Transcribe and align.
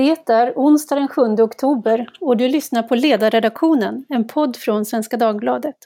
Det 0.00 0.32
är 0.32 0.52
onsdag 0.56 0.94
den 0.94 1.08
7 1.08 1.22
oktober 1.22 2.10
och 2.20 2.36
du 2.36 2.48
lyssnar 2.48 2.82
på 2.82 2.94
Ledarredaktionen, 2.94 4.04
en 4.08 4.26
podd 4.26 4.56
från 4.56 4.84
Svenska 4.84 5.16
Dagbladet. 5.16 5.76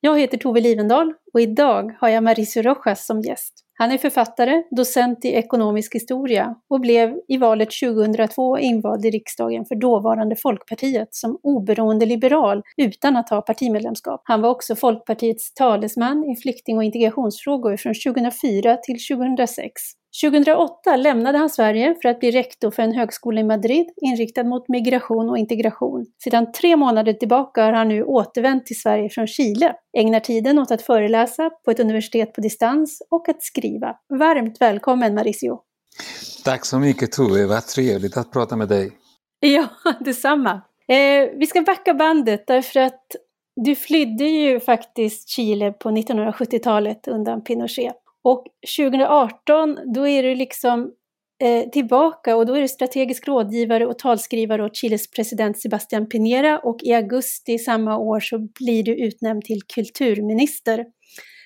Jag 0.00 0.20
heter 0.20 0.38
Tove 0.38 0.60
Livendal 0.60 1.14
och 1.32 1.40
idag 1.40 1.96
har 2.00 2.08
jag 2.08 2.24
Mauricio 2.24 2.62
Rojas 2.62 3.06
som 3.06 3.20
gäst. 3.20 3.64
Han 3.82 3.92
är 3.92 3.98
författare, 3.98 4.62
docent 4.70 5.24
i 5.24 5.28
ekonomisk 5.28 5.94
historia 5.94 6.54
och 6.70 6.80
blev 6.80 7.14
i 7.28 7.36
valet 7.36 7.68
2002 7.82 8.58
invald 8.58 9.04
i 9.06 9.10
riksdagen 9.10 9.64
för 9.64 9.74
dåvarande 9.74 10.36
Folkpartiet 10.36 11.08
som 11.10 11.38
oberoende 11.42 12.06
liberal 12.06 12.62
utan 12.76 13.16
att 13.16 13.30
ha 13.30 13.40
partimedlemskap. 13.40 14.20
Han 14.24 14.40
var 14.40 14.50
också 14.50 14.76
Folkpartiets 14.76 15.54
talesman 15.54 16.24
i 16.24 16.36
flykting 16.42 16.76
och 16.76 16.84
integrationsfrågor 16.84 17.76
från 17.76 17.94
2004 17.94 18.76
till 18.76 18.98
2006. 19.16 19.82
2008 20.20 20.96
lämnade 20.96 21.38
han 21.38 21.50
Sverige 21.50 21.94
för 22.02 22.08
att 22.08 22.20
bli 22.20 22.30
rektor 22.30 22.70
för 22.70 22.82
en 22.82 22.92
högskola 22.92 23.40
i 23.40 23.44
Madrid 23.44 23.86
inriktad 24.02 24.44
mot 24.44 24.68
migration 24.68 25.30
och 25.30 25.38
integration. 25.38 26.06
Sedan 26.24 26.52
tre 26.52 26.76
månader 26.76 27.12
tillbaka 27.12 27.64
har 27.64 27.72
han 27.72 27.88
nu 27.88 28.04
återvänt 28.04 28.66
till 28.66 28.80
Sverige 28.80 29.08
från 29.10 29.26
Chile, 29.26 29.74
ägnar 29.98 30.20
tiden 30.20 30.58
åt 30.58 30.70
att 30.70 30.82
föreläsa 30.82 31.50
på 31.64 31.70
ett 31.70 31.80
universitet 31.80 32.32
på 32.32 32.40
distans 32.40 33.02
och 33.10 33.28
att 33.28 33.42
skriva. 33.42 33.96
Varmt 34.08 34.60
välkommen 34.60 35.14
Mauricio! 35.14 35.58
Tack 36.44 36.64
så 36.64 36.78
mycket 36.78 37.12
Tove, 37.12 37.46
vad 37.46 37.66
trevligt 37.66 38.16
att 38.16 38.32
prata 38.32 38.56
med 38.56 38.68
dig. 38.68 38.92
Ja, 39.44 39.68
detsamma. 40.00 40.50
Eh, 40.88 41.30
vi 41.38 41.46
ska 41.46 41.62
backa 41.62 41.94
bandet 41.94 42.46
därför 42.46 42.80
att 42.80 43.06
du 43.56 43.74
flydde 43.74 44.24
ju 44.24 44.60
faktiskt 44.60 45.28
Chile 45.28 45.72
på 45.72 45.90
1970-talet 45.90 47.08
undan 47.08 47.44
Pinochet. 47.44 48.01
Och 48.24 48.44
2018, 48.78 49.78
då 49.94 50.08
är 50.08 50.22
du 50.22 50.34
liksom 50.34 50.90
eh, 51.42 51.70
tillbaka 51.70 52.36
och 52.36 52.46
då 52.46 52.54
är 52.54 52.60
du 52.60 52.68
strategisk 52.68 53.28
rådgivare 53.28 53.86
och 53.86 53.98
talskrivare 53.98 54.64
åt 54.64 54.76
Chiles 54.76 55.10
president 55.10 55.56
Sebastián 55.58 56.06
Piñera 56.06 56.58
och 56.58 56.82
i 56.82 56.92
augusti 56.92 57.58
samma 57.58 57.98
år 57.98 58.20
så 58.20 58.38
blir 58.38 58.82
du 58.82 58.96
utnämnd 59.06 59.44
till 59.44 59.62
kulturminister. 59.74 60.84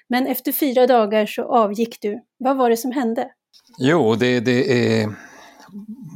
Men 0.08 0.26
efter 0.26 0.52
fyra 0.52 0.86
dagar 0.86 1.26
så 1.26 1.42
avgick 1.42 2.00
du. 2.00 2.20
Vad 2.38 2.56
var 2.56 2.70
det 2.70 2.76
som 2.76 2.92
hände? 2.92 3.28
Jo, 3.78 4.14
det, 4.14 4.40
det 4.40 5.00
är 5.00 5.08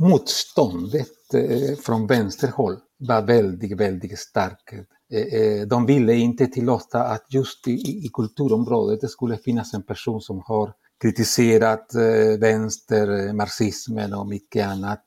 motståndet 0.01 1.35
eh, 1.35 1.79
från 1.83 2.07
vänsterhåll 2.07 2.77
var 2.99 3.23
väldigt, 3.23 3.81
väldigt 3.81 4.19
starkt. 4.19 4.75
Eh, 5.13 5.41
eh, 5.41 5.67
de 5.67 5.87
ville 5.87 6.15
inte 6.15 6.47
tillåta 6.47 7.05
att 7.05 7.27
just 7.29 7.69
i, 7.69 7.73
i 8.07 8.11
kulturområdet 8.13 9.01
det 9.01 9.09
skulle 9.09 9.37
finnas 9.37 9.75
en 9.75 9.83
person 9.83 10.21
som 10.21 10.43
har 10.47 10.73
kritiserat 11.01 11.95
eh, 11.95 12.39
vänster, 12.39 13.33
marxismen 13.33 14.15
och 14.15 14.27
mycket 14.27 14.67
annat. 14.67 15.05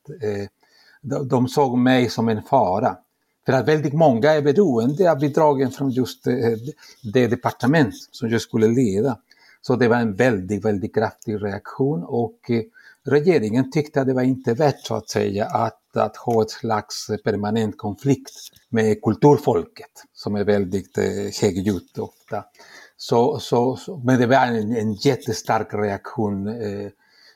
De 1.25 1.47
såg 1.47 1.77
mig 1.77 2.09
som 2.09 2.29
en 2.29 2.43
fara. 2.43 2.97
För 3.45 3.53
att 3.53 3.67
väldigt 3.67 3.93
många 3.93 4.31
är 4.31 4.41
beroende 4.41 5.11
av 5.11 5.19
bidragen 5.19 5.71
från 5.71 5.91
just 5.91 6.23
det 7.13 7.27
departement 7.27 7.93
som 8.11 8.29
jag 8.29 8.41
skulle 8.41 8.67
leda. 8.67 9.17
Så 9.61 9.75
det 9.75 9.87
var 9.87 9.97
en 9.97 10.15
väldigt, 10.15 10.65
väldigt 10.65 10.95
kraftig 10.95 11.43
reaktion 11.43 12.03
och 12.03 12.51
regeringen 13.03 13.71
tyckte 13.71 14.01
att 14.01 14.07
det 14.07 14.13
var 14.13 14.21
inte 14.21 14.53
värt 14.53 14.79
så 14.79 14.95
att 14.95 15.09
säga 15.09 15.45
att, 15.45 15.82
att 15.97 16.17
ha 16.17 16.41
ett 16.41 16.49
slags 16.49 17.07
permanent 17.23 17.77
konflikt 17.77 18.31
med 18.69 19.01
kulturfolket 19.01 20.03
som 20.13 20.35
är 20.35 20.43
väldigt 20.43 20.97
eh, 20.97 21.05
högljutt 21.41 21.97
ofta. 21.97 22.43
Så, 22.97 23.39
så, 23.39 23.75
så, 23.75 23.97
men 23.97 24.19
det 24.19 24.27
var 24.27 24.35
en, 24.35 24.75
en 24.75 24.93
jättestark 24.93 25.73
reaktion 25.73 26.47
eh, 26.47 26.89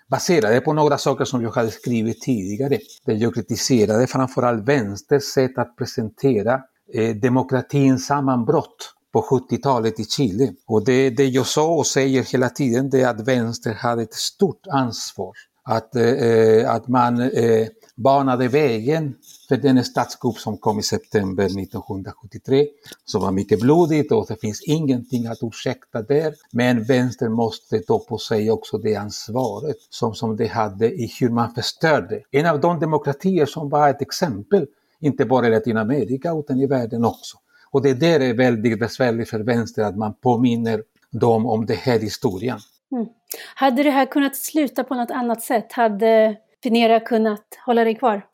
baserad 0.09 0.63
på 0.63 0.73
några 0.73 0.97
saker 0.97 1.25
som 1.25 1.41
jag 1.41 1.51
hade 1.51 1.71
skrivit 1.71 2.21
tidigare. 2.21 2.79
Där 3.05 3.13
jag 3.13 3.35
kritiserade 3.35 4.07
framförallt 4.07 4.63
vänsters 4.63 5.23
sätt 5.23 5.57
att 5.57 5.75
presentera 5.75 6.61
eh, 6.93 7.15
demokratins 7.15 8.05
sammanbrott 8.05 8.93
på 9.13 9.21
70-talet 9.21 9.99
i 9.99 10.05
Chile. 10.05 10.53
Och 10.67 10.85
det, 10.85 11.09
det 11.09 11.25
jag 11.25 11.45
sa 11.45 11.67
och 11.67 11.87
säger 11.87 12.23
hela 12.23 12.49
tiden 12.49 12.89
det 12.89 13.01
är 13.01 13.09
att 13.09 13.27
vänster 13.27 13.73
hade 13.73 14.01
ett 14.01 14.13
stort 14.13 14.67
ansvar 14.71 15.33
att, 15.67 15.95
eh, 15.95 16.71
att 16.71 16.87
man 16.87 17.21
eh, 17.21 17.67
banade 17.95 18.47
vägen 18.47 19.15
för 19.47 19.57
den 19.57 19.83
statskupp 19.83 20.37
som 20.37 20.57
kom 20.57 20.79
i 20.79 20.83
september 20.83 21.45
1973, 21.45 22.67
som 23.05 23.21
var 23.21 23.31
mycket 23.31 23.59
blodigt 23.59 24.11
och 24.11 24.25
det 24.27 24.41
finns 24.41 24.61
ingenting 24.61 25.27
att 25.27 25.37
ursäkta 25.41 26.01
där. 26.01 26.33
Men 26.51 26.83
vänstern 26.83 27.31
måste 27.31 27.79
ta 27.79 27.99
på 27.99 28.17
sig 28.17 28.51
också 28.51 28.77
det 28.77 28.95
ansvaret 28.95 29.77
som, 29.89 30.15
som 30.15 30.35
det 30.35 30.47
hade 30.47 30.91
i 30.91 31.11
hur 31.19 31.29
man 31.29 31.53
förstörde 31.53 32.21
en 32.31 32.45
av 32.45 32.59
de 32.59 32.79
demokratier 32.79 33.45
som 33.45 33.69
var 33.69 33.89
ett 33.89 34.01
exempel, 34.01 34.65
inte 34.99 35.25
bara 35.25 35.47
i 35.47 35.51
Latinamerika 35.51 36.33
utan 36.33 36.59
i 36.59 36.67
världen 36.67 37.05
också. 37.05 37.37
Och 37.71 37.81
det 37.81 37.93
där 37.93 38.19
är 38.19 38.33
väldigt 38.33 38.79
besvärligt 38.79 39.29
för 39.29 39.39
vänster 39.39 39.83
att 39.83 39.97
man 39.97 40.13
påminner 40.13 40.83
dem 41.11 41.45
om 41.45 41.65
den 41.65 41.77
här 41.77 41.99
historien. 41.99 42.59
Mm. 42.91 43.07
Hade 43.55 43.83
det 43.83 43.91
här 43.91 44.05
kunnat 44.05 44.35
sluta 44.35 44.83
på 44.83 44.95
något 44.95 45.11
annat 45.11 45.41
sätt? 45.41 45.71
Hade 45.71 46.35
Pinera 46.63 46.99
kunnat 46.99 47.43
hålla 47.65 47.83
dig 47.83 47.95
kvar? 47.95 48.25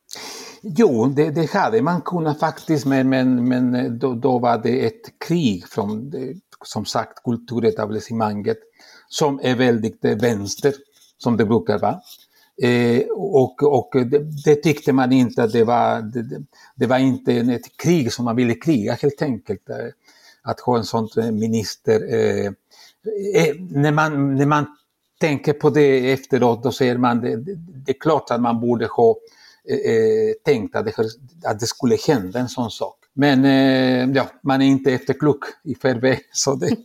Jo, 0.62 1.06
det, 1.06 1.30
det 1.30 1.52
hade 1.52 1.82
man 1.82 2.02
kunnat 2.02 2.40
faktiskt, 2.40 2.86
men, 2.86 3.10
men, 3.10 3.48
men 3.48 3.76
eh, 3.76 3.92
då, 3.92 4.14
då 4.14 4.40
var 4.40 4.58
det 4.58 4.86
ett 4.86 5.20
krig 5.28 5.68
från, 5.68 6.14
eh, 6.14 6.36
som 6.66 6.86
sagt, 6.86 7.24
kulturetablissemanget 7.24 8.58
som 9.08 9.40
är 9.44 9.56
väldigt 9.56 10.06
eh, 10.06 10.16
vänster, 10.16 10.74
som 11.18 11.38
det 11.38 11.46
brukar 11.46 11.80
vara. 11.80 12.02
Eh, 12.62 13.02
och 13.12 13.64
och 13.64 13.90
det, 13.94 14.46
det, 14.46 14.56
tyckte 14.56 14.94
man 14.94 15.12
inte 15.12 15.44
att 15.44 15.52
det 15.52 15.64
var, 15.64 16.02
det, 16.02 16.44
det, 16.76 16.86
var 16.88 16.98
inte 16.98 17.34
ett 17.34 17.78
krig 17.78 18.14
som 18.14 18.26
man 18.26 18.36
ville 18.36 18.56
kriga 18.56 18.94
helt 18.94 19.22
enkelt. 19.22 19.70
Att 20.44 20.60
ha 20.60 20.78
en 20.78 20.84
sån 20.84 21.10
minister 21.16 22.14
Eh, 22.14 22.52
Eh, 23.36 23.56
när, 23.70 23.92
man, 23.92 24.36
när 24.36 24.46
man 24.46 24.66
tänker 25.20 25.54
på 25.54 25.70
det 25.70 26.12
efteråt, 26.12 26.64
då 26.64 26.72
ser 26.72 26.98
man 26.98 27.22
det, 27.22 27.36
det 27.86 27.92
är 27.92 28.00
klart 28.00 28.32
att 28.32 28.42
man 28.42 28.60
borde 28.60 28.86
ha 28.86 29.16
eh, 29.70 29.94
eh, 29.94 30.34
tänkt 30.46 30.76
att 30.76 30.86
det, 30.86 30.94
att 31.46 31.60
det 31.60 31.66
skulle 31.66 31.98
hända 32.08 32.40
en 32.40 32.50
sån 32.50 32.72
sak. 32.72 32.96
Men 33.14 33.46
eh, 33.46 34.16
ja, 34.16 34.26
man 34.44 34.62
är 34.62 34.66
inte 34.66 34.94
efterklok 34.94 35.44
i 35.64 35.76
förväg, 35.76 36.20
så 36.32 36.56
det, 36.56 36.76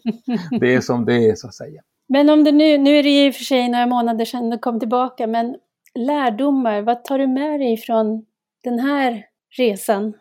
det 0.60 0.74
är 0.74 0.80
som 0.80 1.04
det 1.04 1.30
är 1.30 1.34
så 1.34 1.46
att 1.46 1.54
säga. 1.54 1.82
Men 2.08 2.30
om 2.30 2.44
det 2.44 2.52
nu, 2.52 2.78
nu 2.78 2.96
är 2.96 3.02
det 3.02 3.26
i 3.26 3.30
och 3.30 3.34
för 3.34 3.44
sig 3.44 3.68
några 3.68 3.86
månader 3.86 4.24
sedan 4.24 4.50
du 4.50 4.58
kom 4.58 4.80
tillbaka, 4.80 5.26
men 5.26 5.56
lärdomar, 5.94 6.82
vad 6.82 7.04
tar 7.04 7.18
du 7.18 7.26
med 7.26 7.60
dig 7.60 7.76
från 7.76 8.24
den 8.64 8.78
här 8.78 9.24
resan? 9.56 10.14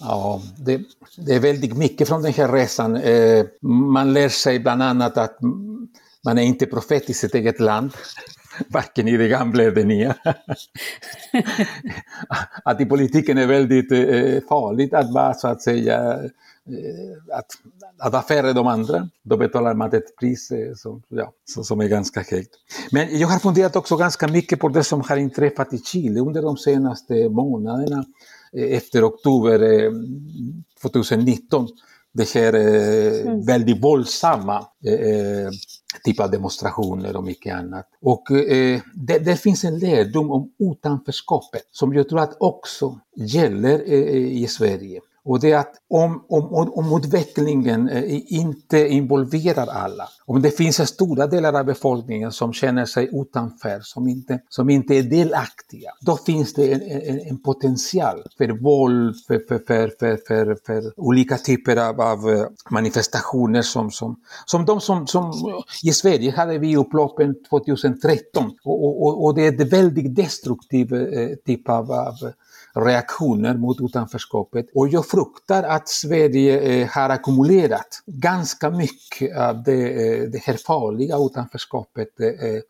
Ja, 0.00 0.42
det, 0.58 0.80
det, 1.16 1.34
är 1.34 1.40
väldigt 1.40 1.76
mycket 1.76 2.08
från 2.08 2.22
den 2.22 2.32
här 2.32 2.52
resan. 2.52 2.96
Eh, 2.96 3.46
man 3.62 4.12
lär 4.12 4.28
sig 4.28 4.58
bland 4.58 4.82
annat 4.82 5.18
att 5.18 5.38
man 6.24 6.38
är 6.38 6.42
inte 6.42 6.66
profet 6.66 7.10
i 7.10 7.14
sitt 7.14 7.34
eget 7.34 7.60
land, 7.60 7.92
varken 8.68 9.08
i 9.08 9.16
det 9.16 9.28
gamla 9.28 9.62
eller 9.62 9.74
det 9.74 9.84
nya. 9.84 10.14
att 12.64 12.80
i 12.80 12.84
politiken 12.84 13.38
är 13.38 13.46
väldigt 13.46 13.92
eh, 13.92 14.48
farligt 14.48 14.94
att 14.94 15.12
vara 15.12 15.34
så 15.34 15.48
att 15.48 15.62
säga 15.62 16.14
eh, 16.14 17.38
att, 17.38 17.46
att 17.98 18.12
vara 18.12 18.22
färre 18.22 18.52
de 18.52 18.66
andra. 18.66 19.08
Då 19.22 19.36
betalar 19.36 19.74
man 19.74 19.94
ett 19.94 20.16
pris 20.16 20.50
eh, 20.50 20.74
som, 20.74 21.02
ja, 21.08 21.32
som 21.44 21.80
är 21.80 21.88
ganska 21.88 22.24
högt. 22.30 22.54
Men 22.92 23.18
jag 23.18 23.28
har 23.28 23.38
funderat 23.38 23.76
också 23.76 23.96
ganska 23.96 24.28
mycket 24.28 24.60
på 24.60 24.68
det 24.68 24.84
som 24.84 25.00
har 25.00 25.16
inträffat 25.16 25.72
i 25.72 25.78
Chile 25.78 26.20
under 26.20 26.42
de 26.42 26.56
senaste 26.56 27.28
månaderna. 27.28 28.04
Eh, 28.52 28.76
efter 28.76 29.08
oktober 29.08 29.90
2019. 30.82 31.64
Eh, 31.64 31.68
det 32.12 32.34
här 32.34 32.54
eh, 32.54 33.20
mm. 33.20 33.44
väldigt 33.44 33.84
våldsamma 33.84 34.56
eh, 34.86 35.50
typ 36.04 36.20
av 36.20 36.30
demonstrationer 36.30 37.16
och 37.16 37.24
mycket 37.24 37.54
annat. 37.54 37.88
Och 38.00 38.30
eh, 38.30 38.80
det, 38.94 39.18
det, 39.18 39.36
finns 39.36 39.64
en 39.64 39.78
lärdom 39.78 40.30
om 40.30 40.52
utanförskapet 40.58 41.62
som 41.70 41.94
jag 41.94 42.08
tror 42.08 42.20
att 42.20 42.36
också 42.40 43.00
gäller 43.16 43.92
eh, 43.92 44.42
i 44.42 44.46
Sverige. 44.46 45.00
Och 45.28 45.40
det 45.40 45.52
är 45.52 45.58
att 45.58 45.74
om, 45.88 46.24
om, 46.28 46.72
om 46.72 46.98
utvecklingen 46.98 47.88
eh, 47.88 48.32
inte 48.32 48.88
involverar 48.88 49.66
alla, 49.66 50.08
om 50.26 50.42
det 50.42 50.50
finns 50.50 50.88
stora 50.88 51.26
delar 51.26 51.58
av 51.58 51.64
befolkningen 51.64 52.32
som 52.32 52.52
känner 52.52 52.84
sig 52.84 53.10
utanför, 53.12 53.80
som 53.82 54.08
inte, 54.08 54.40
som 54.48 54.70
inte 54.70 54.94
är 54.94 55.02
delaktiga, 55.02 55.90
då 56.00 56.16
finns 56.16 56.54
det 56.54 56.72
en, 56.72 56.82
en, 56.82 57.20
en 57.20 57.42
potential 57.42 58.22
för 58.38 58.48
våld, 58.48 59.16
för, 59.26 59.38
för, 59.48 59.58
för, 59.58 59.88
för, 59.98 60.16
för, 60.28 60.56
för 60.66 61.00
olika 61.00 61.36
typer 61.36 61.76
av, 61.76 62.00
av, 62.00 62.30
eh, 62.30 62.46
manifestationer 62.70 63.62
som, 63.62 63.90
som, 63.90 64.16
som 64.46 64.64
de 64.64 64.80
som, 64.80 65.06
som 65.06 65.32
i 65.84 65.92
Sverige 65.92 66.32
hade 66.36 66.58
vi 66.58 66.76
upploppen 66.76 67.34
2013 67.50 68.50
och, 68.64 69.02
och, 69.02 69.24
och 69.24 69.34
det 69.34 69.46
är 69.46 69.60
en 69.62 69.68
väldigt 69.68 70.16
destruktiv 70.16 70.94
eh, 70.94 71.28
typ 71.46 71.68
av, 71.68 71.92
av 71.92 72.14
reaktioner 72.84 73.54
mot 73.54 73.76
utanförskapet. 73.80 74.66
Och 74.74 74.88
jag 74.88 75.06
fruktar 75.06 75.62
att 75.62 75.88
Sverige 75.88 76.60
eh, 76.60 76.88
har 76.88 77.10
ackumulerat 77.10 78.02
ganska 78.06 78.70
mycket 78.70 79.36
av 79.36 79.62
det, 79.62 79.82
eh, 79.82 80.30
det 80.30 80.42
här 80.42 80.56
farliga 80.66 81.16
utanförskapet 81.16 82.08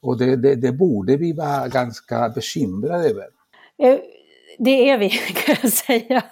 och 0.02 0.18
det, 0.18 0.36
det, 0.36 0.54
det 0.54 0.72
borde 0.72 1.16
vi 1.16 1.32
vara 1.32 1.68
ganska 1.68 2.28
bekymrade 2.28 3.08
över. 3.08 3.24
Det 4.58 4.90
är 4.90 4.98
vi 4.98 5.08
kan 5.44 5.56
jag 5.62 5.72
säga. 5.72 6.22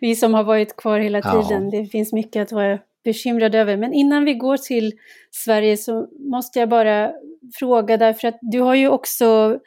Vi 0.00 0.16
som 0.16 0.34
har 0.34 0.44
varit 0.44 0.76
kvar 0.76 0.98
hela 0.98 1.22
tiden. 1.22 1.70
Ja. 1.70 1.80
Det 1.80 1.86
finns 1.86 2.12
mycket 2.12 2.42
att 2.42 2.52
vara 2.52 2.78
bekymrad 3.04 3.54
över. 3.54 3.76
Men 3.76 3.92
innan 3.92 4.24
vi 4.24 4.34
går 4.34 4.56
till 4.56 4.92
Sverige 5.30 5.76
så 5.76 6.06
måste 6.30 6.58
jag 6.58 6.68
bara 6.68 7.12
fråga 7.54 7.96
därför 7.96 8.28
att 8.28 8.38
du 8.40 8.60
har 8.60 8.74
ju 8.74 8.88
också 8.88 9.58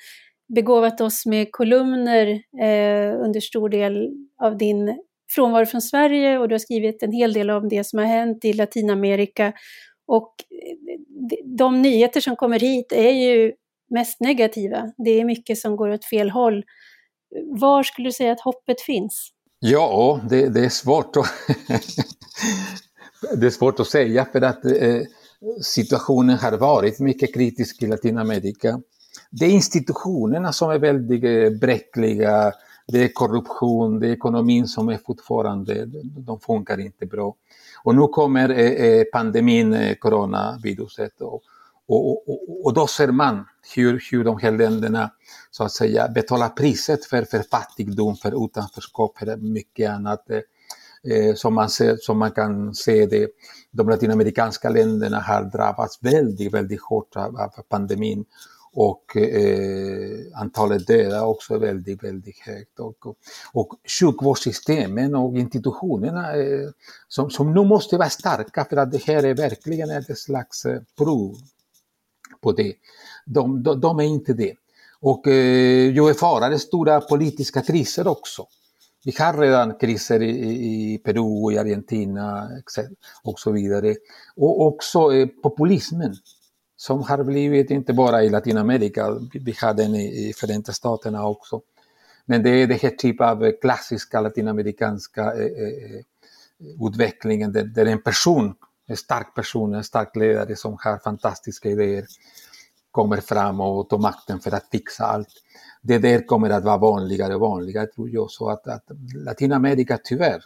begåvat 0.56 1.02
oss 1.02 1.26
med 1.26 1.48
kolumner 1.52 2.28
eh, 2.62 3.20
under 3.26 3.40
stor 3.40 3.70
del 3.70 4.10
av 4.42 4.58
din 4.58 4.98
frånvaro 5.30 5.66
från 5.66 5.82
Sverige 5.82 6.38
och 6.38 6.48
du 6.48 6.54
har 6.54 6.60
skrivit 6.60 7.04
en 7.04 7.12
hel 7.12 7.34
del 7.34 7.50
om 7.50 7.70
det 7.70 7.84
som 7.84 8.00
har 8.00 8.06
hänt 8.06 8.46
i 8.46 8.54
Latinamerika. 8.54 9.54
Och 10.08 10.36
eh, 10.52 11.00
de 11.58 11.82
nyheter 11.82 12.22
som 12.22 12.36
kommer 12.36 12.60
hit 12.60 12.92
är 12.92 13.12
ju 13.12 13.54
mest 13.90 14.20
negativa. 14.20 14.92
Det 14.98 15.20
är 15.20 15.26
mycket 15.26 15.58
som 15.58 15.76
går 15.76 15.90
åt 15.90 16.06
fel 16.06 16.30
håll. 16.30 16.64
Var 17.60 17.84
skulle 17.84 18.08
du 18.08 18.12
säga 18.12 18.32
att 18.32 18.42
hoppet 18.42 18.82
finns? 18.82 19.30
Ja, 19.60 20.22
det, 20.30 20.50
det 20.50 20.66
är 20.66 20.70
svårt 20.70 21.18
att 21.18 21.26
det 23.40 23.46
är 23.46 23.50
svårt 23.50 23.80
att 23.80 23.88
säga 23.88 24.26
för 24.26 24.42
att 24.42 24.66
eh, 24.66 25.02
situationen 25.62 26.38
har 26.38 26.58
varit 26.58 27.00
mycket 27.00 27.34
kritisk 27.34 27.84
i 27.84 27.88
Latinamerika. 27.88 28.82
Det 29.30 29.46
är 29.46 29.50
institutionerna 29.50 30.54
som 30.54 30.70
är 30.70 30.80
väldigt 30.80 31.24
eh, 31.24 31.60
bräckliga, 31.60 32.54
det 32.88 33.04
är 33.04 33.08
korruption, 33.08 34.00
det 34.00 34.08
är 34.08 34.12
ekonomin 34.12 34.68
som 34.68 34.90
är 34.90 34.98
fortfarande, 34.98 35.86
de 36.04 36.40
funkar 36.40 36.80
inte 36.80 37.06
bra. 37.06 37.36
Och 37.84 37.96
nu 37.96 38.08
kommer 38.08 38.50
eh, 38.50 38.72
eh, 38.72 39.04
pandemin, 39.14 39.96
coronaviruset 40.00 41.22
och, 41.22 41.42
och, 41.88 42.30
och, 42.30 42.66
och, 42.66 42.74
då 42.74 42.88
ser 42.88 43.08
man 43.08 43.46
hur, 43.76 44.04
hur 44.12 44.24
de 44.24 44.38
här 44.38 44.52
länderna 44.52 45.12
så 45.52 45.64
att 45.64 45.72
säga 45.72 46.08
betalar 46.08 46.50
priset 46.50 47.06
för, 47.06 47.24
för 47.24 47.40
fattigdom, 47.40 48.16
för 48.16 48.46
utanförskap, 48.46 49.18
för 49.18 49.38
mycket 49.38 49.90
annat. 49.90 50.30
Eh, 50.30 51.36
som, 51.36 51.54
man 51.54 51.70
ser, 51.70 51.98
som 51.98 52.18
man 52.18 52.32
kan 52.32 52.76
se 52.76 53.06
det, 53.06 53.28
de 53.72 53.90
latinamerikanska 53.90 54.70
länderna 54.70 55.20
har 55.20 55.44
drabbats 55.44 56.00
väldigt, 56.02 56.54
väldigt 56.54 56.82
hårt 56.82 57.16
av, 57.16 57.38
av 57.38 57.50
pandemin 57.70 58.26
och 58.74 59.18
eh, 59.18 60.40
antalet 60.42 60.88
döda 60.88 61.26
också 61.26 61.54
är 61.54 61.60
väldigt, 61.60 62.04
väldigt 62.04 62.40
högt. 62.40 62.80
Och, 62.80 63.08
och, 63.08 63.18
och 63.54 63.74
sjukvårdssystemen 64.00 65.16
och 65.16 65.38
institutionerna 65.38 66.36
eh, 66.36 66.70
som, 67.08 67.30
som 67.30 67.54
nu 67.54 67.64
måste 67.64 67.98
vara 67.98 68.10
starka 68.10 68.66
för 68.70 68.78
att 68.78 68.92
det 68.92 69.04
här 69.04 69.24
är 69.24 69.34
verkligen 69.34 69.90
ett 69.90 70.18
slags 70.18 70.66
eh, 70.66 70.82
prov 70.98 71.36
på 72.42 72.52
det. 72.52 72.74
De, 73.26 73.64
de, 73.64 73.80
de 73.80 74.00
är 74.00 74.04
inte 74.04 74.34
det. 74.34 74.54
Och 75.00 75.28
eh, 75.28 75.90
jag 75.90 76.10
erfarare 76.10 76.60
stora 76.60 77.02
politiska 77.02 77.62
kriser 77.62 78.08
också. 78.08 78.48
Vi 79.06 79.14
har 79.20 79.34
redan 79.34 79.78
kriser 79.78 80.22
i, 80.22 80.94
i 80.94 80.98
Peru, 80.98 81.54
i 81.54 81.58
Argentina 81.58 82.50
och 83.24 83.40
så 83.40 83.52
vidare. 83.52 83.96
Och 84.36 84.62
också 84.68 85.14
eh, 85.14 85.28
populismen 85.28 86.16
som 86.78 87.04
har 87.04 87.24
blivit 87.24 87.72
inte 87.72 87.94
bara 87.94 88.24
i 88.24 88.30
Latinamerika, 88.30 89.20
vi 89.34 89.56
har 89.62 89.74
den 89.74 89.96
i, 89.96 90.30
i 90.30 90.34
Förenta 90.34 90.74
Staterna 90.74 91.28
också. 91.28 91.62
Men 92.26 92.44
det 92.44 92.50
är 92.50 92.68
den 92.68 92.80
här 92.80 92.90
typen 92.90 93.28
av 93.28 93.52
klassiska 93.62 94.22
latinamerikanska 94.22 95.34
eh, 95.34 95.64
eh, 95.64 95.96
eh, 95.96 96.88
utvecklingen 96.88 97.52
där, 97.52 97.64
där 97.64 97.86
en 97.86 98.02
person, 98.02 98.56
en 98.88 98.98
stark 98.98 99.36
person, 99.36 99.74
en 99.74 99.84
stark 99.84 100.16
ledare 100.16 100.56
som 100.56 100.78
har 100.80 100.98
fantastiska 100.98 101.70
idéer 101.70 102.06
kommer 102.92 103.18
fram 103.18 103.60
och 103.60 103.90
tar 103.90 103.98
makten 103.98 104.40
för 104.40 104.56
att 104.56 104.68
fixa 104.72 105.06
allt 105.06 105.30
det 105.82 105.98
där 105.98 106.26
kommer 106.26 106.50
att 106.50 106.64
vara 106.64 106.78
vanligare 106.78 107.36
och 107.36 107.42
vanligare 107.42 107.88
tror 107.88 108.10
jag. 108.10 108.32
Så 108.32 108.50
att, 108.50 108.68
att 108.68 108.84
Latinamerika 109.16 110.00
tyvärr 110.04 110.44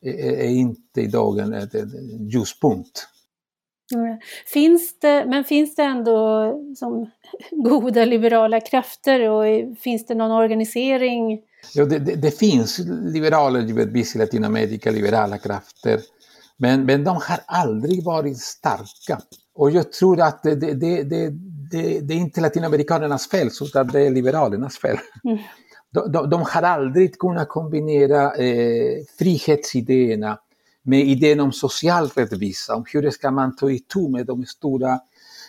är, 0.00 0.32
är 0.32 0.48
inte 0.48 1.00
idag 1.00 1.38
en, 1.38 1.52
en 1.52 2.28
ljuspunkt. 2.28 3.08
Finns 4.46 4.98
det, 4.98 5.26
men 5.26 5.44
finns 5.44 5.74
det 5.74 5.82
ändå 5.82 6.52
som 6.76 7.10
goda 7.50 8.04
liberala 8.04 8.60
krafter 8.60 9.30
och 9.30 9.44
finns 9.80 10.06
det 10.06 10.14
någon 10.14 10.30
organisering? 10.30 11.40
Ja, 11.74 11.84
det, 11.84 11.98
det, 11.98 12.14
det 12.14 12.38
finns 12.38 12.78
liberaler 13.14 13.60
givetvis 13.60 14.16
i 14.16 14.18
Latinamerika, 14.18 14.90
liberala 14.90 15.38
krafter. 15.38 16.00
Men, 16.56 16.84
men 16.84 17.04
de 17.04 17.10
har 17.16 17.40
aldrig 17.46 18.04
varit 18.04 18.38
starka. 18.38 19.20
Och 19.54 19.70
jag 19.70 19.92
tror 19.92 20.20
att 20.20 20.42
det, 20.42 20.54
det, 20.54 20.74
det, 20.74 21.02
det, 21.70 22.00
det 22.00 22.14
är 22.14 22.18
inte 22.18 22.40
latinamerikanernas 22.40 23.28
fel, 23.28 23.50
utan 23.62 23.86
det 23.86 24.00
är 24.00 24.10
liberalernas 24.10 24.78
fel. 24.78 24.98
Mm. 25.24 25.38
De, 25.92 26.12
de, 26.12 26.30
de, 26.30 26.42
har 26.42 26.62
aldrig 26.62 27.18
kunnat 27.18 27.48
kombinera 27.48 28.34
eh, 28.34 29.04
frihetsidéerna 29.18 30.38
med 30.82 31.08
idén 31.08 31.40
om 31.40 31.52
social 31.52 32.08
rättvisa, 32.08 32.76
om 32.76 32.84
hur 32.92 33.10
ska 33.10 33.30
man 33.30 33.56
ta 33.56 33.70
itu 33.70 34.08
med 34.08 34.26
de 34.26 34.46
stora 34.46 35.00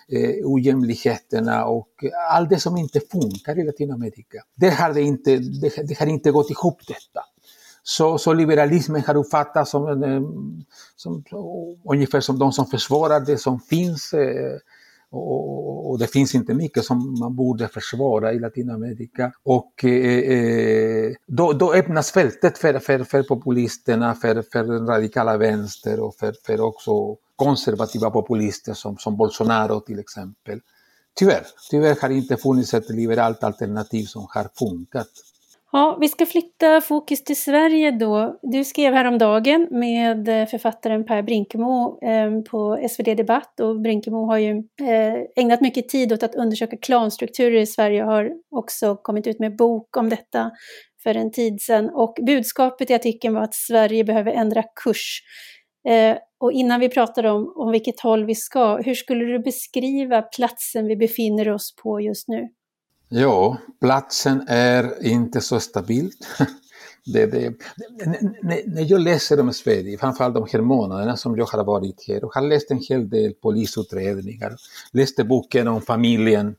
eh, 0.10 0.46
ojämlikheterna 0.46 1.66
och 1.66 1.90
allt 2.32 2.50
det 2.50 2.60
som 2.60 2.78
inte 2.78 3.00
funkar 3.00 3.60
i 3.60 3.64
Latinamerika. 3.64 4.44
Det 4.56 4.70
har, 4.70 4.94
det 4.94 5.02
inte, 5.02 5.38
det, 5.38 5.88
det 5.88 6.00
har 6.00 6.08
inte 6.08 6.32
gått 6.32 6.52
ihop 6.52 6.82
detta. 6.88 7.26
Så, 7.84 8.18
så 8.18 8.34
liberalismen 8.34 9.04
har 9.08 9.18
uppfattats 9.18 9.72
som, 9.72 10.04
eh, 10.04 10.22
som, 10.96 11.24
som, 11.30 11.78
ungefär 11.86 12.22
som 12.22 12.40
de 12.40 12.52
som 12.52 12.66
försvarar 12.66 13.20
det 13.20 13.38
som 13.38 13.60
finns 13.60 14.14
eh, 14.14 14.58
och, 15.12 15.90
och, 15.92 16.00
det 16.00 16.08
finns 16.08 16.36
inte 16.36 16.54
mycket 16.54 16.86
som 16.86 17.20
man 17.20 17.36
borde 17.36 17.68
försvara 17.68 18.34
i 18.34 18.40
Latinamerika. 18.40 19.32
Och 19.44 19.86
eh, 19.86 20.18
eh 20.18 21.14
då, 21.28 21.54
då 21.54 21.74
öppnas 21.74 22.12
fältet 22.12 22.58
för, 22.58 22.80
för, 22.80 23.04
för 23.04 23.24
populisterna, 23.24 24.16
för, 24.16 24.44
för 24.52 24.64
den 24.64 24.88
radikala 24.88 25.38
vänster 25.38 26.00
och 26.00 26.16
för, 26.16 26.36
för 26.46 26.62
också 26.62 27.16
konservativa 27.36 28.12
populister 28.12 28.74
som, 28.74 28.98
som 28.98 29.18
Bolsonaro 29.18 29.80
till 29.80 30.00
exempel. 30.00 30.60
Tyvärr, 31.14 31.46
tyvärr 31.72 31.98
har 32.02 32.10
det 32.10 32.16
inte 32.16 32.38
funnits 32.38 32.74
ett 32.74 32.90
liberalt 32.90 33.44
alternativ 33.44 34.06
som 34.06 34.28
har 34.30 34.50
funkat. 34.56 35.08
Ja, 35.74 35.98
vi 36.02 36.08
ska 36.08 36.26
flytta 36.26 36.82
fokus 36.82 37.24
till 37.24 37.42
Sverige 37.42 37.92
då. 37.92 38.40
Du 38.42 38.64
skrev 38.64 38.94
häromdagen 38.94 39.68
med 39.72 40.28
eh, 40.28 40.48
författaren 40.48 41.06
Per 41.06 41.22
Brinkemo 41.22 42.00
ehm, 42.02 42.44
på 42.44 42.88
SvD 42.90 43.18
Debatt 43.18 43.60
och 43.60 43.82
Brinkemo 43.82 44.26
har 44.26 44.38
ju 44.38 44.52
eh, 44.82 45.44
ägnat 45.44 45.62
mycket 45.62 45.90
tid 45.90 46.14
åt 46.14 46.24
att 46.24 46.36
undersöka 46.36 46.78
klanstrukturer 46.78 47.62
i 47.62 47.66
Sverige 47.66 48.04
och 48.04 48.12
har 48.12 48.32
också 48.50 48.96
kommit 48.96 49.28
ut 49.28 49.40
med 49.40 49.56
bok 49.56 49.98
om 49.98 50.10
detta 50.10 50.52
för 51.04 51.16
en 51.16 51.32
tid 51.32 51.62
sedan. 51.62 51.90
Och 51.90 52.18
budskapet 52.26 52.90
i 52.90 52.94
artikeln 52.94 53.34
var 53.34 53.42
att 53.42 53.56
Sverige 53.56 54.04
behöver 54.04 54.32
ändra 54.32 54.64
kurs. 54.84 55.22
Eh, 55.88 56.18
och 56.40 56.52
innan 56.52 56.80
vi 56.80 56.90
pratar 56.90 57.24
om, 57.24 57.54
om 57.56 57.72
vilket 57.72 58.00
håll 58.00 58.26
vi 58.26 58.36
ska, 58.36 58.78
hur 58.78 58.96
skulle 58.96 59.26
du 59.26 59.40
beskriva 59.40 60.22
platsen 60.22 60.88
vi 60.88 60.96
befinner 60.96 61.50
oss 61.50 61.76
på 61.84 62.02
just 62.02 62.28
nu? 62.28 62.50
Ja, 63.14 63.58
platsen 63.80 64.46
är 64.48 65.06
inte 65.06 65.42
så 65.42 65.60
stabil. 65.60 66.12
Det, 67.06 67.26
det, 67.26 67.54
när 68.66 68.92
jag 68.92 69.02
läser 69.02 69.40
om 69.40 69.54
Sverige, 69.54 69.98
framförallt 69.98 70.36
de 70.36 70.48
här 70.52 70.62
månaderna 70.62 71.18
som 71.18 71.38
jag 71.38 71.46
har 71.46 71.64
varit 71.64 72.08
här 72.08 72.24
och 72.24 72.34
har 72.34 72.42
läst 72.42 72.72
en 72.72 72.80
hel 72.90 73.10
del 73.10 73.34
polisutredningar, 73.34 74.56
läste 74.92 75.24
boken 75.24 75.68
om 75.68 75.82
familjen 75.82 76.56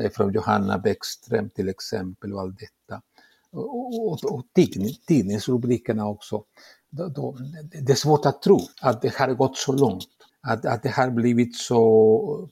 eh, 0.00 0.10
från 0.10 0.32
Johanna 0.32 0.78
Bäckström 0.78 1.50
till 1.50 1.68
exempel 1.68 2.32
och 2.32 2.40
allt 2.40 2.58
detta. 2.58 3.02
Och, 3.52 4.08
och, 4.08 4.24
och 4.24 4.44
tidningsrubrikerna 5.06 6.08
också. 6.08 6.44
Då, 6.90 7.08
då, 7.08 7.38
det 7.82 7.92
är 7.92 7.96
svårt 7.96 8.26
att 8.26 8.42
tro 8.42 8.60
att 8.80 9.02
det 9.02 9.14
har 9.14 9.34
gått 9.34 9.56
så 9.56 9.72
långt 9.72 10.23
att, 10.44 10.66
att 10.66 10.82
det 10.82 10.88
har 10.88 11.10
blivit 11.10 11.56
så, 11.56 12.48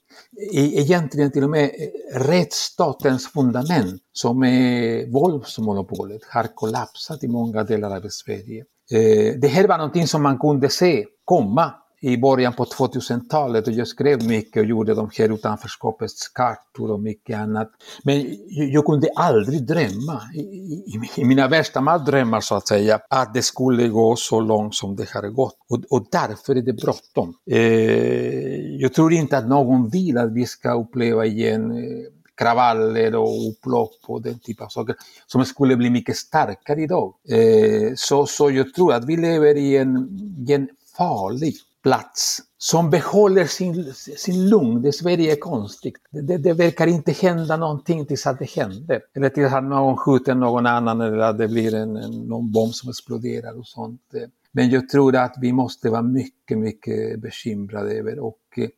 e, 0.54 0.80
egentligen 0.80 1.30
till 1.30 1.44
och 1.44 1.50
med 1.50 1.64
eh, 1.64 2.18
rättsstatens 2.20 3.26
fundament 3.26 4.02
som 4.12 4.42
är 4.44 5.12
våldsmonopolet 5.12 6.20
har 6.28 6.54
kollapsat 6.54 7.24
i 7.24 7.28
många 7.28 7.64
delar 7.64 7.96
av 7.96 8.08
Sverige. 8.08 8.64
Eh, 8.92 9.40
det 9.40 9.48
här 9.48 9.68
var 9.68 9.78
någonting 9.78 10.06
som 10.06 10.22
man 10.22 10.38
kunde 10.38 10.68
se 10.68 11.04
komma 11.24 11.74
i 12.04 12.16
början 12.16 12.52
på 12.52 12.64
2000-talet 12.64 13.68
och 13.68 13.72
jag 13.72 13.88
skrev 13.88 14.26
mycket 14.26 14.60
och 14.60 14.66
gjorde 14.66 14.94
de 14.94 15.10
här 15.18 15.34
utanförskapets 15.34 16.28
kartor 16.28 16.90
och 16.90 17.00
mycket 17.00 17.38
annat. 17.38 17.70
Men 18.04 18.36
jag 18.48 18.86
kunde 18.86 19.08
aldrig 19.16 19.66
drömma, 19.66 20.20
i, 20.34 20.40
i, 20.40 21.00
i 21.16 21.24
mina 21.24 21.48
värsta 21.48 21.80
mardrömmar 21.80 22.40
så 22.40 22.54
att 22.54 22.68
säga, 22.68 23.00
att 23.10 23.34
det 23.34 23.42
skulle 23.42 23.88
gå 23.88 24.16
så 24.16 24.40
långt 24.40 24.74
som 24.74 24.96
det 24.96 25.10
har 25.10 25.28
gått. 25.28 25.56
Och, 25.68 25.84
och 25.90 26.06
därför 26.10 26.56
är 26.56 26.62
det 26.62 26.72
bråttom. 26.72 27.34
Eh, 27.50 27.60
jag 28.80 28.92
tror 28.92 29.12
inte 29.12 29.38
att 29.38 29.48
någon 29.48 29.88
vill 29.88 30.18
att 30.18 30.32
vi 30.32 30.46
ska 30.46 30.80
uppleva 30.80 31.26
igen 31.26 31.70
eh, 31.70 32.06
kravaller 32.34 33.14
och 33.14 33.48
upplopp 33.50 33.96
och 34.06 34.22
den 34.22 34.38
typen 34.38 34.64
av 34.64 34.68
saker 34.68 34.96
som 35.26 35.44
skulle 35.44 35.76
bli 35.76 35.90
mycket 35.90 36.16
starkare 36.16 36.82
idag. 36.82 37.14
Eh, 37.28 37.92
så, 37.96 38.26
så 38.26 38.50
jag 38.50 38.74
tror 38.74 38.92
att 38.92 39.04
vi 39.04 39.16
lever 39.16 39.56
i 39.56 39.76
en, 39.76 40.08
i 40.48 40.52
en 40.52 40.68
farlig 40.96 41.54
plats 41.82 42.38
som 42.58 42.90
behåller 42.90 43.46
sin, 43.46 43.92
sin 43.94 44.48
lugn. 44.48 44.82
Det 44.82 44.92
Sverige 44.92 45.32
är 45.32 45.36
konstigt. 45.36 45.94
Det, 46.10 46.38
det, 46.38 46.52
verkar 46.52 46.86
inte 46.86 47.12
hända 47.12 47.56
någonting 47.56 48.06
tills 48.06 48.26
att 48.26 48.38
det 48.38 48.50
händer. 48.50 49.00
Eller 49.14 49.28
tills 49.28 49.52
att 49.52 49.64
någon 49.64 49.96
skjuter 49.96 50.34
någon 50.34 50.66
annan 50.66 51.00
eller 51.00 51.18
att 51.18 51.38
det 51.38 51.48
blir 51.48 51.74
en, 51.74 51.96
en, 51.96 52.10
någon 52.10 52.52
bomb 52.52 52.74
som 52.74 52.90
exploderar 52.90 53.58
och 53.58 53.66
sånt. 53.66 54.00
Men 54.52 54.70
jag 54.70 54.88
tror 54.88 55.16
att 55.16 55.34
vi 55.40 55.52
måste 55.52 55.90
vara 55.90 56.02
mycket, 56.02 56.58
mycket 56.58 57.20
bekymrade 57.20 57.92
över 57.94 58.18
och 58.18 58.38
eh, 58.56 58.68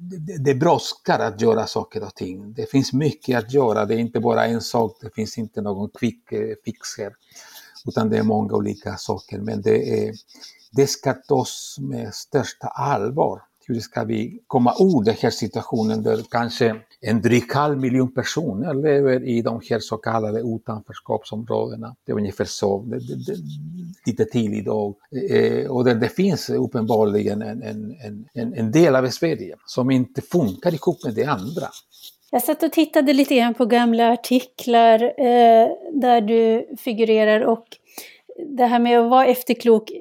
det, 0.00 0.44
det 0.44 0.54
brådskar 0.54 1.18
att 1.18 1.40
göra 1.40 1.66
saker 1.66 2.02
och 2.02 2.14
ting. 2.14 2.52
Det 2.52 2.70
finns 2.70 2.92
mycket 2.92 3.38
att 3.38 3.52
göra, 3.52 3.86
det 3.86 3.94
är 3.94 3.98
inte 3.98 4.20
bara 4.20 4.46
en 4.46 4.60
sak, 4.60 4.98
det 5.00 5.14
finns 5.14 5.38
inte 5.38 5.60
någon 5.60 5.90
quick 5.90 6.32
eh, 6.32 6.54
fix 6.64 6.78
här. 6.98 7.12
Utan 7.86 8.10
det 8.10 8.18
är 8.18 8.22
många 8.22 8.54
olika 8.54 8.96
saker, 8.96 9.38
men 9.38 9.62
det 9.62 10.06
är 10.06 10.14
det 10.72 10.86
ska 10.86 11.12
tas 11.14 11.76
med 11.80 12.14
största 12.14 12.66
allvar. 12.66 13.42
Hur 13.66 13.80
ska 13.80 14.04
vi 14.04 14.40
komma 14.46 14.74
ur 14.78 15.04
den 15.04 15.14
här 15.20 15.30
situationen 15.30 16.02
där 16.02 16.20
kanske 16.30 16.76
en 17.00 17.22
dryg 17.22 17.52
halv 17.52 17.78
miljon 17.78 18.14
personer 18.14 18.74
lever 18.74 19.28
i 19.28 19.42
de 19.42 19.60
här 19.70 19.78
så 19.78 19.96
kallade 19.96 20.40
utanförskapsområdena. 20.40 21.96
Det 22.06 22.12
är 22.12 22.16
ungefär 22.16 22.44
så, 22.44 22.82
det, 22.82 22.98
det, 22.98 23.14
det, 23.14 23.36
lite 24.06 24.24
till 24.24 24.54
idag. 24.54 24.94
Eh, 25.30 25.70
och 25.70 25.84
där 25.84 25.94
det 25.94 26.08
finns 26.08 26.50
uppenbarligen 26.50 27.42
en, 27.42 27.62
en, 27.62 27.96
en, 28.34 28.54
en 28.54 28.72
del 28.72 28.96
av 28.96 29.08
Sverige 29.10 29.56
som 29.66 29.90
inte 29.90 30.22
funkar 30.22 30.74
ihop 30.74 31.04
med 31.04 31.14
det 31.14 31.24
andra. 31.24 31.66
Jag 32.30 32.42
satt 32.42 32.62
och 32.62 32.72
tittade 32.72 33.12
lite 33.12 33.36
grann 33.36 33.54
på 33.54 33.66
gamla 33.66 34.12
artiklar 34.12 35.02
eh, 35.02 35.68
där 35.92 36.20
du 36.20 36.68
figurerar 36.76 37.40
och 37.40 37.66
det 38.46 38.66
här 38.66 38.78
med 38.78 39.00
att 39.00 39.10
vara 39.10 39.26
efterklok, 39.26 39.90
eh, 39.90 39.96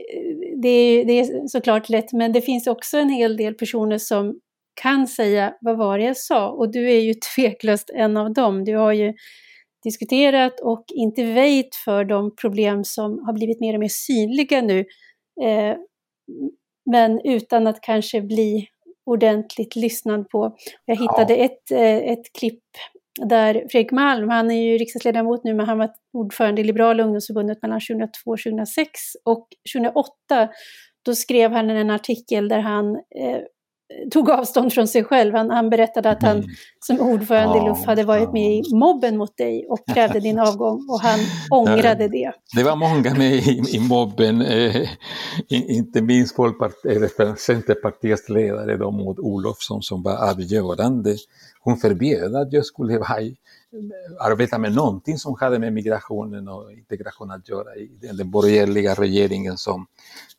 det 0.61 0.69
är, 0.69 1.05
det 1.05 1.19
är 1.19 1.47
såklart 1.47 1.89
lätt, 1.89 2.13
men 2.13 2.31
det 2.31 2.41
finns 2.41 2.67
också 2.67 2.97
en 2.97 3.09
hel 3.09 3.37
del 3.37 3.53
personer 3.53 3.97
som 3.97 4.39
kan 4.81 5.07
säga 5.07 5.53
vad 5.61 5.77
var 5.77 5.97
det 5.97 6.03
jag 6.03 6.17
sa? 6.17 6.49
Och 6.49 6.71
du 6.71 6.91
är 6.91 6.99
ju 6.99 7.13
tveklöst 7.35 7.89
en 7.93 8.17
av 8.17 8.33
dem. 8.33 8.63
Du 8.65 8.75
har 8.75 8.93
ju 8.93 9.13
diskuterat 9.83 10.59
och 10.59 10.85
inte 10.87 11.23
väjt 11.23 11.75
för 11.85 12.05
de 12.05 12.35
problem 12.35 12.83
som 12.83 13.23
har 13.25 13.33
blivit 13.33 13.59
mer 13.59 13.73
och 13.73 13.79
mer 13.79 13.91
synliga 13.91 14.61
nu. 14.61 14.79
Eh, 15.41 15.75
men 16.91 17.21
utan 17.23 17.67
att 17.67 17.81
kanske 17.81 18.21
bli 18.21 18.67
ordentligt 19.05 19.75
lyssnad 19.75 20.29
på. 20.29 20.55
Jag 20.85 20.95
hittade 20.95 21.37
ja. 21.37 21.45
ett, 21.45 21.71
eh, 21.71 22.11
ett 22.11 22.33
klipp 22.39 22.63
där 23.17 23.53
Fredrik 23.71 23.91
Malm, 23.91 24.29
han 24.29 24.51
är 24.51 24.71
ju 24.71 24.77
riksdagsledamot 24.77 25.43
nu, 25.43 25.53
men 25.53 25.65
han 25.65 25.77
var 25.77 25.89
ordförande 26.13 26.61
i 26.61 26.63
Liberala 26.63 27.03
ungdomsförbundet 27.03 27.61
mellan 27.61 27.79
2002 27.79 28.31
och 28.31 28.39
2006. 28.39 28.91
Och 29.25 29.47
2008 29.73 30.49
då 31.05 31.15
skrev 31.15 31.51
han 31.51 31.69
en 31.69 31.89
artikel 31.89 32.47
där 32.47 32.59
han 32.59 32.95
eh, 32.95 33.41
tog 34.11 34.29
avstånd 34.29 34.73
från 34.73 34.87
sig 34.87 35.03
själv. 35.03 35.33
Han, 35.33 35.49
han 35.49 35.69
berättade 35.69 36.09
att 36.09 36.23
han 36.23 36.37
mm. 36.37 36.49
som 36.79 37.01
ordförande 37.01 37.57
i 37.57 37.61
LUF 37.61 37.85
hade 37.85 38.03
varit 38.03 38.33
med 38.33 38.51
i 38.51 38.75
mobben 38.75 39.17
mot 39.17 39.37
dig 39.37 39.65
och 39.69 39.79
krävde 39.93 40.19
din 40.19 40.39
avgång 40.39 40.85
och 40.89 41.01
han 41.01 41.19
ångrade 41.51 42.07
det. 42.07 42.31
Det 42.55 42.63
var 42.63 42.75
många 42.75 43.13
med 43.13 43.33
i, 43.33 43.63
i 43.75 43.79
mobben, 43.79 44.41
eh, 44.41 44.89
inte 45.49 46.01
minst 46.01 46.35
Folkpartiet, 46.35 47.39
Centerpartiets 47.39 48.29
ledare 48.29 48.77
då, 48.77 48.91
Maud 48.91 49.19
Olofsson 49.19 49.81
som 49.81 50.03
var 50.03 50.29
avgörande 50.29 51.15
hon 51.67 51.77
förbjöd 51.77 52.35
att 52.35 52.53
jag 52.53 52.65
skulle 52.65 52.93
ha, 52.93 53.19
arbeta 54.19 54.57
med 54.57 54.75
någonting 54.75 55.17
som 55.17 55.35
hade 55.39 55.59
med 55.59 55.73
migrationen 55.73 56.47
och 56.47 56.71
integration 56.71 57.31
att 57.31 57.49
göra 57.49 57.75
i 57.75 57.89
den 58.01 58.31
borgerliga 58.31 58.93
regeringen 58.93 59.57
som 59.57 59.87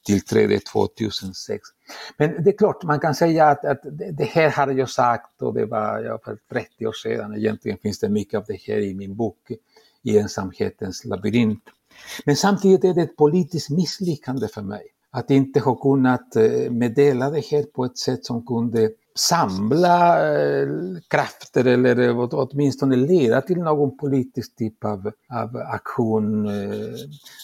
tillträdde 0.07 0.59
2006. 0.59 1.69
Men 2.17 2.45
det 2.45 2.51
är 2.51 2.59
klart, 2.59 2.83
man 2.83 3.01
kan 3.01 3.15
säga 3.15 3.47
att, 3.47 3.65
att 3.65 3.81
det 4.13 4.25
här 4.25 4.51
har 4.51 4.73
jag 4.73 4.91
sagt 4.91 5.43
och 5.43 5.55
det 5.55 5.67
var 5.67 6.01
ja, 6.01 6.19
för 6.25 6.39
30 6.53 6.87
år 6.87 6.93
sedan. 6.93 7.37
Egentligen 7.37 7.79
finns 7.79 7.99
det 7.99 8.09
mycket 8.09 8.39
av 8.39 8.45
det 8.47 8.61
här 8.67 8.79
i 8.79 8.95
min 8.95 9.17
bok, 9.17 9.51
I 10.03 10.19
ensamhetens 10.19 11.05
labyrint. 11.05 11.65
Men 12.25 12.37
samtidigt 12.37 12.85
är 12.85 12.95
det 12.95 13.03
ett 13.03 13.17
politiskt 13.17 13.71
misslyckande 13.71 14.49
för 14.49 14.63
mig 14.63 14.87
att 15.11 15.31
inte 15.31 15.61
ha 15.61 15.75
kunnat 15.75 16.37
eh, 16.37 16.71
meddela 16.71 17.31
det 17.31 17.45
här 17.51 17.63
på 17.63 17.85
ett 17.85 17.99
sätt 17.99 18.25
som 18.25 18.47
kunde 18.47 18.91
samla 19.19 20.31
eh, 20.31 20.69
krafter 21.09 21.65
eller 21.65 21.99
eh, 21.99 22.19
åtminstone 22.19 22.97
leda 22.97 23.41
till 23.41 23.59
någon 23.59 23.97
politisk 23.97 24.57
typ 24.57 24.85
av, 24.85 25.11
av 25.33 25.57
aktion. 25.57 26.47
Eh, 26.47 26.95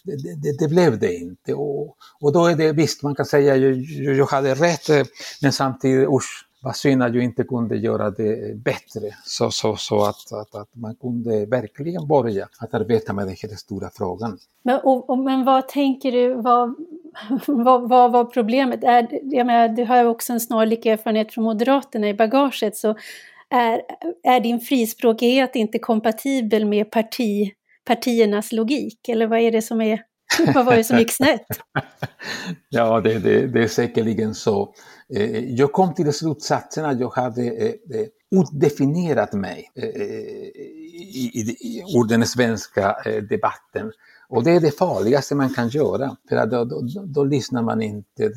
det, 0.05 0.35
det, 0.43 0.59
det, 0.59 0.69
blev 0.69 0.99
det 0.99 1.15
inte. 1.15 1.55
Och, 1.55 1.97
och 2.21 2.33
då 2.33 2.47
är 2.47 2.57
det 2.57 2.73
visst, 2.73 3.03
man 3.03 3.15
kan 3.15 3.27
säga 3.27 3.57
jag, 3.57 3.77
jag 4.17 4.27
hade 4.27 4.55
rätt, 4.55 5.09
men 5.43 5.53
samtidigt 5.53 6.09
usch, 6.09 6.44
vad 6.65 6.77
synd 6.77 7.03
att 7.03 7.15
jag 7.15 7.25
inte 7.25 7.45
kunde 7.45 7.77
göra 7.77 8.11
det 8.11 8.57
bättre 8.57 9.11
så, 9.25 9.51
så, 9.51 9.77
så 9.77 10.05
att, 10.05 10.33
att, 10.33 10.55
att, 10.55 10.69
man 10.73 10.95
kunde 10.95 11.47
verkligen 11.47 12.07
börja 12.07 12.49
att 12.59 12.75
arbeta 12.75 13.13
med 13.13 13.27
den 13.27 13.37
här 13.43 13.57
stora 13.57 13.91
frågan. 13.95 14.39
Men, 14.63 14.81
och, 14.81 15.11
och, 15.11 15.19
men 15.19 15.45
vad 15.45 15.69
tänker 15.69 16.13
du, 16.13 16.35
vad, 16.35 16.75
vad, 17.47 17.89
vad 17.89 18.13
var 18.13 18.25
problemet? 18.25 18.85
Är, 18.85 19.09
jag 19.23 19.47
menar, 19.47 19.69
du 19.69 19.85
har 19.85 20.05
också 20.05 20.33
en 20.33 20.41
snarlik 20.41 20.87
erfarenhet 20.87 21.33
från 21.33 21.45
Moderaterna 21.45 22.09
i 22.09 22.15
bagaget, 22.15 22.77
så 22.77 22.97
är, 23.51 23.83
är 24.23 24.41
din 24.41 24.61
frispråkighet 24.61 25.57
inte 25.57 25.79
kompatibel 25.79 26.67
med 26.67 26.91
parti, 26.91 27.53
partiernas 27.85 28.53
logik? 28.53 29.09
Eller 29.09 29.27
vad 29.27 29.39
är 29.39 29.53
det 29.53 29.63
som 29.63 29.81
är 29.81 30.01
vad 30.55 30.65
var 30.67 30.77
det 30.77 30.85
som 30.85 30.99
gick 30.99 31.13
snett? 31.13 31.47
ja, 32.69 33.01
det, 33.01 33.19
det, 33.19 33.47
det, 33.47 33.63
är 33.63 33.69
säkerligen 33.69 34.35
så. 34.35 34.75
Eh, 35.09 35.55
jag 35.55 35.73
kom 35.73 35.95
till 35.95 36.13
slutsatsen 36.13 36.85
att 36.85 37.01
jag 37.01 37.11
hade 37.11 37.43
eh, 37.43 37.67
eh 37.67 38.07
utdefinierat 38.31 39.33
mig 39.33 39.73
eh, 39.75 39.85
eh, 39.85 39.95
i, 40.95 41.57
i, 41.61 41.83
den 42.09 42.27
svenska 42.27 42.97
debatten. 43.29 43.93
Och 44.29 44.45
det 44.45 44.51
är 44.51 44.61
det 44.61 44.79
farligaste 44.79 45.35
man 45.35 45.55
kan 45.55 45.69
göra, 45.69 46.17
för 46.29 46.47
då, 46.47 46.65
då, 46.65 46.81
då, 46.81 47.05
då 47.07 47.25
lyssnar 47.25 47.63
man 47.63 47.83
inte 47.83 48.33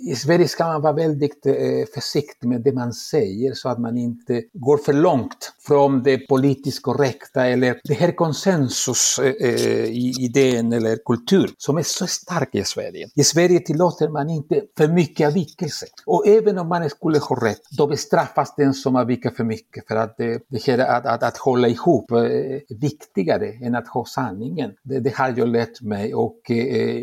i 0.00 0.14
Sverige 0.14 0.48
ska 0.48 0.66
man 0.66 0.82
vara 0.82 0.92
väldigt 0.92 1.46
eh, 1.46 1.54
försiktig 1.94 2.48
med 2.48 2.60
det 2.60 2.72
man 2.72 2.92
säger 2.92 3.54
så 3.54 3.68
att 3.68 3.78
man 3.78 3.98
inte 3.98 4.42
går 4.52 4.78
för 4.78 4.92
långt 4.92 5.52
från 5.66 6.02
det 6.02 6.18
politiskt 6.18 6.82
korrekta 6.82 7.46
eller 7.46 7.80
det 7.84 7.94
här 7.94 8.12
konsensusidén 8.12 10.72
eh, 10.72 10.72
eh, 10.72 10.76
eller 10.76 10.96
kultur 10.96 11.50
som 11.58 11.78
är 11.78 11.82
så 11.82 12.06
stark 12.06 12.54
i 12.54 12.64
Sverige. 12.64 13.08
I 13.14 13.24
Sverige 13.24 13.60
tillåter 13.60 14.08
man 14.08 14.30
inte 14.30 14.62
för 14.76 14.88
mycket 14.88 15.28
avvikelse. 15.28 15.86
Och 16.06 16.26
även 16.26 16.58
om 16.58 16.68
man 16.68 16.90
skulle 16.90 17.18
ha 17.18 17.46
rätt, 17.46 17.62
då 17.70 17.86
bestraffas 17.86 18.54
den 18.56 18.74
som 18.74 18.96
avviker 18.96 19.30
för 19.30 19.44
mycket 19.44 19.86
för 19.88 19.96
att 19.96 20.16
det, 20.16 20.42
här 20.66 20.78
att, 20.78 21.06
att, 21.06 21.22
att 21.22 21.36
hålla 21.36 21.68
ihop 21.68 22.12
är 22.12 22.80
viktigare 22.80 23.52
än 23.62 23.74
att 23.74 23.88
ha 23.88 24.04
sanningen. 24.04 24.70
Det, 24.82 25.00
det 25.00 25.14
har 25.14 25.34
jag 25.36 25.48
lärt 25.48 25.80
mig 25.80 26.14
och 26.14 26.50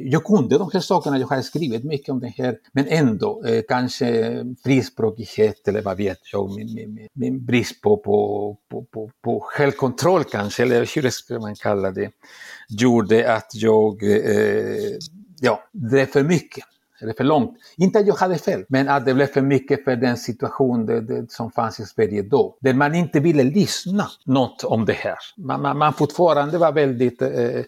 jag 0.04 0.24
kunde 0.24 0.58
de 0.58 0.70
här 0.74 0.80
sakerna, 0.80 1.20
jag 1.20 1.28
har 1.28 1.42
skrivit 1.42 1.84
mycket 1.84 2.10
om 2.10 2.20
det 2.20 2.34
här, 2.38 2.58
men 2.72 2.85
men 2.86 3.08
ändå, 3.08 3.44
eh, 3.46 3.62
kanske 3.68 4.36
frispråkighet 4.63 5.68
eller 5.68 5.82
vad 5.82 5.98
vet 5.98 6.20
jag, 6.32 6.56
min, 6.56 6.75
min, 6.75 7.08
min 7.13 7.46
brist 7.46 7.82
på, 7.82 7.98
på, 7.98 8.58
på, 8.72 8.86
på, 8.94 9.12
på 9.24 9.39
självkontroll 9.44 10.24
kanske, 10.24 10.63
eller 10.63 10.96
hur 10.96 11.10
ska 11.10 11.39
man 11.39 11.56
kalla 11.56 11.92
det, 11.92 12.12
gjorde 12.70 13.34
att 13.34 13.51
jag 13.54 14.04
eh, 14.04 14.98
ja, 15.42 15.63
drev 15.72 16.06
för 16.06 16.24
mycket 16.24 16.65
eller 17.01 17.13
för 17.13 17.24
långt. 17.24 17.58
Inte 17.77 18.00
att 18.00 18.08
jag 18.08 18.15
hade 18.15 18.38
fel, 18.38 18.65
men 18.70 18.89
att 18.89 19.06
det 19.06 19.13
blev 19.13 19.27
för 19.27 19.42
mycket 19.42 19.84
för 19.84 19.96
den 19.96 20.18
situation 20.18 20.86
det, 20.86 21.01
det, 21.01 21.32
som 21.32 21.51
fanns 21.51 21.80
i 21.80 21.86
Sverige 21.86 22.22
då. 22.22 22.58
Där 22.62 22.74
man 22.74 22.96
inte 22.96 23.20
ville 23.20 23.44
lyssna 23.44 24.08
något 24.25 24.63
om 24.63 24.86
det 24.86 24.94
här. 24.94 25.18
Man, 25.38 25.62
man, 25.62 25.77
man 25.77 25.94
fortfarande 25.94 26.58
var 26.58 26.72
väldigt 26.72 27.22
eh, 27.22 27.62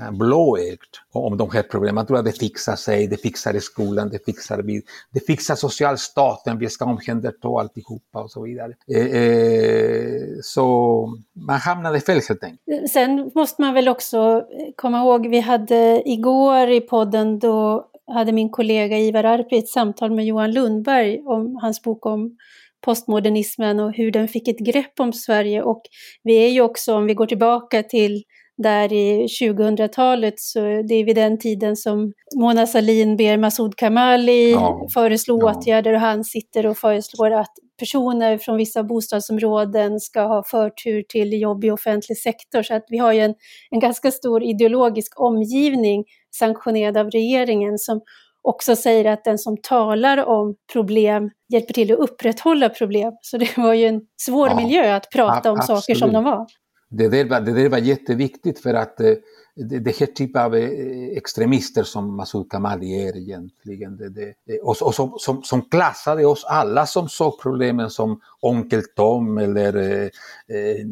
eh, 0.00 0.10
blåögd 0.10 0.94
om 1.12 1.36
de 1.36 1.50
här 1.50 1.62
problemen. 1.62 1.94
Man 1.94 2.06
tror 2.06 2.18
att 2.18 2.24
det 2.24 2.38
fixar 2.38 2.76
sig, 2.76 3.06
det 3.06 3.16
fixar 3.16 3.54
i 3.54 3.60
skolan, 3.60 4.08
det 4.08 4.24
fixar 4.24 4.62
vi, 4.62 4.82
det 5.10 5.20
fixar 5.20 5.54
socialstaten, 5.54 6.58
vi 6.58 6.68
ska 6.68 6.84
omhänderta 6.84 7.48
alltihopa 7.48 8.22
och 8.22 8.30
så 8.30 8.42
vidare. 8.42 8.72
Eh, 8.94 9.06
eh, 9.06 10.22
så 10.42 11.06
man 11.32 11.58
hamnade 11.58 12.00
fel 12.00 12.20
helt 12.28 12.44
enkelt. 12.44 12.82
Eh, 12.82 12.88
sen 12.88 13.30
måste 13.34 13.62
man 13.62 13.74
väl 13.74 13.88
också 13.88 14.18
eh, 14.18 14.66
komma 14.76 14.98
ihåg, 14.98 15.26
vi 15.26 15.40
hade 15.40 16.02
igår 16.04 16.70
i 16.70 16.80
podden 16.80 17.38
då 17.38 17.88
hade 18.06 18.32
min 18.32 18.50
kollega 18.50 18.98
Ivar 18.98 19.24
Arpi 19.24 19.58
ett 19.58 19.68
samtal 19.68 20.10
med 20.10 20.26
Johan 20.26 20.52
Lundberg 20.52 21.22
om 21.26 21.58
hans 21.62 21.82
bok 21.82 22.06
om 22.06 22.36
postmodernismen 22.84 23.80
och 23.80 23.92
hur 23.92 24.10
den 24.10 24.28
fick 24.28 24.48
ett 24.48 24.58
grepp 24.58 25.00
om 25.00 25.12
Sverige. 25.12 25.62
Och 25.62 25.82
vi 26.22 26.44
är 26.44 26.48
ju 26.48 26.60
också, 26.60 26.94
om 26.94 27.06
vi 27.06 27.14
går 27.14 27.26
tillbaka 27.26 27.82
till 27.82 28.22
där 28.58 28.92
i 28.92 29.26
2000-talet, 29.26 30.34
så 30.36 30.60
det 30.60 30.94
är 30.94 31.04
vid 31.04 31.16
den 31.16 31.38
tiden 31.38 31.76
som 31.76 32.12
Mona 32.36 32.66
Sahlin 32.66 33.16
ber 33.16 33.36
Masoud 33.36 33.76
Kamali 33.76 34.52
ja, 34.52 34.88
föreslå 34.94 35.38
ja. 35.40 35.54
åtgärder 35.54 35.92
och 35.92 36.00
han 36.00 36.24
sitter 36.24 36.66
och 36.66 36.78
föreslår 36.78 37.30
att 37.30 37.52
personer 37.78 38.38
från 38.38 38.56
vissa 38.56 38.82
bostadsområden 38.84 40.00
ska 40.00 40.20
ha 40.20 40.44
förtur 40.44 41.04
till 41.08 41.40
jobb 41.40 41.64
i 41.64 41.70
offentlig 41.70 42.18
sektor. 42.18 42.62
Så 42.62 42.74
att 42.74 42.84
vi 42.88 42.98
har 42.98 43.12
ju 43.12 43.20
en, 43.20 43.34
en 43.70 43.80
ganska 43.80 44.10
stor 44.10 44.42
ideologisk 44.42 45.20
omgivning 45.20 46.04
sanktionerad 46.38 46.96
av 46.96 47.10
regeringen 47.10 47.78
som 47.78 48.00
också 48.42 48.76
säger 48.76 49.04
att 49.04 49.24
den 49.24 49.38
som 49.38 49.56
talar 49.62 50.26
om 50.26 50.54
problem 50.72 51.30
hjälper 51.52 51.74
till 51.74 51.92
att 51.92 51.98
upprätthålla 51.98 52.68
problem. 52.68 53.12
Så 53.20 53.38
det 53.38 53.56
var 53.56 53.74
ju 53.74 53.86
en 53.86 54.00
svår 54.22 54.48
ja, 54.48 54.56
miljö 54.56 54.94
att 54.94 55.10
prata 55.10 55.52
om 55.52 55.58
absolut. 55.58 55.80
saker 55.80 55.94
som 55.94 56.12
de 56.12 56.24
var. 56.24 56.46
Det 56.92 57.08
där, 57.08 57.24
var, 57.24 57.40
det 57.40 57.52
där 57.52 57.68
var 57.68 57.78
jätteviktigt 57.78 58.58
för 58.58 58.74
att 58.74 59.00
eh, 59.00 59.14
det, 59.54 59.78
det 59.78 60.00
här 60.00 60.06
typen 60.06 60.42
av 60.42 60.54
eh, 60.54 61.16
extremister 61.16 61.82
som 61.82 62.16
Masoud 62.16 62.50
Kamali 62.50 63.08
är 63.08 63.16
egentligen. 63.16 63.96
Det, 63.96 64.08
det, 64.08 64.34
och, 64.62 64.82
och 64.82 64.94
som, 64.94 65.14
som, 65.18 65.42
som, 65.42 65.62
klassade 65.62 66.26
oss 66.26 66.44
alla 66.44 66.86
som 66.86 67.08
såg 67.08 67.40
problemen 67.40 67.90
som 67.90 68.20
Onkel 68.40 68.82
Tom 68.96 69.38
eller 69.38 69.76
eh, 69.76 70.08
eh 70.56 70.86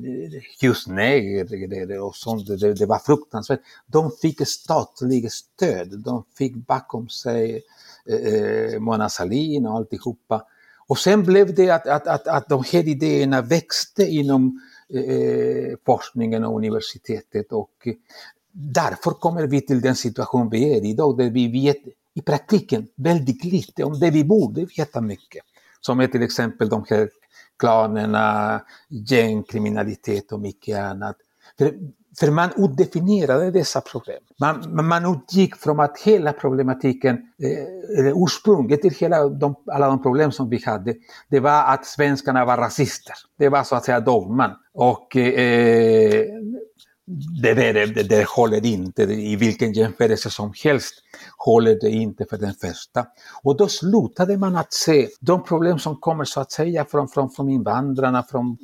och 2.02 2.16
sånt. 2.16 2.46
Det, 2.46 2.74
det, 2.74 2.86
var 2.86 2.98
fruktansvärt. 2.98 3.60
De 3.86 4.10
fick 4.22 4.48
statligt 4.48 5.32
stöd. 5.32 6.02
De 6.04 6.24
fick 6.38 6.56
bakom 6.56 7.08
sig 7.08 7.62
eh, 8.06 8.34
eh, 8.34 8.80
Mona 8.80 9.08
Sahlin 9.08 9.66
och 9.66 9.76
alltihopa. 9.76 10.42
Och 10.86 10.98
sen 10.98 11.22
blev 11.22 11.54
det 11.54 11.70
att, 11.70 11.86
att, 11.86 12.06
att, 12.06 12.28
att 12.28 12.48
de 12.48 12.64
här 12.72 12.88
idéerna 12.88 13.42
växte 13.42 14.04
inom 14.04 14.60
eh, 14.94 15.76
forskningen 15.86 16.44
och 16.44 16.56
universitetet 16.56 17.52
och 17.52 17.70
eh, 17.84 17.94
därför 18.52 19.10
kommer 19.10 19.46
vi 19.46 19.60
till 19.60 19.80
den 19.80 19.96
situation 19.96 20.50
vi 20.50 20.76
är 20.76 20.84
i 20.84 20.88
idag 20.88 21.18
där 21.18 21.30
vi 21.30 21.48
vet 21.48 21.76
i 22.14 22.22
praktiken 22.22 22.86
väldigt 22.94 23.44
lite 23.44 23.84
om 23.84 24.00
det 24.00 24.10
vi 24.10 24.24
borde 24.24 24.66
veta 24.76 25.00
mycket. 25.00 25.42
Som 25.80 26.00
är 26.00 26.06
till 26.06 26.22
exempel 26.22 26.68
de 26.68 26.84
här 26.88 27.08
klanerna, 27.58 28.60
gängkriminalitet 28.88 30.32
och 30.32 30.40
mycket 30.40 30.78
annat. 30.78 31.16
För, 31.58 31.74
för 32.18 32.30
man 32.30 32.50
utdefinierade 32.56 33.50
dessa 33.50 33.80
problem. 33.80 34.18
Man, 34.40 34.86
man 34.86 35.14
utgick 35.14 35.56
från 35.56 35.80
att 35.80 35.98
hela 35.98 36.32
problematiken, 36.32 37.14
eh, 37.16 37.98
eller 37.98 38.24
ursprunget 38.24 38.82
till 38.82 38.94
hela 38.94 39.28
de, 39.28 39.54
alla 39.66 39.86
de 39.86 40.02
problem 40.02 40.32
som 40.32 40.50
vi 40.50 40.62
hade, 40.64 40.94
det 41.28 41.40
var 41.40 41.64
att 41.64 41.86
svenskarna 41.86 42.44
var 42.44 42.56
rasister. 42.56 43.14
Det 43.38 43.48
var 43.48 43.62
så 43.62 43.76
att 43.76 43.84
säga 43.84 44.00
dogman. 44.00 44.50
Och 44.74 45.16
eh, 45.16 46.24
det, 47.42 47.54
det, 47.54 47.72
det, 47.72 48.02
det 48.02 48.28
håller 48.28 48.66
inte 48.66 49.02
i 49.02 49.36
vilken 49.36 49.72
jämförelse 49.72 50.30
som 50.30 50.52
helst 50.64 50.94
håller 51.36 51.78
det 51.80 51.90
inte 51.90 52.24
för 52.30 52.38
den 52.38 52.54
första. 52.54 53.06
Och 53.42 53.56
då 53.56 53.68
slutade 53.68 54.36
man 54.36 54.56
att 54.56 54.72
se 54.72 55.08
de 55.20 55.44
problem 55.44 55.78
som 55.78 55.96
kommer 55.96 56.24
så 56.24 56.40
att 56.40 56.52
säga 56.52 56.84
från, 56.84 57.08
från, 57.08 57.30
från 57.30 57.48
invandrarna, 57.48 58.22
från 58.22 58.56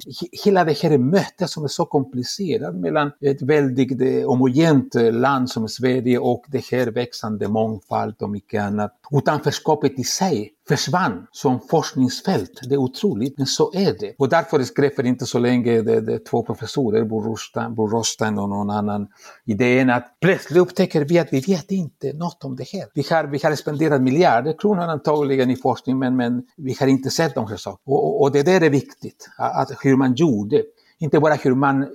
hela 0.44 0.64
det 0.64 0.82
här 0.82 0.98
mötet 0.98 1.50
som 1.50 1.64
är 1.64 1.68
så 1.68 1.84
komplicerat 1.84 2.74
mellan 2.74 3.10
ett 3.20 3.42
väldigt 3.42 4.00
eh, 4.00 4.28
homogent 4.28 4.94
eh, 4.94 5.12
land 5.12 5.50
som 5.50 5.68
Sverige 5.68 6.18
och 6.18 6.44
det 6.48 6.64
här 6.70 6.86
växande 6.86 7.48
mångfald 7.48 8.14
och 8.22 8.30
mycket 8.30 8.62
annat. 8.62 8.92
Utanförskapet 9.10 9.98
i 9.98 10.04
sig 10.04 10.52
försvann 10.68 11.26
som 11.32 11.60
forskningsfält. 11.70 12.60
Det 12.68 12.74
är 12.74 12.78
otroligt, 12.78 13.38
men 13.38 13.46
så 13.46 13.72
är 13.74 13.96
det. 13.98 14.14
Och 14.18 14.28
därför 14.28 14.62
skrev 14.62 14.90
för 14.90 15.06
inte 15.06 15.26
så 15.26 15.38
länge 15.38 15.82
det, 15.82 16.00
det 16.00 16.18
två 16.18 16.42
professorer, 16.42 17.04
Bo 17.04 17.86
Rostein 17.88 18.38
och 18.38 18.48
någon 18.48 18.70
annan, 18.70 19.08
idén 19.44 19.90
att 19.90 20.16
plötsligt 20.20 20.58
upptäcker 20.58 21.04
vi 21.04 21.18
att 21.18 21.32
vi 21.32 21.40
vet 21.40 21.70
inte 21.70 22.12
något 22.12 22.44
om 22.44 22.56
det 22.56 22.68
här. 22.72 22.84
Vi 22.94 23.04
har, 23.10 23.24
vi 23.24 23.38
har 23.42 23.54
spenderat 23.54 24.02
miljarder 24.02 24.58
kronor 24.58 24.82
antagligen 24.82 25.50
i 25.50 25.56
forskning, 25.56 25.98
men, 25.98 26.16
men 26.16 26.42
vi 26.56 26.76
har 26.80 26.86
inte 26.86 27.10
sett 27.10 27.34
de 27.34 27.46
här 27.48 27.56
sakerna. 27.56 27.96
Och, 27.96 28.22
och 28.22 28.32
det 28.32 28.42
där 28.42 28.60
är 28.60 28.70
viktigt, 28.70 29.28
att, 29.38 29.70
hur 29.82 29.96
man 29.96 30.14
gjorde. 30.14 30.62
Inte 30.98 31.20
bara 31.20 31.34
hur 31.34 31.54
man 31.54 31.86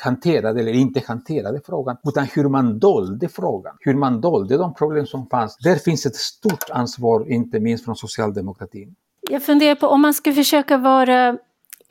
hanterade 0.00 0.60
eller 0.60 0.72
inte 0.72 1.02
hanterade 1.06 1.60
frågan, 1.66 1.96
utan 2.08 2.24
hur 2.24 2.48
man 2.48 2.78
dolde 2.78 3.28
frågan, 3.28 3.76
hur 3.80 3.94
man 3.94 4.20
dolde 4.20 4.56
de 4.56 4.74
problem 4.74 5.06
som 5.06 5.26
fanns. 5.26 5.56
Där 5.56 5.76
finns 5.76 6.06
ett 6.06 6.16
stort 6.16 6.70
ansvar, 6.70 7.32
inte 7.32 7.60
minst 7.60 7.84
från 7.84 7.96
socialdemokratin. 7.96 8.94
Jag 9.30 9.42
funderar 9.42 9.74
på 9.74 9.86
om 9.86 10.00
man 10.00 10.14
ska 10.14 10.32
försöka 10.32 10.78
vara 10.78 11.38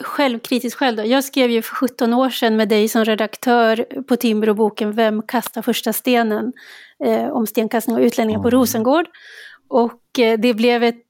självkritisk 0.04 0.78
själv 0.78 0.98
då. 0.98 1.06
Jag 1.06 1.24
skrev 1.24 1.50
ju 1.50 1.62
för 1.62 1.76
17 1.76 2.14
år 2.14 2.30
sedan 2.30 2.56
med 2.56 2.70
dig 2.70 2.88
som 2.88 3.06
redaktör 3.06 3.86
på 4.08 4.16
Timbro-boken 4.16 4.92
Vem 4.92 5.22
kastar 5.22 5.62
första 5.62 5.94
stenen? 5.94 6.54
Eh, 7.04 7.30
om 7.30 7.48
stenkastning 7.48 7.96
och 7.96 8.02
utlänningar 8.02 8.42
på 8.42 8.50
Rosengård. 8.50 9.06
Och 9.68 10.20
eh, 10.20 10.40
det 10.40 10.54
blev 10.54 10.84
ett 10.84 11.09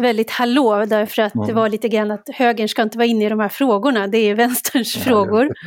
väldigt 0.00 0.30
hallå 0.30 0.84
därför 0.84 1.22
att 1.22 1.34
mm. 1.34 1.46
det 1.46 1.52
var 1.52 1.68
lite 1.68 1.88
grann 1.88 2.10
att 2.10 2.28
högern 2.34 2.68
ska 2.68 2.82
inte 2.82 2.98
vara 2.98 3.06
inne 3.06 3.26
i 3.26 3.28
de 3.28 3.40
här 3.40 3.48
frågorna, 3.48 4.06
det 4.06 4.18
är 4.18 4.34
vänsterns 4.44 4.96
ja, 4.96 5.02
frågor. 5.02 5.48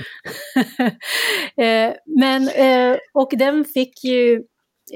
Eh, 1.58 1.94
men, 2.20 2.48
eh, 2.48 2.98
och 3.14 3.30
den 3.38 3.66
fick 3.66 4.04
ju, 4.04 4.44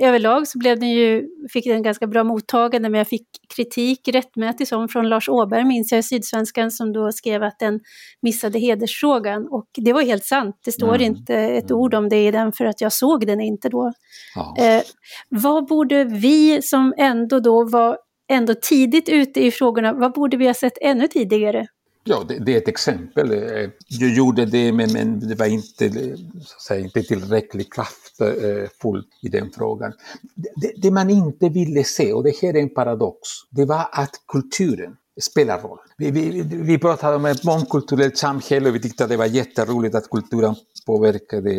överlag 0.02 0.48
så 0.48 0.60
blev 0.60 0.80
den 0.80 0.90
ju, 0.90 1.28
fick 1.54 1.66
den 1.66 1.84
ganska 1.84 2.08
bra 2.08 2.24
mottagande 2.24 2.90
men 2.90 2.98
jag 2.98 3.08
fick 3.08 3.28
kritik, 3.56 4.08
rättmätig 4.08 4.68
som 4.68 4.88
från 4.88 5.10
Lars 5.10 5.30
Åberg 5.30 5.64
minns 5.64 5.92
jag 5.92 6.00
i 6.00 6.04
Sydsvenskan 6.04 6.72
som 6.72 6.94
då 6.94 7.12
skrev 7.12 7.44
att 7.44 7.60
den 7.60 7.80
missade 8.22 8.60
hedersfrågan 8.60 9.48
och 9.48 9.66
det 9.76 9.94
var 9.94 10.02
helt 10.02 10.26
sant, 10.26 10.60
det 10.66 10.72
står 10.72 10.96
mm. 10.96 11.02
inte 11.02 11.36
ett 11.36 11.72
ord 11.72 11.94
om 11.94 12.10
det 12.10 12.28
i 12.28 12.32
den 12.32 12.52
för 12.52 12.66
att 12.66 12.82
jag 12.82 12.94
såg 12.94 13.28
den 13.28 13.42
inte 13.42 13.70
då. 13.70 13.94
Ja. 14.36 14.56
Eh, 14.66 14.82
vad 15.30 15.68
borde 15.68 16.04
vi 16.04 16.62
som 16.62 16.94
ändå 16.98 17.40
då 17.40 17.64
var 17.64 17.98
ändå 18.28 18.56
tidigt 18.62 19.10
ute 19.10 19.46
i 19.46 19.52
frågorna. 19.52 19.94
Vad 19.94 20.14
borde 20.14 20.38
vi 20.38 20.48
ha 20.48 20.54
sett 20.54 20.78
ännu 20.82 21.08
tidigare? 21.08 21.68
Ja, 22.08 22.24
det, 22.28 22.40
det, 22.40 22.54
är 22.54 22.58
ett 22.58 22.68
exempel. 22.68 23.32
Eh, 23.32 23.70
jag 23.88 24.10
gjorde 24.10 24.46
det, 24.46 24.72
men, 24.72 24.94
men 24.94 25.20
det 25.20 25.36
var 25.36 25.46
inte, 25.46 25.86
eh, 25.86 26.16
så 26.42 26.60
säga, 26.68 26.80
inte 26.80 27.04
tillräckligt 27.04 27.74
kraftfullt 27.74 29.08
eh, 29.24 29.28
i 29.28 29.30
den 29.30 29.52
frågan. 29.52 29.94
Det, 30.56 30.72
det, 30.78 30.92
man 30.92 31.10
inte 31.10 31.50
ville 31.50 31.84
se, 31.84 32.14
och 32.14 32.24
det 32.24 32.36
här 32.42 32.56
är 32.56 32.62
en 32.62 32.74
paradox, 32.74 33.20
det 33.50 33.66
var 33.66 33.88
att 33.92 34.12
kulturen 34.28 34.96
spelar 35.22 35.62
roll. 35.62 35.78
Vi, 35.98 36.12
vi, 36.12 36.42
vi 36.42 36.78
pratade 36.78 37.16
om 37.16 37.26
ett 37.26 37.44
mångkulturellt 37.44 38.18
samhälle 38.18 38.70
och 38.70 38.76
vi 38.76 38.80
tyckte 38.80 39.04
att 39.04 39.10
det 39.10 39.18
var 39.18 39.26
jätteroligt 39.26 39.96
att 39.96 40.10
kulturen 40.10 40.56
påverkade 40.86 41.50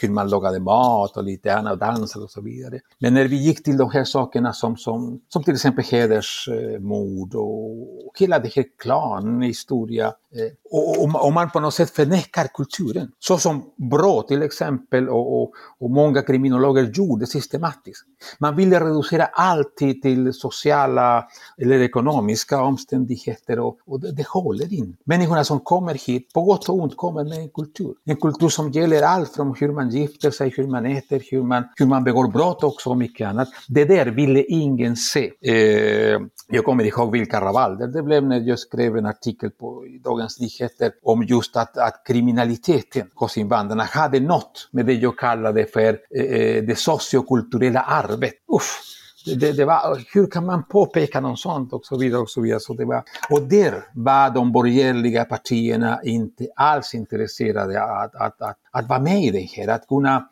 hur 0.00 0.08
man 0.08 0.28
lagade 0.28 0.60
mat 0.60 1.16
och 1.16 1.24
lite 1.24 1.56
annat, 1.56 1.80
dansade 1.80 2.24
och 2.24 2.30
så 2.30 2.40
vidare. 2.40 2.80
Men 2.98 3.14
när 3.14 3.28
vi 3.28 3.36
gick 3.36 3.64
till 3.64 3.76
de 3.76 3.90
här 3.90 4.04
sakerna 4.04 4.52
som, 4.52 4.76
som, 4.76 5.20
som 5.28 5.44
till 5.44 5.54
exempel 5.54 5.84
hedersmord 5.84 7.34
eh, 7.34 7.40
och 7.40 8.12
hela 8.18 8.38
det 8.38 8.54
här 8.56 8.64
klanhistoria 8.82 10.12
Eh, 10.36 10.52
och, 10.70 11.04
och, 11.04 11.26
och, 11.26 11.32
man 11.32 11.50
på 11.50 11.60
något 11.60 11.74
sätt 11.74 11.90
förnekar 11.90 12.46
kulturen. 12.54 13.10
Så 13.18 13.38
som 13.38 13.72
Brå 13.76 14.22
till 14.22 14.42
exempel 14.42 15.08
och, 15.08 15.42
och, 15.42 15.52
och 15.78 15.90
många 15.90 16.22
kriminologer 16.22 16.90
gjorde 16.94 17.26
systematiskt. 17.26 18.04
Man 18.38 18.56
ville 18.56 18.80
reducera 18.80 19.24
allt 19.24 19.76
till 19.76 20.32
sociala 20.32 21.28
eller 21.58 21.80
ekonomiska 21.80 22.62
omständigheter 22.62 23.58
och, 23.58 23.78
och 23.86 24.00
det, 24.00 24.12
det 24.12 24.26
håller 24.26 24.72
inte. 24.72 25.02
Människorna 25.04 25.44
som 25.44 25.60
kommer 25.60 25.94
hit, 25.94 26.32
på 26.34 26.42
gott 26.42 26.68
och 26.68 26.74
ont, 26.74 26.96
kommer 26.96 27.24
med 27.24 27.38
en 27.38 27.48
kultur. 27.48 27.94
En 28.04 28.16
kultur 28.16 28.48
som 28.48 28.70
gäller 28.70 29.02
allt 29.02 29.34
från 29.34 29.54
hur 29.60 29.72
man 29.72 29.90
gifter 29.90 30.30
sig, 30.30 30.52
hur 30.56 30.66
man 30.66 30.86
äter, 30.86 31.22
hur 31.30 31.42
man, 31.42 31.64
hur 31.76 31.86
man 31.86 32.04
begår 32.04 32.28
brott 32.28 32.64
också 32.64 32.90
och 32.90 32.96
mycket 32.96 33.28
annat. 33.28 33.48
Det 33.68 33.84
där 33.84 34.06
ville 34.06 34.42
ingen 34.42 34.96
se. 34.96 35.30
Eh, 35.42 36.20
jag 36.48 36.64
kommer 36.64 36.84
ihåg 36.84 37.12
vilka 37.12 37.40
rabalder 37.40 37.86
det 37.86 38.02
blev 38.02 38.24
när 38.24 38.40
jag 38.40 38.58
skrev 38.58 38.96
en 38.96 39.06
artikel 39.06 39.50
på 39.50 39.84
Dagens 40.04 40.17
Nyheter 40.40 40.92
om 41.02 41.22
just 41.22 41.56
att, 41.56 41.78
att 41.78 42.02
kriminaliteten 42.06 43.10
hos 43.14 43.38
invandrarna 43.38 43.84
hade 43.84 44.20
nått 44.20 44.68
med 44.70 44.86
det 44.86 44.92
jag 44.92 45.18
kallade 45.18 45.66
för 45.66 45.98
eh, 46.16 46.24
eh 46.24 46.64
det 46.64 46.78
sociokulturella 46.78 47.80
arvet. 47.80 48.34
Uff, 48.52 48.80
det, 49.26 49.52
det, 49.52 49.64
var, 49.64 50.04
hur 50.14 50.26
kan 50.26 50.46
man 50.46 50.64
påpeka 50.64 51.20
något 51.20 51.38
sånt 51.38 51.72
och 51.72 51.84
så 51.84 51.98
vidare. 51.98 52.20
Och 52.20 52.30
så 52.30 52.40
vidare. 52.40 52.60
Så 52.60 52.74
det 52.74 52.84
var, 52.84 53.02
och 53.30 53.42
där 53.42 53.84
var 53.94 54.30
de 54.30 54.52
borgerliga 54.52 55.24
partierna 55.24 56.00
inte 56.04 56.46
alls 56.56 56.94
intresserade 56.94 57.82
att, 57.82 58.14
att, 58.14 58.42
att, 58.42 58.58
att 58.70 58.88
vara 58.88 59.00
med 59.00 59.22
i 59.22 59.30
det 59.30 59.48
här. 59.56 59.68
Att 59.68 59.88
kunna, 59.88 60.16
eh, 60.16 60.22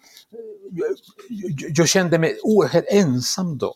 jag, 0.71 1.71
jag 1.77 1.89
kände 1.89 2.19
mig 2.19 2.39
oerhört 2.43 2.85
ensam 2.89 3.59
då 3.59 3.75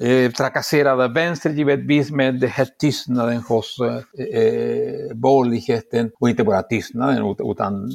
eh, 0.00 0.30
trakasserade 0.32 1.08
vänster 1.08 1.50
givetvis 1.50 2.10
med 2.10 2.40
den 2.40 2.50
här 2.50 2.68
tystnaden 2.78 3.42
hos 3.48 3.78
eh, 3.80 3.96
eh, 4.38 5.14
borgerligheten 5.14 6.10
och 6.20 6.30
inte 6.30 6.44
bara 6.44 6.62
tystnaden 6.62 7.36
utan 7.38 7.90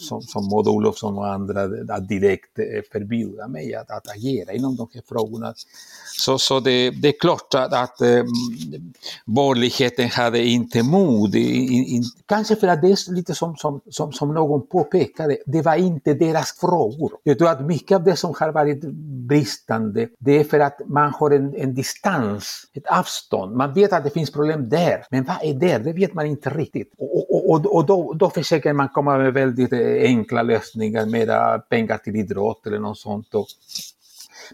som, 0.00 0.22
som 0.22 0.48
Maud 0.48 0.68
Olofsson 0.68 1.18
och 1.18 1.32
andra 1.32 1.62
att 1.88 2.08
direkt 2.08 2.58
eh, 2.58 2.64
förbjuda 2.92 3.48
mig 3.48 3.74
att, 3.74 3.90
att 3.90 4.10
agera 4.16 4.52
inom 4.52 4.76
de 4.76 4.88
här 4.94 5.02
frågorna. 5.08 5.54
Så, 6.16 6.38
så 6.38 6.60
det, 6.60 6.90
det 6.90 7.08
är 7.08 7.20
klart 7.20 7.54
att, 7.54 7.72
att 7.72 8.00
eh, 8.00 8.24
borgerligheten 9.24 10.08
hade 10.10 10.44
inte 10.44 10.82
mod, 10.82 11.34
in, 11.34 11.84
in, 11.84 12.04
kanske 12.26 12.56
för 12.56 12.68
att 12.68 12.82
det 12.82 12.88
är 12.88 13.12
lite 13.14 13.34
som, 13.34 13.56
som, 13.56 13.80
som, 13.90 14.12
som 14.12 14.34
någon 14.34 14.66
påpekade, 14.66 15.36
det 15.46 15.62
var 15.62 15.76
inte 15.76 16.14
deras 16.14 16.52
frågor. 16.52 17.12
Jag 17.22 17.38
tror 17.38 17.48
att 17.48 17.66
mycket 17.66 17.94
av 17.94 18.04
det 18.04 18.16
som 18.16 18.34
har 18.38 18.52
varit 18.52 18.84
bristande, 19.28 20.08
det 20.18 20.40
är 20.40 20.44
för 20.44 20.60
att 20.60 20.80
man 20.86 21.12
har 21.14 21.30
en 21.30 21.43
en, 21.44 21.54
en, 21.54 21.74
distans, 21.74 22.64
ett 22.72 22.86
avstånd. 22.86 23.56
Man 23.56 23.74
vet 23.74 23.92
att 23.92 24.04
det 24.04 24.10
finns 24.10 24.32
problem 24.32 24.68
där, 24.68 25.04
men 25.10 25.24
vad 25.24 25.36
är 25.42 25.54
det? 25.54 25.78
Det 25.78 25.92
vet 25.92 26.14
man 26.14 26.26
inte 26.26 26.50
riktigt. 26.50 26.92
Och, 26.98 27.50
och, 27.50 27.76
och 27.76 27.86
då, 27.86 28.12
då 28.12 28.30
försöker 28.30 28.72
man 28.72 28.88
komma 28.88 29.18
med 29.18 29.32
väldigt 29.32 29.72
eh, 29.72 30.02
enkla 30.02 30.42
lösningar, 30.42 31.06
mera 31.06 31.54
eh, 31.54 31.60
pengar 31.60 31.98
till 31.98 32.16
idrott 32.16 32.66
eller 32.66 32.78
något 32.78 32.98
sånt. 32.98 33.34
Och, 33.34 33.46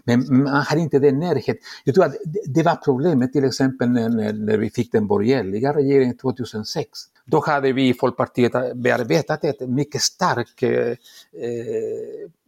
men 0.03 0.43
man 0.43 0.63
har 0.69 0.77
inte 0.77 0.99
den 0.99 1.19
närhet. 1.19 1.57
Jag 1.83 1.95
tror 1.95 2.05
att 2.05 2.15
det 2.45 2.63
var 2.63 2.75
problemet 2.75 3.33
till 3.33 3.45
exempel 3.45 3.89
när, 3.89 4.33
när 4.33 4.57
vi 4.57 4.69
fick 4.69 4.91
den 4.91 5.07
borgerliga 5.07 5.73
regeringen 5.73 6.17
2006. 6.17 6.89
Då 7.25 7.43
hade 7.45 7.73
vi 7.73 7.89
i 7.89 7.93
Folkpartiet 7.93 8.51
bearbetat 8.75 9.43
ett 9.43 9.69
mycket 9.69 10.01
starkt 10.01 10.63
eh, 10.63 10.69
eh, 10.69 10.95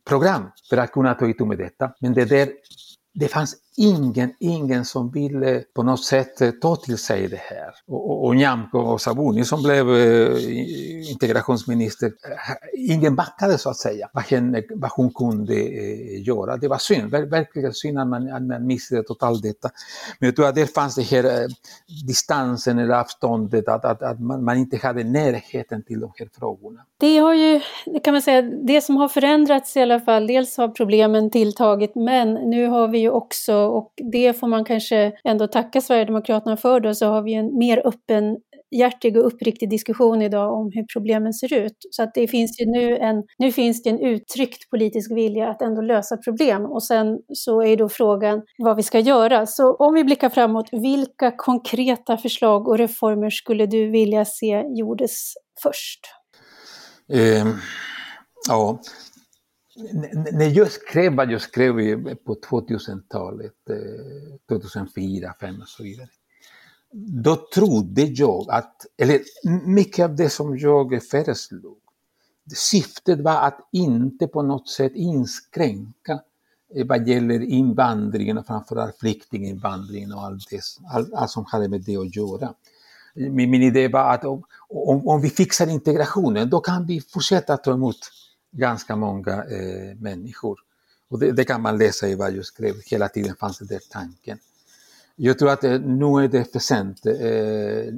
program 0.06 0.52
för 0.70 0.78
att 0.78 0.92
kunna 0.92 1.14
ta 1.14 1.28
itu 1.30 1.46
med 1.46 1.58
detta. 1.58 1.94
Men 2.00 2.14
det 2.14 2.26
där 2.26 2.50
det 3.14 3.28
fanns 3.28 3.56
ingen, 3.78 4.34
ingen 4.40 4.86
som 4.86 5.12
ville 5.12 5.64
på 5.76 5.84
något 5.84 6.04
sätt 6.04 6.42
eh, 6.42 6.52
ta 6.52 6.76
till 6.76 6.98
sig 6.98 7.28
det 7.28 7.40
här. 7.40 7.74
Och, 7.88 8.26
och 8.26 8.36
Nyamko 8.36 8.98
Sabuni 8.98 9.46
som 9.46 9.64
blev 9.64 9.96
eh, 9.96 11.12
integrationsminister, 11.12 12.08
eh, 12.08 12.92
ingen 12.94 13.16
backade 13.16 13.58
så 13.58 13.70
att 13.70 13.78
säga 13.78 14.10
vad, 14.14 14.24
henne, 14.24 14.64
vad 14.76 14.92
hon 14.92 15.14
kunde 15.14 15.54
eh, 15.54 16.28
göra. 16.28 16.58
Det 16.58 16.68
var 16.68 16.78
synd, 16.78 17.12
verkligen 17.12 17.74
synd 17.74 18.00
att 18.00 18.08
man, 18.08 18.32
att 18.32 18.44
man 18.44 18.68
missade 18.68 19.04
totalt 19.04 19.44
detta. 19.44 19.70
Men 20.20 20.28
jag 20.28 20.36
tror 20.36 20.48
att 20.48 20.56
det 20.56 20.74
fanns 20.74 20.96
det 20.96 21.02
här 21.02 21.24
eh, 21.24 21.48
distansen 22.08 22.80
eller 22.80 22.94
avståndet, 22.94 23.68
att, 23.68 23.86
att, 23.86 24.02
att 24.02 24.20
man, 24.20 24.44
man, 24.44 24.58
inte 24.58 24.78
hade 24.78 25.04
närheten 25.04 25.84
till 25.84 26.00
de 26.00 26.12
här 26.20 26.30
frågorna. 26.40 26.80
Det 27.00 27.18
har 27.18 27.34
ju, 27.34 27.62
kan 28.04 28.14
man 28.14 28.22
säga, 28.22 28.42
det 28.42 28.82
som 28.82 28.98
har 28.98 29.08
förändrats 29.08 29.78
i 29.78 29.82
alla 29.82 30.00
fall, 30.00 30.28
dels 30.28 30.58
har 30.58 30.68
problemen 30.68 31.32
tilltagit, 31.32 31.96
men 31.96 32.34
nu 32.34 32.68
har 32.68 32.88
vi 32.88 32.98
ju 32.98 33.10
också 33.10 33.63
och 33.66 33.92
det 34.12 34.34
får 34.34 34.48
man 34.48 34.66
kanske 34.66 35.12
ändå 35.24 35.48
tacka 35.48 35.82
Sverigedemokraterna 35.82 36.58
för 36.58 36.80
då, 36.80 36.94
så 36.94 37.06
har 37.06 37.22
vi 37.22 37.34
en 37.34 37.58
mer 37.58 37.88
öppen 37.88 38.38
hjärtig 38.76 39.18
och 39.18 39.28
uppriktig 39.28 39.70
diskussion 39.70 40.22
idag 40.22 40.54
om 40.54 40.72
hur 40.74 40.86
problemen 40.94 41.34
ser 41.34 41.54
ut. 41.54 41.78
Så 41.92 42.04
att 42.04 42.14
det 42.14 42.28
finns 42.28 42.62
ju 42.62 42.66
nu 42.66 42.98
en, 42.98 43.24
nu 43.38 43.52
finns 43.52 43.84
det 43.84 43.90
en 43.90 44.00
uttryckt 44.00 44.70
politisk 44.70 45.12
vilja 45.12 45.50
att 45.50 45.62
ändå 45.62 45.82
lösa 45.82 46.18
problem 46.18 46.66
och 46.66 46.84
sen 46.84 47.20
så 47.34 47.64
är 47.64 47.78
då 47.78 47.90
frågan 47.90 48.42
vad 48.58 48.76
vi 48.76 48.84
ska 48.84 49.00
göra. 49.00 49.46
Så 49.46 49.76
om 49.76 49.94
vi 49.94 50.04
blickar 50.04 50.30
framåt, 50.30 50.70
vilka 50.72 51.32
konkreta 51.32 52.18
förslag 52.18 52.68
och 52.68 52.78
reformer 52.78 53.30
skulle 53.30 53.66
du 53.66 53.90
vilja 53.90 54.26
se 54.26 54.64
gjordes 54.68 55.34
först? 55.64 56.00
Eh, 57.14 57.48
ja, 58.50 58.80
när 60.32 60.58
jag 60.58 60.72
skrev 60.72 61.16
vad 61.16 61.32
jag 61.32 61.42
skrev 61.42 62.16
på 62.16 62.36
2000-talet, 62.36 63.54
2004, 64.50 65.34
2005 65.40 65.62
och 65.62 65.68
så 65.68 65.84
vidare, 65.84 66.10
då 66.94 67.36
trodde 67.54 68.02
jag 68.02 68.46
att, 68.50 68.86
eller 68.98 69.22
mycket 69.66 70.04
av 70.04 70.16
det 70.16 70.30
som 70.30 70.58
jag 70.58 71.04
föreslog, 71.04 71.78
syftet 72.56 73.20
var 73.20 73.42
att 73.42 73.60
inte 73.72 74.28
på 74.28 74.42
något 74.42 74.70
sätt 74.70 74.92
inskränka 74.96 76.20
eh, 76.76 76.88
vad 76.88 77.08
gäller 77.08 77.42
invandringen 77.42 78.38
och 78.38 78.48
framförallt 78.48 79.00
flyktinginvandringen 79.00 80.14
och 80.14 80.24
allt, 80.24 80.50
det, 80.50 80.62
allt, 80.94 81.14
allt 81.14 81.32
som 81.32 81.46
hade 81.46 81.68
med 81.68 81.82
det 81.82 81.98
att 81.98 82.16
göra. 82.16 82.54
Min, 83.16 83.50
min 83.50 83.64
idé 83.64 83.88
var 83.88 84.14
att 84.14 84.26
om, 84.26 84.44
om, 84.70 85.08
om 85.08 85.22
vi 85.22 85.30
fixar 85.30 85.68
integrationen, 85.68 86.50
då 86.50 86.60
kan 86.60 86.86
vi 86.86 87.02
fortsätta 87.02 87.58
ta 87.58 87.74
emot 87.74 87.98
ganska 88.54 88.96
många 88.96 89.44
eh, 89.44 89.96
människor. 89.98 90.60
Och 91.10 91.20
det, 91.20 91.32
det, 91.32 91.44
kan 91.44 91.62
man 91.62 91.78
läsa 91.78 92.08
i 92.08 92.16
vad 92.16 92.32
jag 92.32 92.46
skrev, 92.46 92.74
hela 92.86 93.10
tiden 93.10 93.36
fanns 93.36 93.58
det 93.58 93.66
där 93.66 93.82
tanken. 93.90 94.38
Jag 95.16 95.40
tror 95.40 95.50
att 95.50 95.64
eh, 95.64 95.80
nu 95.80 96.06
är 96.24 96.28
det 96.28 96.52
för 96.52 96.60
sent. 96.60 97.06
Eh, 97.06 97.94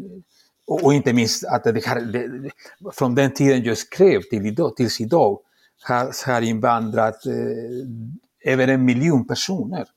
och, 0.67 0.83
och, 0.83 0.93
inte 0.93 1.13
minst 1.13 1.45
att 1.45 1.63
det, 1.63 1.85
här, 1.85 2.01
det, 2.01 2.51
från 2.93 3.15
den 3.15 3.33
tiden 3.33 3.63
jag 3.63 3.77
skrev 3.77 4.21
till 4.21 4.45
idag, 4.45 4.75
tills 4.75 5.01
idag 5.01 5.39
har, 5.83 6.31
har 6.31 6.41
invandrat 6.41 7.25
eh, 7.25 8.51
över 8.53 8.67
en 8.67 8.85
miljon 8.85 9.27
personer. 9.27 9.87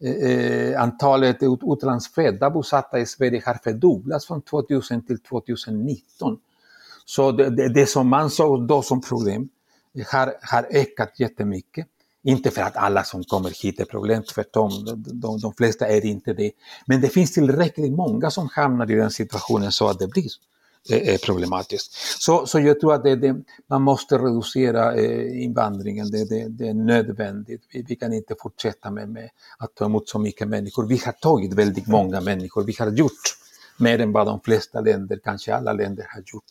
Eh, 0.00 0.10
eh 0.10 0.82
antalet 0.82 1.42
antalet 1.42 1.62
utlandsfödda 1.72 2.50
bosatta 2.50 2.98
i 2.98 3.06
Sverige 3.06 3.42
har 3.46 3.54
fördubblats 3.54 4.26
från 4.26 4.42
2000 4.42 5.06
till 5.06 5.18
2019. 5.18 6.38
Så 7.04 7.32
det, 7.32 7.50
det, 7.50 7.68
det 7.68 7.86
som 7.86 8.08
man 8.08 8.30
såg 8.30 8.66
då 8.66 8.82
som 8.82 9.00
problem 9.00 9.48
har, 10.02 10.34
har 10.42 10.66
ökat 10.70 11.20
jättemycket. 11.20 11.86
Inte 12.24 12.50
för 12.50 12.62
att 12.62 12.76
alla 12.76 13.04
som 13.04 13.24
kommer 13.24 13.62
hit 13.62 13.80
är 13.80 13.84
problem, 13.84 14.22
tvärtom, 14.22 14.84
de, 14.84 15.02
de, 15.20 15.38
de 15.40 15.52
flesta 15.54 15.86
är 15.86 16.04
inte 16.04 16.32
det. 16.32 16.50
Men 16.86 17.00
det 17.00 17.08
finns 17.08 17.32
tillräckligt 17.32 17.92
många 17.92 18.30
som 18.30 18.48
hamnar 18.52 18.90
i 18.90 18.94
den 18.94 19.10
situationen 19.10 19.72
så 19.72 19.88
att 19.88 19.98
det 19.98 20.08
blir 20.08 20.30
eh, 20.90 20.98
eh, 20.98 21.18
problematiskt. 21.18 21.92
Så, 22.22 22.46
så 22.46 22.60
jag 22.60 22.80
tror 22.80 22.94
att 22.94 23.04
det, 23.04 23.16
det, 23.16 23.36
man 23.66 23.82
måste 23.82 24.18
reducera 24.18 24.94
eh, 24.94 25.44
invandringen, 25.44 26.10
det, 26.10 26.24
det, 26.24 26.48
det 26.48 26.68
är 26.68 26.74
nödvändigt. 26.74 27.62
Vi, 27.72 27.84
vi, 27.88 27.96
kan 27.96 28.12
inte 28.12 28.34
fortsätta 28.42 28.90
med, 28.90 29.08
med 29.08 29.30
att 29.58 29.74
ta 29.74 29.84
emot 29.84 30.08
så 30.08 30.18
mycket 30.18 30.48
människor. 30.48 30.86
Vi 30.86 30.96
har 31.04 31.12
tagit 31.12 31.52
väldigt 31.52 31.86
många 31.86 32.20
människor, 32.20 32.64
vi 32.64 32.74
har 32.78 32.90
gjort 32.90 33.36
mer 33.78 34.00
än 34.00 34.12
vad 34.12 34.26
de 34.26 34.40
flesta 34.40 34.80
länder, 34.80 35.20
kanske 35.24 35.54
alla 35.54 35.72
länder 35.72 36.06
har 36.08 36.22
gjort. 36.26 36.50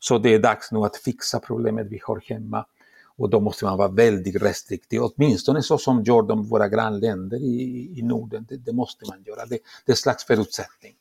Så 0.00 0.18
det 0.18 0.34
är 0.34 0.38
dags 0.38 0.72
nu 0.72 0.78
att 0.78 0.96
fixa 0.96 1.40
problemet 1.40 1.86
vi 1.90 2.00
har 2.02 2.22
hemma. 2.24 2.66
Och 3.20 3.30
då 3.30 3.40
måste 3.40 3.64
man 3.64 3.78
vara 3.78 3.88
väldigt 3.88 4.42
restriktiv, 4.42 5.00
åtminstone 5.02 5.62
så 5.62 5.78
som 5.78 6.02
gör 6.02 6.22
de 6.22 6.42
våra 6.48 6.68
grannländer 6.68 7.36
i, 7.36 7.98
i 7.98 8.02
Norden. 8.02 8.46
Det, 8.48 8.56
det, 8.56 8.72
måste 8.72 9.04
man 9.08 9.22
göra, 9.26 9.46
det, 9.46 9.58
det 9.84 9.90
är 9.90 9.92
en 9.92 9.96
slags 9.96 10.24
förutsättning. 10.24 10.92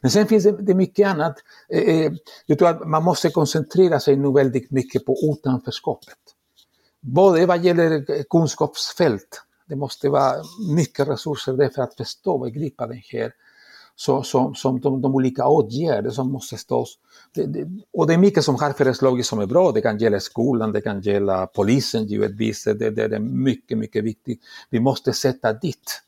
Men 0.00 0.10
sen 0.10 0.26
finns 0.26 0.44
det, 0.44 0.52
det 0.52 0.74
mycket 0.74 1.08
annat. 1.08 1.36
Eh, 1.68 1.82
eh, 1.82 2.12
jag 2.46 2.58
tror 2.58 2.68
att 2.68 2.88
man 2.88 3.04
måste 3.04 3.30
koncentrera 3.30 4.00
sig 4.00 4.16
nu 4.16 4.32
väldigt 4.32 4.70
mycket 4.70 5.06
på 5.06 5.16
utanförskapet. 5.32 6.18
Både 7.00 7.46
vad 7.46 7.64
gäller 7.64 8.22
kunskapsfält, 8.30 9.42
det 9.68 9.76
måste 9.76 10.08
vara 10.08 10.34
mycket 10.74 11.08
resurser 11.08 11.52
där 11.52 11.68
för 11.68 11.82
att 11.82 11.94
förstå 11.94 12.32
och 12.32 12.40
begripa 12.40 12.86
den 12.86 13.02
här 13.12 13.32
så, 13.96 14.22
som, 14.22 14.54
som 14.54 14.80
de, 14.80 15.02
de 15.02 15.14
olika 15.14 15.46
åtgärder 15.48 16.10
som 16.10 16.32
måste 16.32 16.56
stås. 16.56 16.98
Det, 17.34 17.46
det, 17.46 17.68
och 17.92 18.06
det 18.06 18.14
är 18.14 18.18
mycket 18.18 18.44
som 18.44 18.54
har 18.54 18.72
föreslagits 18.72 19.28
som 19.28 19.38
är 19.38 19.46
bra. 19.46 19.72
Det 19.72 19.80
kan 19.80 19.98
gälla 19.98 20.20
skolan, 20.20 20.72
det 20.72 20.80
kan 20.80 21.00
gälla 21.00 21.46
polisen 21.46 22.06
givetvis. 22.06 22.64
Det, 22.64 22.90
det 22.90 23.02
är 23.02 23.18
mycket, 23.18 23.78
mycket 23.78 24.04
viktigt. 24.04 24.40
Vi 24.70 24.80
måste 24.80 25.12
sätta 25.12 25.52
dit 25.52 26.02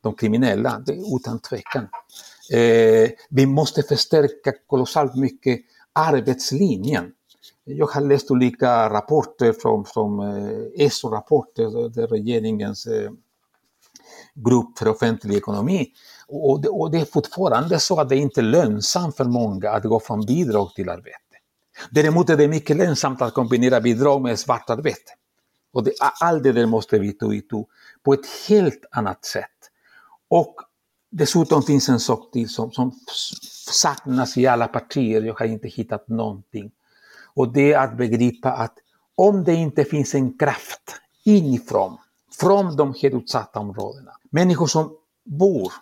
de 0.00 0.14
kriminella, 0.14 0.82
det 0.86 0.92
är 0.92 1.16
utan 1.16 1.38
tvekan. 1.38 1.88
Eh, 2.52 3.10
vi 3.30 3.46
måste 3.46 3.82
förstärka 3.82 4.52
kolossalt 4.66 5.16
mycket 5.16 5.60
arbetslinjen. 5.92 7.12
Jag 7.64 7.86
har 7.86 8.00
läst 8.00 8.30
olika 8.30 8.90
rapporter 8.90 9.52
från, 9.52 9.84
från 9.84 10.20
eh, 10.20 10.86
ESO-rapporter, 10.86 12.00
eh, 12.00 12.06
regeringens 12.06 12.86
eh, 12.86 13.10
grupp 14.34 14.78
för 14.78 14.88
offentlig 14.88 15.36
ekonomi 15.36 15.92
och 16.32 16.60
det, 16.60 16.68
och 16.68 16.90
det 16.90 16.98
är 16.98 17.04
fortfarande 17.04 17.80
så 17.80 18.00
att 18.00 18.08
det 18.08 18.16
inte 18.16 18.40
är 18.40 18.44
lönsamt 18.44 19.16
för 19.16 19.24
många 19.24 19.70
att 19.70 19.84
gå 19.84 20.00
från 20.00 20.26
bidrag 20.26 20.74
till 20.74 20.88
arbete. 20.88 21.18
Däremot 21.90 22.30
är 22.30 22.36
det 22.36 22.48
mycket 22.48 22.76
lönsamt 22.76 23.22
att 23.22 23.34
kombinera 23.34 23.80
bidrag 23.80 24.22
med 24.22 24.38
svartarbete. 24.38 25.12
Och 25.72 25.84
det, 25.84 25.92
allt 26.20 26.42
det 26.42 26.52
där 26.52 26.66
måste 26.66 26.98
vi 26.98 27.12
ta 27.12 27.34
itu 27.34 27.64
på 28.04 28.12
ett 28.12 28.26
helt 28.48 28.84
annat 28.90 29.24
sätt. 29.24 29.46
Och 30.28 30.54
dessutom 31.10 31.62
finns 31.62 31.88
en 31.88 32.00
sak 32.00 32.32
till 32.32 32.48
som, 32.48 32.72
som 32.72 32.92
saknas 33.70 34.36
i 34.36 34.46
alla 34.46 34.68
partier, 34.68 35.22
jag 35.22 35.34
har 35.34 35.46
inte 35.46 35.68
hittat 35.68 36.08
någonting. 36.08 36.70
Och 37.34 37.52
det 37.52 37.72
är 37.72 37.78
att 37.78 37.96
begripa 37.96 38.52
att 38.52 38.74
om 39.14 39.44
det 39.44 39.54
inte 39.54 39.84
finns 39.84 40.14
en 40.14 40.38
kraft 40.38 41.00
inifrån, 41.24 41.98
från 42.40 42.76
de 42.76 42.94
här 43.02 43.16
utsatta 43.16 43.60
områdena, 43.60 44.12
människor 44.30 44.66
som 44.66 44.96
bor 45.24 45.72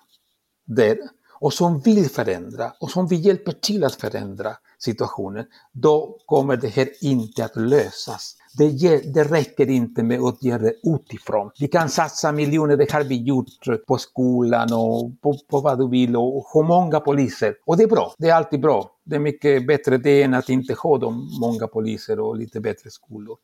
där 0.70 0.98
och 1.40 1.52
som 1.52 1.80
vill 1.80 2.10
förändra 2.10 2.72
och 2.80 2.90
som 2.90 3.08
vi 3.08 3.16
hjälper 3.16 3.52
till 3.52 3.84
att 3.84 3.94
förändra 3.94 4.56
situationen, 4.78 5.44
då 5.72 6.18
kommer 6.26 6.56
det 6.56 6.68
här 6.68 6.88
inte 7.00 7.44
att 7.44 7.56
lösas. 7.56 8.36
Det, 8.58 8.68
det 9.14 9.24
räcker 9.24 9.68
inte 9.68 10.02
med 10.02 10.20
åtgärder 10.20 10.74
utifrån. 10.82 11.50
Vi 11.60 11.68
kan 11.68 11.88
satsa 11.88 12.32
miljoner, 12.32 12.76
det 12.76 12.92
har 12.92 13.04
vi 13.04 13.22
gjort 13.22 13.46
på 13.86 13.98
skolan 13.98 14.72
och 14.72 15.20
på, 15.20 15.38
på 15.50 15.60
vad 15.60 15.78
du 15.78 15.88
vill 15.88 16.16
och 16.16 16.42
ha 16.42 16.62
många 16.62 17.00
poliser. 17.00 17.54
Och 17.64 17.76
det 17.76 17.82
är 17.82 17.88
bra, 17.88 18.14
det 18.18 18.28
är 18.28 18.34
alltid 18.34 18.60
bra. 18.60 18.90
Det 19.04 19.16
är 19.16 19.20
mycket 19.20 19.66
bättre 19.66 19.98
det 19.98 20.22
än 20.22 20.34
att 20.34 20.48
inte 20.48 20.74
ha 20.74 20.98
de 20.98 21.38
många 21.40 21.66
poliser 21.66 22.20
och 22.20 22.36
lite 22.36 22.60
bättre 22.60 22.90
skolor. 22.90 23.36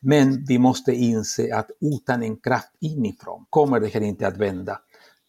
Men 0.00 0.44
vi 0.44 0.58
måste 0.58 0.92
inse 0.92 1.54
att 1.54 1.70
utan 1.80 2.22
en 2.22 2.36
kraft 2.36 2.72
inifrån 2.80 3.44
kommer 3.50 3.80
det 3.80 3.86
här 3.86 4.00
inte 4.00 4.26
att 4.26 4.36
vända 4.36 4.78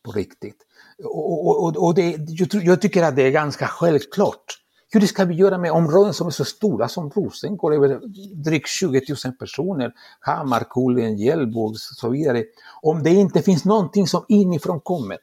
på 0.04 0.12
riktigt. 0.12 0.66
Och, 1.04 1.64
och, 1.64 1.78
och 1.78 1.96
det, 1.96 2.18
jag 2.52 2.82
tycker 2.82 3.04
att 3.04 3.16
det 3.16 3.24
är 3.24 3.32
ganska 3.32 3.68
självklart. 3.68 4.60
Hur 4.92 5.02
ska 5.02 5.26
vi 5.26 5.36
göra 5.36 5.58
med 5.58 5.72
områden 5.72 6.14
som 6.14 6.28
är 6.28 6.32
så 6.32 6.46
stora 6.46 6.88
som 6.88 7.10
Rosengård, 7.10 7.74
över 7.74 8.00
drygt 8.44 8.68
20 8.68 9.02
000 9.26 9.34
personer, 9.34 9.94
Hammarkullen, 10.20 11.18
Hjällbo 11.18 11.62
och 11.62 11.78
så 11.78 12.10
vidare. 12.10 12.44
Om 12.82 13.04
det 13.04 13.10
inte 13.10 13.42
finns 13.42 13.66
någonting 13.66 14.08
som 14.08 14.26
inifrån 14.28 14.80
kommer. 14.80 15.18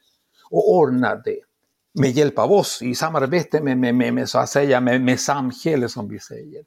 och 0.49 0.75
ordnar 0.75 1.21
det 1.25 1.39
med 1.99 2.11
hjälp 2.11 2.39
av 2.39 2.51
oss 2.51 2.81
i 2.81 2.95
samarbete 2.95 3.61
med, 3.61 3.77
med, 3.77 3.95
med, 3.95 4.13
med 4.13 4.29
så 4.29 4.39
att 4.39 4.49
säga, 4.49 4.81
med, 4.81 5.01
med 5.01 5.19
samhället 5.19 5.91
som 5.91 6.09
vi 6.09 6.19
säger. 6.19 6.61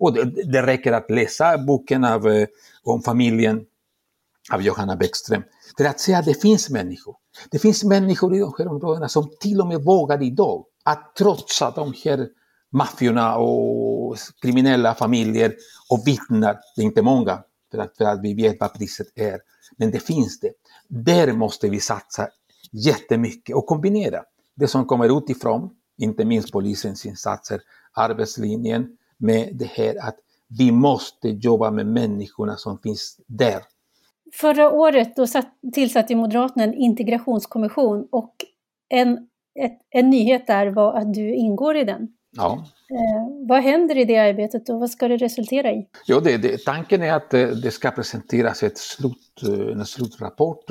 Och 0.00 0.12
det, 0.12 0.24
det 0.52 0.62
räcker 0.62 0.92
att 0.92 1.10
läsa 1.10 1.58
boken 1.58 2.04
av, 2.04 2.28
eh, 2.28 2.46
om 2.84 3.02
familjen 3.02 3.64
av 4.52 4.62
Johanna 4.62 4.96
Bäckström 4.96 5.42
för 5.76 5.84
att 5.84 6.00
se 6.00 6.14
att 6.14 6.24
det 6.24 6.34
finns 6.34 6.70
människor. 6.70 7.16
Det 7.50 7.58
finns 7.58 7.84
människor 7.84 8.34
i 8.34 8.38
de 8.38 8.52
här 8.58 8.68
områdena 8.68 9.08
som 9.08 9.30
till 9.40 9.60
och 9.60 9.66
med 9.66 9.84
vågar 9.84 10.22
idag 10.22 10.64
att 10.84 11.16
trotsa 11.16 11.70
de 11.70 11.94
här 12.04 12.28
maffiorna 12.72 13.36
och 13.36 14.16
kriminella 14.42 14.94
familjer 14.94 15.54
och 15.90 16.02
vittnar. 16.06 16.58
Det 16.76 16.82
är 16.82 16.86
inte 16.86 17.02
många, 17.02 17.42
för 17.70 17.78
att, 17.78 17.96
för 17.96 18.04
att 18.04 18.22
vi 18.22 18.34
vet 18.34 18.60
vad 18.60 18.74
priset 18.74 19.06
är. 19.14 19.38
Men 19.76 19.90
det 19.90 20.00
finns 20.00 20.40
det. 20.40 20.52
Där 20.88 21.32
måste 21.32 21.68
vi 21.68 21.80
satsa 21.80 22.28
jättemycket 22.72 23.56
och 23.56 23.66
kombinera 23.66 24.22
det 24.54 24.68
som 24.68 24.84
kommer 24.84 25.18
utifrån, 25.18 25.70
inte 25.98 26.24
minst 26.24 26.52
polisens 26.52 27.06
insatser, 27.06 27.60
arbetslinjen, 27.92 28.96
med 29.18 29.56
det 29.56 29.70
här 29.70 30.08
att 30.08 30.16
vi 30.48 30.72
måste 30.72 31.28
jobba 31.28 31.70
med 31.70 31.86
människorna 31.86 32.56
som 32.56 32.78
finns 32.78 33.20
där. 33.26 33.62
Förra 34.32 34.70
året 34.70 35.16
då 35.16 35.26
satt, 35.26 35.48
tillsatte 35.74 36.14
Moderaterna 36.14 36.64
en 36.64 36.74
integrationskommission 36.74 38.08
och 38.12 38.34
en, 38.88 39.18
ett, 39.60 39.78
en 39.90 40.10
nyhet 40.10 40.46
där 40.46 40.66
var 40.66 40.94
att 40.94 41.14
du 41.14 41.34
ingår 41.34 41.76
i 41.76 41.84
den. 41.84 42.08
Ja. 42.36 42.64
Eh, 42.90 43.46
vad 43.48 43.62
händer 43.62 43.98
i 43.98 44.04
det 44.04 44.16
arbetet 44.16 44.68
och 44.68 44.80
vad 44.80 44.90
ska 44.90 45.08
det 45.08 45.16
resultera 45.16 45.72
i? 45.72 45.86
Ja, 46.06 46.20
det, 46.20 46.36
det, 46.36 46.64
tanken 46.64 47.02
är 47.02 47.12
att 47.12 47.34
eh, 47.34 47.48
det 47.48 47.70
ska 47.70 47.90
presenteras 47.90 48.62
ett 48.62 48.78
slut, 48.78 49.42
eh, 49.42 49.78
en 49.78 49.86
slutrapport 49.86 50.64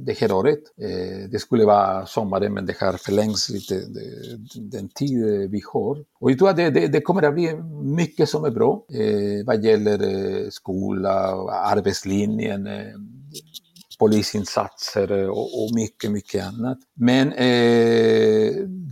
det 0.00 0.18
här 0.20 0.32
året. 0.32 0.58
Eh, 0.80 1.30
det 1.30 1.38
skulle 1.38 1.64
vara 1.64 2.06
sommaren 2.06 2.54
men 2.54 2.66
det 2.66 2.80
har 2.80 2.92
förlängts 2.92 3.50
lite 3.50 3.80
den 4.56 4.88
tid 4.88 5.50
vi 5.50 5.62
har. 5.72 6.04
Och 6.20 6.30
jag 6.30 6.38
tror 6.38 6.50
att 6.50 6.56
det, 6.56 6.70
det, 6.70 6.86
det 6.86 7.00
kommer 7.00 7.22
att 7.22 7.34
bli 7.34 7.54
mycket 7.82 8.28
som 8.28 8.44
är 8.44 8.50
bra 8.50 8.84
eh, 8.90 9.46
vad 9.46 9.64
gäller 9.64 10.02
eh, 10.02 10.48
skola, 10.50 11.10
arbetslinjen, 11.50 12.68
polisinsatser 13.98 15.30
och, 15.30 15.62
och 15.62 15.74
mycket, 15.74 16.10
mycket 16.10 16.44
annat. 16.44 16.78
Men 16.94 17.30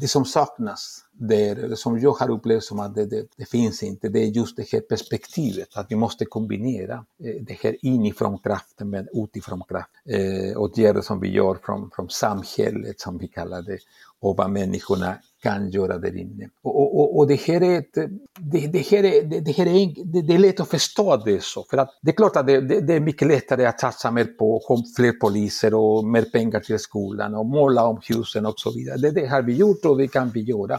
det 0.01 0.09
som 0.09 0.25
saknas 0.25 1.05
där, 1.29 1.75
som 1.75 2.01
jag 2.01 2.13
har 2.13 2.31
upplevt 2.31 2.65
som 2.65 2.81
att 2.81 2.95
det, 2.95 3.07
det, 3.07 3.27
det, 3.37 3.45
finns 3.45 3.83
inte, 3.83 4.09
det 4.09 4.19
är 4.19 4.27
just 4.27 4.57
det 4.57 4.73
här 4.73 4.81
perspektivet, 4.81 5.77
att 5.77 5.87
vi 5.91 5.97
måste 5.97 6.25
kombinera 6.25 7.05
eh, 7.25 7.43
det 7.43 7.57
här 7.63 7.77
inifrån 7.83 8.39
kraften 8.39 8.91
med 8.91 9.09
utifrån 9.13 9.63
kraft. 9.69 9.91
Eh, 10.05 10.57
åtgärder 10.57 11.01
som 11.01 11.21
vi 11.21 11.29
gör 11.29 11.59
från, 11.63 11.91
från 11.91 12.11
samhället, 12.11 13.01
som 13.01 13.19
vi 13.19 13.29
kallar 13.29 13.63
det, 13.63 13.79
och 14.21 14.37
vad 14.37 14.51
människorna 14.51 15.17
kan 15.43 15.71
göra 15.71 15.99
där 15.99 16.17
inne. 16.17 16.49
Och, 16.63 17.01
och, 17.01 17.19
och 17.19 17.27
det 17.27 17.41
här 17.41 17.61
är, 17.63 17.79
ett, 17.79 17.95
det, 18.41 18.67
det, 18.67 18.79
här 18.79 19.05
är, 19.05 19.41
det, 19.41 19.53
här 19.53 19.67
är, 19.67 20.05
det, 20.05 20.23
det, 20.23 20.35
är 20.35 20.39
lätt 20.39 20.61
att 20.61 20.69
förstå 20.69 21.17
det 21.17 21.43
så. 21.43 21.65
För 21.71 21.79
att 21.79 21.89
det 22.03 22.11
är 22.11 22.15
klart 22.15 22.37
att 22.37 22.47
det, 22.47 22.61
det, 22.61 22.81
det 22.81 22.95
är 22.95 23.01
mycket 23.01 23.29
lättare 23.29 23.67
att 23.67 23.81
satsa 23.81 24.11
mer 24.11 24.25
på 24.25 24.61
fler 24.97 25.13
poliser 25.13 25.75
och 25.75 26.05
mer 26.05 26.23
pengar 26.23 26.61
till 26.61 26.79
skolan 26.79 27.35
och 27.35 27.47
måla 27.47 27.85
om 27.85 28.01
husen 28.09 28.47
och 28.47 28.55
så 28.57 28.71
vidare. 28.71 28.97
Det, 28.97 29.11
det 29.11 29.27
har 29.27 29.43
vi 29.43 29.53
gjort 29.53 29.85
och 29.85 29.99
det 29.99 30.09
kan 30.09 30.31
vi 30.31 30.41
göra. 30.41 30.79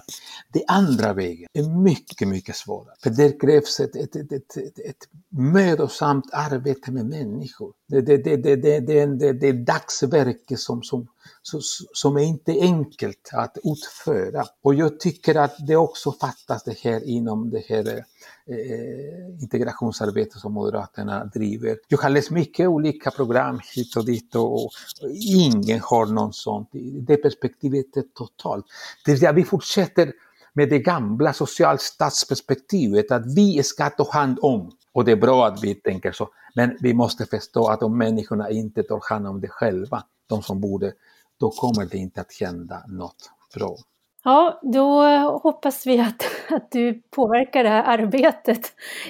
Det 0.53 0.63
andra 0.67 1.13
vägen 1.13 1.47
är 1.53 1.83
mycket, 1.83 2.27
mycket 2.27 2.55
svårare. 2.55 2.95
För 3.03 3.09
det 3.09 3.39
krävs 3.41 3.79
ett, 3.79 3.95
ett, 3.95 4.15
ett, 4.15 4.31
ett, 4.31 4.79
ett 4.79 5.07
mödosamt 5.29 6.29
arbete 6.33 6.91
med 6.91 7.05
människor. 7.05 7.73
Det, 7.87 8.01
det, 8.01 8.17
det, 8.17 8.37
det, 8.37 8.55
det, 8.55 8.79
det, 8.79 9.05
det, 9.05 9.33
det 9.33 9.47
är 9.47 9.53
dagsverket 9.53 10.59
som, 10.59 10.83
som, 10.83 11.07
som 11.93 12.17
är 12.17 12.23
inte 12.23 12.51
enkelt 12.51 13.29
att 13.33 13.57
utföra. 13.63 14.45
Och 14.61 14.73
jag 14.73 14.99
tycker 14.99 15.35
att 15.35 15.55
det 15.67 15.75
också 15.75 16.11
fattas 16.11 16.63
det 16.63 16.79
här 16.79 17.09
inom 17.09 17.49
det 17.49 17.63
här 17.69 17.87
eh, 17.87 18.55
eh, 18.55 19.41
integrationsarbetet 19.41 20.41
som 20.41 20.53
Moderaterna 20.53 21.25
driver. 21.25 21.77
Jag 21.87 21.97
har 21.97 22.09
läst 22.09 22.31
mycket 22.31 22.67
olika 22.67 23.11
program 23.11 23.59
hit 23.75 23.95
och 23.95 24.05
dit 24.05 24.35
och, 24.35 24.65
och 24.65 24.71
ingen 25.13 25.79
har 25.79 26.05
någon 26.05 26.33
sånt. 26.33 26.69
Det 27.07 27.17
perspektivet 27.17 27.97
är 27.97 28.03
totalt. 28.13 28.65
Det 29.05 29.11
vill 29.11 29.19
säga, 29.19 29.31
vi 29.31 29.43
fortsätter 29.43 30.13
med 30.53 30.69
det 30.69 30.79
gamla 30.79 31.33
socialstatsperspektivet 31.33 33.11
att 33.11 33.35
vi 33.35 33.63
ska 33.63 33.89
ta 33.89 34.11
hand 34.11 34.39
om. 34.41 34.71
Och 34.91 35.05
det 35.05 35.11
är 35.11 35.15
bra 35.15 35.47
att 35.47 35.63
vi 35.63 35.75
tänker 35.75 36.11
så. 36.11 36.29
Men 36.55 36.77
vi 36.79 36.93
måste 36.93 37.25
förstå 37.25 37.67
att 37.67 37.83
om 37.83 37.97
människorna 37.97 38.49
inte 38.49 38.83
tar 38.83 39.01
hand 39.09 39.27
om 39.27 39.41
det 39.41 39.47
själva, 39.47 40.03
de 40.29 40.41
som 40.41 40.61
borde, 40.61 40.93
då 41.43 41.51
kommer 41.51 41.85
det 41.85 41.97
inte 41.97 42.21
att 42.21 42.33
hända 42.39 42.83
något 42.87 43.31
bra. 43.55 43.75
Ja, 44.23 44.59
då 44.63 45.03
hoppas 45.43 45.87
vi 45.87 45.99
att, 45.99 46.23
att 46.49 46.71
du 46.71 47.01
påverkar 47.15 47.63
det 47.63 47.69
här 47.69 47.83
arbetet. 47.83 48.61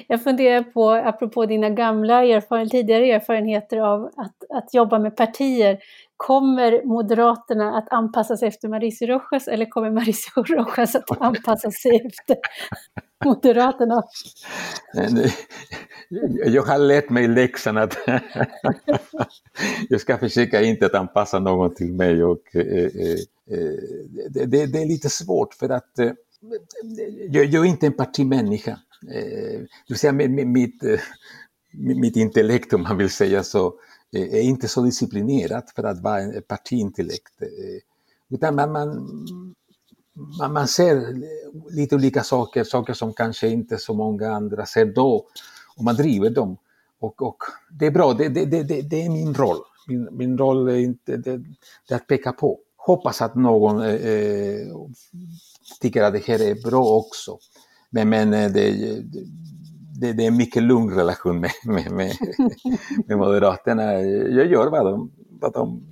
Jag 0.07 0.23
funderar 0.23 0.63
på, 0.63 0.89
apropå 0.91 1.45
dina 1.45 1.69
gamla 1.69 2.23
erfaren, 2.23 2.69
tidigare 2.69 3.11
erfarenheter 3.11 3.77
av 3.77 4.05
att, 4.05 4.57
att 4.57 4.73
jobba 4.73 4.99
med 4.99 5.17
partier, 5.17 5.79
Kommer 6.17 6.85
Moderaterna 6.85 7.77
att 7.77 7.93
anpassa 7.93 8.37
sig 8.37 8.47
efter 8.47 8.67
Mauricio 8.67 9.07
Rojas 9.07 9.47
eller 9.47 9.65
kommer 9.65 9.91
Mauricio 9.91 10.43
Rojas 10.43 10.95
att 10.95 11.21
anpassa 11.21 11.71
sig 11.71 12.01
efter 12.05 12.37
Moderaterna? 13.25 14.03
Jag 16.45 16.63
har 16.63 16.77
lärt 16.77 17.09
mig 17.09 17.27
läxan 17.27 17.77
att 17.77 17.97
jag 19.89 20.01
ska 20.01 20.17
försöka 20.17 20.61
inte 20.61 20.85
att 20.85 20.93
anpassa 20.93 21.39
någon 21.39 21.75
till 21.75 21.93
mig 21.93 22.23
och 22.23 22.55
eh, 22.55 22.61
eh, 22.61 23.17
eh, 23.49 23.77
det, 24.29 24.45
det, 24.45 24.65
det, 24.65 24.81
är 24.81 24.87
lite 24.87 25.09
svårt 25.09 25.53
för 25.53 25.69
att 25.69 25.99
eh, 25.99 26.11
jag, 27.29 27.45
jag, 27.45 27.65
är 27.65 27.69
inte 27.69 27.85
en 27.85 27.93
partimänniska. 27.93 28.79
Eh, 29.11 29.61
du 29.87 29.95
säger, 29.95 30.13
mitt, 30.13 30.29
eh, 30.29 30.35
med, 30.35 30.47
mitt, 30.47 31.99
mitt 31.99 32.15
intellekt 32.15 32.73
om 32.73 32.81
man 32.81 32.97
vill 32.97 33.09
säga 33.09 33.43
så 33.43 33.73
eh, 34.15 34.33
är 34.33 34.41
inte 34.41 34.67
så 34.67 34.81
disciplinerat 34.81 35.71
för 35.71 35.83
att 35.83 36.01
vara 36.01 36.19
en 36.19 36.41
partiintellekt. 36.41 37.33
Utan 37.41 37.49
utan 38.29 38.55
man, 38.55 38.71
man, 40.39 40.53
man, 40.53 40.67
ser 40.67 41.15
lite 41.71 41.95
olika 41.95 42.23
saker, 42.23 42.63
saker 42.63 42.93
som 42.93 43.13
kanske 43.13 43.47
inte 43.47 43.77
så 43.77 43.93
många 43.93 44.31
andra 44.31 44.65
ser 44.65 44.85
då, 44.85 45.27
och 45.77 45.83
man 45.83 45.95
driver 45.95 46.29
dem. 46.29 46.57
Och, 46.99 47.21
och 47.21 47.37
det 47.79 47.85
är 47.85 47.91
bra, 47.91 48.13
det, 48.13 48.29
det, 48.29 48.45
det, 48.45 48.81
det 48.81 49.05
är 49.05 49.09
min 49.09 49.33
roll. 49.33 49.57
Min, 49.87 50.07
min 50.11 50.37
roll 50.37 50.67
är 50.67 50.77
inte 50.77 51.17
det, 51.17 51.41
det 51.87 51.95
att 51.95 52.07
peka 52.07 52.33
på. 52.33 52.59
Hoppas 52.77 53.21
att 53.21 53.35
någon 53.35 53.81
eh, 53.81 53.93
eh 53.93 54.67
tycker 55.81 56.03
att 56.03 56.13
det 56.13 56.27
här 56.27 56.41
är 56.41 56.69
bra 56.69 56.85
också. 56.85 57.37
Men, 57.89 58.09
men 58.09 58.33
eh, 58.33 58.51
det, 58.51 58.71
det, 59.99 60.13
det 60.13 60.23
är 60.23 60.27
en 60.27 60.37
mycket 60.37 60.63
lugn 60.63 60.95
relation 60.95 61.39
med, 61.39 61.51
med, 61.65 61.91
med, 61.91 62.17
med 63.07 63.17
Moderaterna. 63.17 63.93
Jag 64.01 64.47
gör 64.47 64.67
vad 64.67 64.85
de, 64.85 65.11
vad 65.29 65.53
de... 65.53 65.83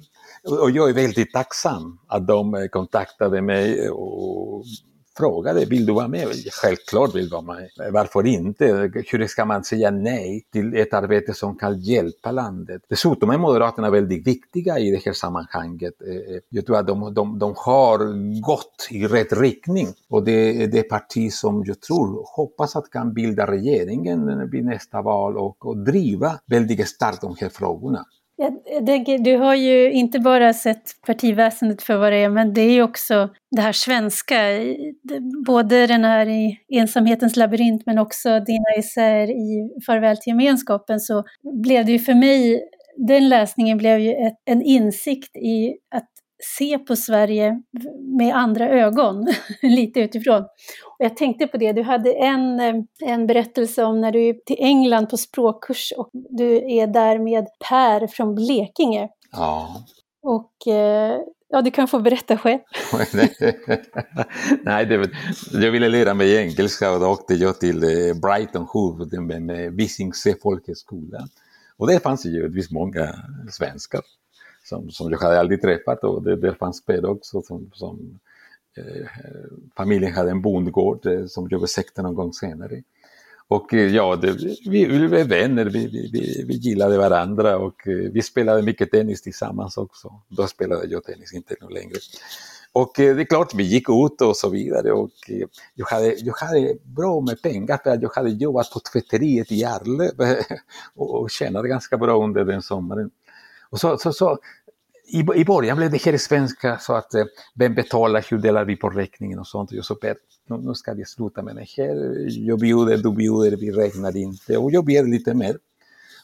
Och 0.44 0.72
jag 0.72 0.90
är 0.90 0.94
väldigt 0.94 1.34
tacksam 1.34 2.00
att 2.08 2.28
de 2.28 2.68
kontaktade 2.72 3.42
mig 3.42 3.90
och 3.90 4.64
frågade, 5.22 5.66
vill 5.66 5.86
du 5.86 5.94
vara 5.94 6.08
med? 6.08 6.28
Självklart 6.52 7.16
vill 7.16 7.30
jag 7.32 7.44
vara 7.44 7.60
med. 7.60 7.94
Varför 7.94 8.26
inte? 8.28 8.92
Hur 9.12 9.28
ska 9.28 9.46
man 9.46 9.64
säga 9.64 9.92
nej 9.92 10.48
till 10.52 10.76
ett 10.76 10.94
arbete 10.94 11.34
som 11.34 11.58
kan 11.58 11.80
hjälpa 11.80 12.32
landet? 12.32 12.82
Dessutom 12.90 13.30
är 13.30 13.38
Moderaterna 13.38 13.90
väldigt 13.90 14.28
viktiga 14.28 14.80
i 14.80 14.92
det 14.92 15.02
här 15.06 15.14
sammanhanget. 15.14 15.94
Eh, 16.02 16.40
jag 16.50 16.66
tror 16.66 16.78
att 16.78 16.88
de, 16.88 17.14
de, 17.14 17.40
de 17.40 17.54
har 17.58 17.98
gått 18.42 18.88
i 18.90 19.08
rätt 19.08 19.34
riktning 19.34 19.88
och 20.10 20.24
det 20.24 20.64
är 20.64 20.68
det 20.68 20.84
parti 20.84 21.32
som 21.32 21.64
jag 21.66 21.82
tror, 21.82 22.26
hoppas 22.36 22.76
att 22.76 22.90
kan 22.90 23.14
bilda 23.14 23.52
regeringen 23.52 24.50
vid 24.50 24.66
nästa 24.66 25.02
val 25.02 25.38
och, 25.38 25.66
och 25.66 25.78
driva 25.78 26.40
väldigt 26.46 26.88
starkt 26.88 27.22
de 27.22 27.36
här 27.40 27.50
frågorna. 27.50 28.06
Jag 28.66 28.86
tänker, 28.86 29.18
du 29.18 29.38
har 29.38 29.56
ju 29.56 29.92
inte 29.92 30.20
bara 30.20 30.54
sett 30.54 30.82
partiväsendet 31.08 31.82
för 31.82 31.98
vad 31.98 32.12
det 32.12 32.18
är, 32.18 32.30
men 32.30 32.54
det 32.54 32.62
är 32.62 32.72
ju 32.72 32.84
också 32.84 33.30
det 33.52 33.62
här 33.62 33.72
svenska, 33.72 34.36
både 35.46 35.88
den 35.88 36.04
här 36.04 36.28
i 36.28 36.60
ensamhetens 36.74 37.36
labyrint 37.36 37.86
men 37.86 37.98
också 37.98 38.30
dina 38.40 38.70
essäer 38.78 39.30
i 39.30 39.70
Farväl 39.86 40.18
till 40.18 40.32
gemenskapen, 40.32 41.00
så 41.00 41.24
blev 41.64 41.86
det 41.86 41.92
ju 41.92 42.00
för 42.00 42.14
mig, 42.14 42.62
den 42.98 43.30
läsningen 43.30 43.78
blev 43.78 44.00
ju 44.00 44.12
ett, 44.12 44.38
en 44.46 44.62
insikt 44.62 45.36
i 45.36 45.74
att 45.96 46.11
se 46.44 46.80
på 46.80 46.96
Sverige 46.96 47.62
med 48.18 48.36
andra 48.36 48.70
ögon, 48.70 49.28
lite 49.62 50.00
utifrån. 50.00 50.42
Och 50.86 51.06
jag 51.06 51.18
tänkte 51.18 51.48
på 51.48 51.58
det, 51.58 51.74
du 51.74 51.84
hade 51.84 52.14
en, 52.14 52.60
eh, 52.60 52.76
en 53.00 53.28
berättelse 53.28 53.84
om 53.84 54.02
när 54.02 54.12
du 54.12 54.30
är 54.30 54.34
till 54.34 54.56
England 54.60 55.10
på 55.10 55.18
språkkurs 55.18 55.94
och 55.98 56.10
du 56.14 56.56
är 56.56 56.88
där 56.88 57.20
med 57.20 57.48
Per 57.70 58.08
från 58.08 58.36
Blekinge. 58.36 59.10
Ja. 59.32 59.86
Och 60.24 60.68
eh, 60.68 61.20
ja, 61.50 61.62
du 61.62 61.72
kan 61.72 61.88
få 61.88 62.00
berätta 62.00 62.38
själv. 62.38 62.60
Nej, 64.64 64.86
det, 64.86 65.10
jag 65.54 65.72
ville 65.72 65.90
lära 65.90 66.14
mig 66.14 66.36
engelska 66.36 66.92
och 66.92 67.00
då 67.00 67.08
åkte 67.08 67.34
jag 67.34 67.60
till 67.60 67.84
eh, 67.84 68.14
Brighton 68.22 68.66
Hove 68.70 69.22
med, 69.22 69.42
med 69.42 69.74
Visingsö 69.74 70.34
folkhögskola. 70.44 71.28
Och 71.78 71.88
där 71.88 72.00
fanns 72.00 72.26
ju 72.26 72.30
givetvis 72.30 72.72
många 72.72 73.16
svenskar 73.52 74.02
som, 74.72 74.90
som 74.92 75.12
jag 75.12 75.20
hade 75.20 75.40
aldrig 75.40 75.62
träffat 75.62 76.04
och 76.04 76.24
det, 76.24 76.36
det 76.36 76.56
fanns 76.56 76.86
Per 76.86 77.06
också 77.06 77.42
som, 77.42 77.72
som 77.74 78.20
eh, 78.78 79.08
familjen 79.78 80.14
hade 80.14 80.32
en 80.32 80.42
bondgård 80.42 81.06
eh, 81.06 81.26
som 81.26 81.48
jag 81.52 81.62
besökte 81.62 82.02
någon 82.02 82.16
gång 82.16 82.34
senare. 82.34 82.84
Och 83.48 83.74
eh, 83.74 83.96
ja, 83.96 84.16
det, 84.16 84.32
vi, 84.70 84.86
vi 84.86 85.08
blev 85.08 85.28
vänner, 85.28 85.66
vi, 85.66 85.88
vi, 86.14 86.44
vi 86.48 86.54
gillade 86.54 86.98
varandra 86.98 87.58
och 87.58 87.88
eh, 87.88 88.12
vi 88.12 88.22
spelade 88.22 88.62
mycket 88.62 88.92
tennis 88.92 89.22
tillsammans 89.22 89.78
också. 89.78 90.22
Då 90.28 90.48
spelade 90.48 90.88
jag 90.88 91.04
tennis, 91.04 91.34
inte 91.34 91.56
nu 91.62 91.68
längre. 91.68 91.98
Och 92.74 93.00
eh, 93.00 93.16
det 93.16 93.22
är 93.22 93.26
klart, 93.26 93.56
vi 93.56 93.64
gick 93.64 93.90
ut 93.90 94.22
och 94.22 94.38
så 94.38 94.50
vidare 94.50 94.92
och 94.92 95.12
eh, 95.28 95.48
jag 95.76 95.86
hade, 95.86 96.16
jag 96.16 96.34
hade 96.34 96.76
bra 96.84 97.22
med 97.22 97.42
pengar 97.42 97.80
för 97.84 97.90
att 97.90 98.02
jag 98.02 98.10
hade 98.16 98.30
jobbat 98.30 98.72
på 98.72 98.80
tvätteriet 98.80 99.52
i 99.52 99.66
Arlöv 99.66 100.36
och 100.96 101.30
tjänade 101.30 101.68
ganska 101.68 101.98
bra 101.98 102.24
under 102.24 102.46
den 102.46 102.62
sommaren. 102.62 103.12
Och 103.72 103.80
så, 103.80 103.98
så, 103.98 104.14
så 104.14 104.40
i, 105.06 105.20
i 105.36 105.46
början 105.46 105.78
blev 105.78 105.92
det 105.92 106.06
här 106.06 106.18
svenska 106.18 106.78
så 106.78 106.94
att 106.94 107.14
eh, 107.14 107.26
vem 107.56 107.76
betalar, 107.76 108.26
hur 108.30 108.38
delar 108.38 108.66
vi 108.66 108.76
på 108.76 108.90
räkningen 108.90 109.40
och 109.40 109.48
sånt. 109.48 109.72
Jag 109.72 109.86
sa 109.86 109.96
Per, 109.96 110.18
nu, 110.48 110.58
nu 110.58 110.74
ska 110.74 110.94
vi 110.94 111.06
sluta 111.06 111.42
med 111.42 111.56
det 111.56 111.68
här. 111.78 112.26
Jag 112.30 112.60
bjuder, 112.60 112.98
du 112.98 113.12
bjuder, 113.12 113.58
vi 113.58 113.72
räknar 113.72 114.18
inte. 114.18 114.58
Och 114.58 114.72
jag 114.72 114.86
ber 114.86 115.04
lite 115.04 115.34
mer. 115.34 115.58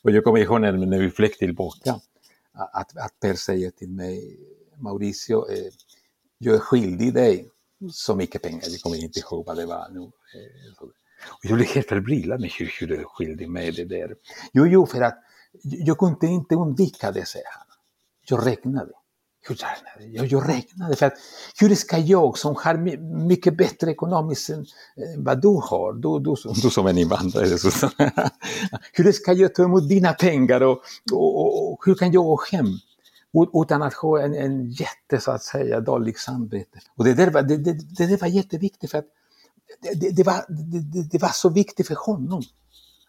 Och 0.01 0.11
jag 0.11 0.23
kommer 0.23 0.39
ihåg 0.39 0.61
när, 0.61 0.71
när 0.71 0.99
vi 0.99 1.09
flög 1.09 1.37
tillbaka 1.37 1.99
att, 2.53 2.97
att 2.97 3.19
Per 3.21 3.33
säger 3.33 3.71
till 3.71 3.89
mig, 3.89 4.37
Mauricio, 4.75 5.51
eh, 5.51 5.71
jag 6.37 6.55
är 6.55 6.59
skyldig 6.59 7.13
dig 7.13 7.49
så 7.91 8.15
mycket 8.15 8.41
pengar, 8.41 8.63
jag 8.63 8.81
kommer 8.81 9.03
inte 9.03 9.19
ihåg 9.19 9.45
vad 9.45 9.57
det 9.57 9.65
var 9.65 9.87
nu. 9.91 9.99
Eh, 9.99 10.83
och 11.29 11.45
jag 11.45 11.55
blev 11.55 11.67
helt 11.67 11.87
förbryllad 11.87 12.41
med 12.41 12.51
hur, 12.59 12.73
hur 12.79 12.87
du 12.87 12.95
är 12.95 13.03
skyldig 13.03 13.49
mig 13.49 13.71
det 13.71 13.85
där. 13.85 14.15
Jo, 14.53 14.67
jo, 14.67 14.85
för 14.85 15.01
att 15.01 15.23
jag 15.63 15.97
kunde 15.97 16.27
inte 16.27 16.55
undvika 16.55 17.11
det, 17.11 17.25
säger 17.25 17.47
han. 17.51 17.67
Jag 18.29 18.47
räknade. 18.47 18.91
Jag, 19.99 20.25
jag 20.25 20.49
räknade 20.49 20.95
för 20.95 21.05
att 21.05 21.13
hur 21.59 21.75
ska 21.75 21.97
jag 21.97 22.37
som 22.37 22.55
har 22.55 22.77
mycket 23.27 23.57
bättre 23.57 23.91
ekonomiskt 23.91 24.49
än 24.49 24.65
vad 25.17 25.41
du 25.41 25.47
har, 25.47 25.93
du, 25.93 26.19
du, 26.19 26.35
du 26.61 26.69
som 26.69 26.87
en 26.87 26.97
invandrare, 26.97 27.45
hur 28.93 29.11
ska 29.11 29.33
jag 29.33 29.55
ta 29.55 29.63
emot 29.63 29.89
dina 29.89 30.13
pengar 30.13 30.61
och, 30.61 30.81
och, 31.13 31.71
och 31.71 31.85
hur 31.85 31.95
kan 31.95 32.11
jag 32.11 32.23
gå 32.23 32.39
hem 32.51 32.67
utan 33.53 33.81
att 33.81 33.93
ha 33.93 34.21
en, 34.21 34.35
en 34.35 34.69
jätte, 34.69 35.19
så 35.19 35.31
att 35.31 35.43
säga, 35.43 35.79
dålig 35.79 36.19
samvete. 36.19 36.79
Och 36.95 37.03
det 37.03 37.13
där 37.13 37.31
var, 37.31 37.41
det, 37.41 37.57
det, 37.57 38.07
det 38.07 38.21
var 38.21 38.27
jätteviktigt 38.27 38.91
för 38.91 38.97
att 38.97 39.07
det, 39.81 40.09
det, 40.15 40.23
var, 40.23 40.45
det, 40.49 41.09
det 41.11 41.21
var 41.21 41.29
så 41.29 41.49
viktigt 41.49 41.87
för 41.87 41.95
honom 41.95 42.43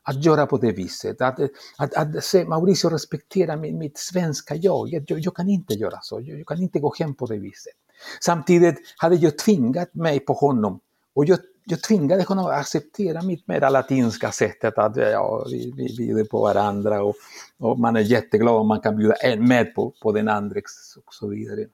att 0.08 0.24
göra 0.24 0.46
på 0.46 0.58
det 0.58 0.72
viset. 0.72 1.20
Att, 1.20 1.40
att, 1.78 1.94
att 1.94 2.24
se 2.24 2.44
Mauricio 2.44 2.88
respektera 2.88 3.56
mitt, 3.56 3.74
mitt 3.74 3.98
svenska 3.98 4.54
jag. 4.54 4.88
jag. 4.88 5.04
jag. 5.06 5.36
kan 5.36 5.48
inte 5.48 5.74
göra 5.74 5.98
så, 6.02 6.20
jag, 6.20 6.38
jag, 6.38 6.46
kan 6.46 6.62
inte 6.62 6.78
gå 6.78 6.94
hem 6.98 7.14
på 7.14 7.26
det 7.26 7.38
viset. 7.38 7.72
Samtidigt 8.20 8.76
hade 8.96 9.16
jag 9.16 9.38
tvingat 9.38 9.94
mig 9.94 10.20
på 10.20 10.32
honom 10.32 10.80
och 11.14 11.24
jag, 11.24 11.38
jag 11.70 11.82
tvingade 11.82 12.22
honom 12.22 12.46
att 12.46 12.60
acceptera 12.60 13.22
mitt 13.22 13.48
mera 13.48 13.70
latinska 13.70 14.32
sättet 14.32 14.78
att 14.78 14.96
ja, 14.96 15.46
vi, 15.50 15.72
vi 15.76 15.96
bjuder 15.96 16.24
på 16.24 16.40
varandra 16.40 17.02
och, 17.02 17.14
och, 17.58 17.78
man 17.78 17.96
är 17.96 18.00
jätteglad 18.00 18.54
om 18.54 18.68
man 18.68 18.80
kan 18.80 18.96
bjuda 18.96 19.14
en 19.14 19.48
med 19.48 19.74
på, 19.74 19.92
på 20.02 20.12
den 20.12 20.28
andra 20.28 20.60
och 21.06 21.14
så 21.14 21.28
vidare. 21.28 21.66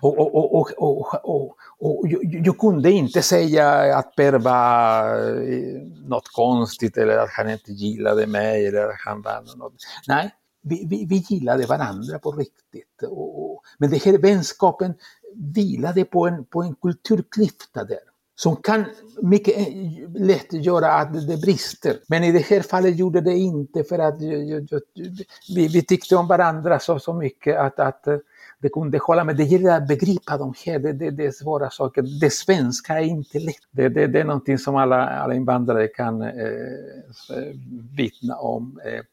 Och, 0.00 0.18
och, 0.18 0.54
och, 0.54 0.72
och, 0.78 1.14
och, 1.24 1.56
och, 1.78 2.08
jag, 2.08 2.46
jag 2.46 2.58
kunde 2.58 2.90
inte 2.90 3.22
säga 3.22 3.96
att 3.96 4.16
Per 4.16 4.32
var 4.32 5.14
eh, 5.42 5.82
något 6.08 6.28
konstigt 6.28 6.96
eller 6.96 7.18
att 7.18 7.30
han 7.30 7.50
inte 7.50 7.72
gillade 7.72 8.26
mig 8.26 8.66
eller 8.66 8.88
att 8.88 9.00
han 9.06 9.22
var 9.22 9.56
något. 9.56 9.74
Nej, 10.08 10.34
vi, 10.62 10.86
vi, 10.86 11.04
vi 11.04 11.16
gillade 11.16 11.66
varandra 11.66 12.18
på 12.18 12.32
riktigt. 12.32 13.02
Och, 13.10 13.62
men 13.78 13.90
den 13.90 14.00
här 14.04 14.18
vänskapen 14.18 14.94
vilade 15.54 16.04
på 16.04 16.26
en, 16.26 16.44
på 16.44 16.62
en 16.62 16.74
kulturklyfta 16.74 17.84
där 17.84 18.07
som 18.40 18.56
kan 18.56 18.84
mycket 19.22 19.56
eh, 19.56 19.66
lätt 20.14 20.52
göra 20.52 20.92
att 20.92 21.28
det 21.28 21.36
brister. 21.36 21.96
Men 22.06 22.24
i 22.24 22.32
det 22.32 22.38
här 22.38 22.60
fallet 22.60 22.96
gjorde 22.96 23.20
det 23.20 23.36
inte 23.36 23.84
för 23.84 23.98
att 23.98 24.22
vi, 25.48 25.68
vi 25.68 25.82
tyckte 25.82 26.16
om 26.16 26.26
varandra 26.26 26.78
så, 26.78 26.98
så 26.98 27.12
mycket 27.12 27.58
att, 27.58 27.78
att 27.78 28.06
eh, 28.06 28.16
det 28.60 28.68
kunde 28.68 28.98
hålla, 28.98 29.24
men 29.24 29.36
det 29.36 29.44
gäller 29.44 29.76
att 29.76 29.88
begripa 29.88 30.38
de 30.38 30.54
här, 30.66 30.78
det, 30.78 30.92
det, 30.92 31.10
det 31.10 31.26
är 31.26 31.30
svåra 31.30 31.70
saker. 31.70 32.20
Det 32.20 32.30
svenska 32.30 33.00
är 33.00 33.04
inte 33.04 33.38
lätt. 33.38 33.54
Det, 33.70 33.88
det, 33.88 34.06
det 34.06 34.20
är 34.20 34.24
någonting 34.24 34.58
som 34.58 34.76
alla, 34.76 35.08
alla 35.08 35.34
invandrare 35.34 35.88
kan 35.88 36.22
eh, 36.22 36.28
eh 36.28 37.54
vittna 37.96 38.36
om. 38.36 38.80
Eh, 38.84 39.04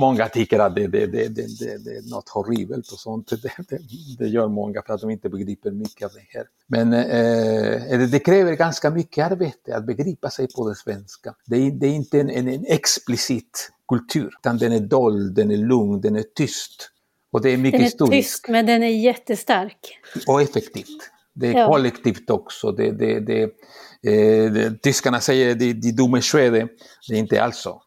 många 0.00 0.28
tycker 0.28 0.58
att 0.58 0.74
det, 0.74 0.86
det, 0.86 1.06
det, 1.06 1.28
det, 1.28 1.58
det, 1.58 1.84
det 1.84 1.90
är 1.90 2.10
något 2.10 2.28
horribelt 2.28 2.92
och 2.92 2.98
sånt. 2.98 3.32
Det, 3.42 3.50
det, 3.68 3.78
det 4.18 4.28
gör 4.28 4.48
många 4.48 4.82
för 4.82 4.94
att 4.94 5.00
de 5.00 5.10
inte 5.10 5.28
begriper 5.28 5.70
mycket 5.70 6.04
av 6.04 6.10
det 6.14 6.38
här. 6.38 6.46
Men 6.66 6.92
eh, 6.92 7.98
det, 7.98 8.06
det, 8.06 8.18
kräver 8.18 8.52
ganska 8.52 8.90
mycket 8.90 9.30
arbete 9.30 9.76
att 9.76 9.86
begripa 9.86 10.30
sig 10.30 10.48
på 10.56 10.68
det 10.68 10.74
svenska. 10.74 11.34
Det 11.46 11.56
är, 11.56 11.70
det 11.70 11.86
är 11.86 11.92
inte 11.92 12.20
en, 12.20 12.30
en, 12.30 12.48
en 12.48 12.64
explicit 12.66 13.72
kultur, 13.88 14.30
utan 14.38 14.58
den 14.58 14.72
är 14.72 14.80
dold, 14.80 15.34
den 15.34 15.50
är 15.50 15.56
lugn, 15.56 16.00
den 16.00 16.16
är 16.16 16.24
tyst. 16.34 16.92
Och 17.32 17.42
det 17.42 17.50
är 17.50 17.56
mycket 17.56 17.72
den 17.72 17.80
är 17.80 17.84
historiskt. 17.84 18.32
tysk, 18.32 18.48
men 18.48 18.66
den 18.66 18.82
är 18.82 18.88
jättestark. 18.88 19.98
Och 20.26 20.42
effektivt. 20.42 21.10
Det 21.34 21.46
är 21.46 21.58
ja. 21.58 21.66
kollektivt 21.66 22.30
också. 22.30 22.72
Det, 22.72 22.90
det, 22.90 23.20
det, 23.20 23.42
eh, 24.02 24.72
tyskarna 24.72 25.20
säger 25.20 25.54
die, 25.54 25.72
die 25.72 25.92
dumme 25.92 26.20
Schwede. 26.20 26.68
Det 27.08 27.14
är 27.14 27.18
inte 27.18 27.42
alls 27.42 27.56
så. 27.56 27.82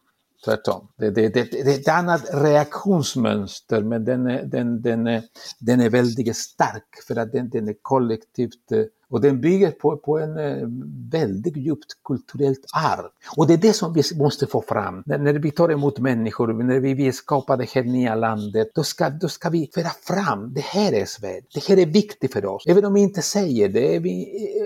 Tvärtom. 0.46 0.88
Det, 0.98 1.10
det, 1.10 1.30
det, 1.30 1.44
det, 1.52 1.74
är 1.74 1.80
ett 1.80 1.88
annat 1.88 2.22
reaktionsmönster 2.34 3.82
men 3.82 4.06
den 4.06 4.28
är, 4.28 4.44
den, 4.44 4.82
den, 4.82 5.08
är, 5.08 5.24
den 5.60 5.82
är 5.82 5.90
väldigt 5.90 6.38
stark 6.38 7.04
för 7.08 7.16
att 7.16 7.32
den, 7.32 7.50
den 7.50 7.68
är 7.68 7.76
kollektivt 7.82 8.72
eh, 8.72 8.84
och 9.16 9.22
den 9.22 9.42
bygger 9.42 9.72
på, 9.72 9.98
på 9.98 10.20
en 10.20 10.38
eh, 10.38 10.68
väldigt 11.12 11.58
djupt 11.58 12.04
kulturellt 12.04 12.60
arv. 12.74 13.06
Och 13.38 13.48
det 13.48 13.54
är 13.54 13.58
det 13.58 13.74
som 13.74 13.94
vi 13.94 14.02
måste 14.16 14.48
få 14.48 14.62
fram. 14.62 15.04
När, 15.06 15.18
när 15.18 15.34
vi 15.34 15.52
tar 15.52 15.70
emot 15.70 16.00
människor, 16.00 16.54
när 16.54 16.80
vi 16.80 16.94
vill 16.94 17.14
skapa 17.14 17.58
det 17.58 17.70
här 17.70 17.84
nya 17.84 18.16
landet, 18.16 18.68
då 18.76 18.84
ska, 18.84 19.10
då 19.10 19.28
ska 19.28 19.50
vi 19.50 19.70
föra 19.74 19.90
fram, 19.90 20.54
det 20.54 20.62
här 20.62 20.94
är 20.94 21.06
Sverige, 21.06 21.42
det 21.54 21.68
här 21.68 21.78
är 21.78 21.86
viktigt 21.86 22.34
för 22.34 22.46
oss. 22.46 22.64
Även 22.68 22.86
om 22.86 22.94
vi 22.94 23.02
inte 23.02 23.22
säger 23.22 23.70
det, 23.70 24.00
vi, 24.00 24.16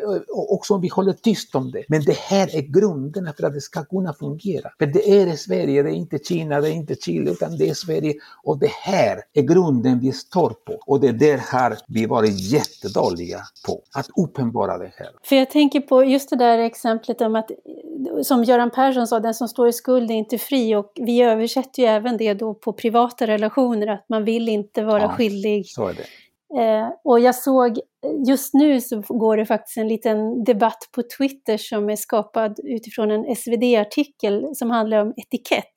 eh, 0.04 0.22
också 0.28 0.74
om 0.74 0.82
vi 0.82 0.88
håller 0.88 1.14
tyst 1.14 1.56
om 1.56 1.72
det. 1.72 1.84
Men 1.88 2.02
det 2.04 2.18
här 2.18 2.56
är 2.56 2.62
grunderna 2.62 3.34
för 3.38 3.48
att 3.48 3.54
det 3.54 3.62
ska 3.62 3.86
kunna 3.86 4.14
fungera. 4.14 4.70
För 4.80 4.86
det 4.86 5.22
är 5.22 5.36
Sverige, 5.36 5.84
det 5.84 5.90
är 5.90 5.94
inte 5.94 6.20
Kina, 6.20 6.62
det 6.62 6.70
är 6.70 6.74
inte 6.74 6.96
Chile, 6.96 7.32
utan 7.32 7.58
det 7.58 7.70
är 7.70 7.74
Sverige. 7.74 8.14
Och 8.44 8.60
det 8.60 8.72
här 8.72 9.22
är 9.34 9.42
grunden 9.42 10.00
vi 10.00 10.12
står 10.12 10.50
på. 10.50 10.74
Och 10.86 11.00
det 11.00 11.12
där 11.12 11.38
har 11.52 11.78
vi 11.88 12.06
varit 12.06 12.40
jättedåliga 12.40 13.40
på. 13.66 13.82
Att 13.94 14.08
uppenbara 14.40 14.78
det 14.78 14.92
här. 14.98 15.10
För 15.24 15.36
jag 15.36 15.50
tänker 15.50 15.80
på 15.80 16.04
just 16.04 16.30
det 16.30 16.36
där 16.36 16.60
exemplet 16.60 17.22
om 17.22 17.36
att, 17.36 17.52
som 18.24 18.44
Göran 18.44 18.70
Persson 18.72 19.08
sa, 19.08 19.20
den 19.20 19.34
som 19.34 19.48
står 19.48 19.68
i 19.68 19.74
skuld 19.74 20.12
är 20.12 20.16
inte 20.16 20.38
fri 20.38 20.76
och 20.76 20.92
vi 20.96 21.22
översätter 21.22 21.84
ju 21.84 21.90
även 21.90 22.18
det 22.18 22.34
då 22.34 22.54
på 22.54 22.74
privata 22.74 23.28
relationer, 23.28 23.88
att 23.88 24.06
man 24.10 24.26
vill 24.26 24.50
inte 24.50 24.84
vara 24.84 25.02
ja, 25.02 25.10
skyldig. 25.10 25.68
Så 25.68 25.88
är 25.88 25.94
det. 25.94 26.06
Eh, 26.64 26.90
och 27.04 27.20
jag 27.20 27.36
såg, 27.36 27.80
just 28.28 28.54
nu 28.54 28.82
så 28.82 29.02
går 29.08 29.38
det 29.38 29.46
faktiskt 29.46 29.78
en 29.78 29.88
liten 29.88 30.44
debatt 30.44 30.90
på 30.96 31.04
Twitter 31.18 31.58
som 31.58 31.90
är 31.90 31.96
skapad 31.96 32.60
utifrån 32.64 33.12
en 33.12 33.36
SvD-artikel 33.36 34.46
som 34.54 34.70
handlar 34.70 35.02
om 35.02 35.14
etikett. 35.18 35.74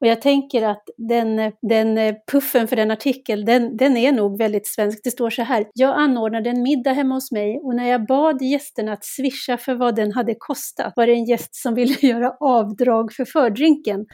Och 0.00 0.06
jag 0.06 0.22
tänker 0.22 0.62
att 0.62 0.82
den, 0.96 1.52
den 1.62 2.14
puffen 2.32 2.68
för 2.68 2.76
den 2.76 2.90
artikeln, 2.90 3.44
den, 3.44 3.76
den 3.76 3.96
är 3.96 4.12
nog 4.12 4.38
väldigt 4.38 4.66
svensk. 4.66 5.00
Det 5.04 5.10
står 5.10 5.30
så 5.30 5.42
här, 5.42 5.66
jag 5.74 5.96
anordnade 5.96 6.50
en 6.50 6.62
middag 6.62 6.92
hemma 6.92 7.14
hos 7.14 7.32
mig 7.32 7.60
och 7.62 7.74
när 7.74 7.88
jag 7.88 8.06
bad 8.06 8.42
gästerna 8.42 8.92
att 8.92 9.04
swisha 9.04 9.56
för 9.56 9.74
vad 9.74 9.96
den 9.96 10.12
hade 10.12 10.34
kostat 10.38 10.92
var 10.96 11.06
det 11.06 11.12
en 11.12 11.24
gäst 11.24 11.54
som 11.54 11.74
ville 11.74 11.96
göra 12.00 12.32
avdrag 12.40 13.12
för 13.12 13.24
fördrinken. 13.24 14.06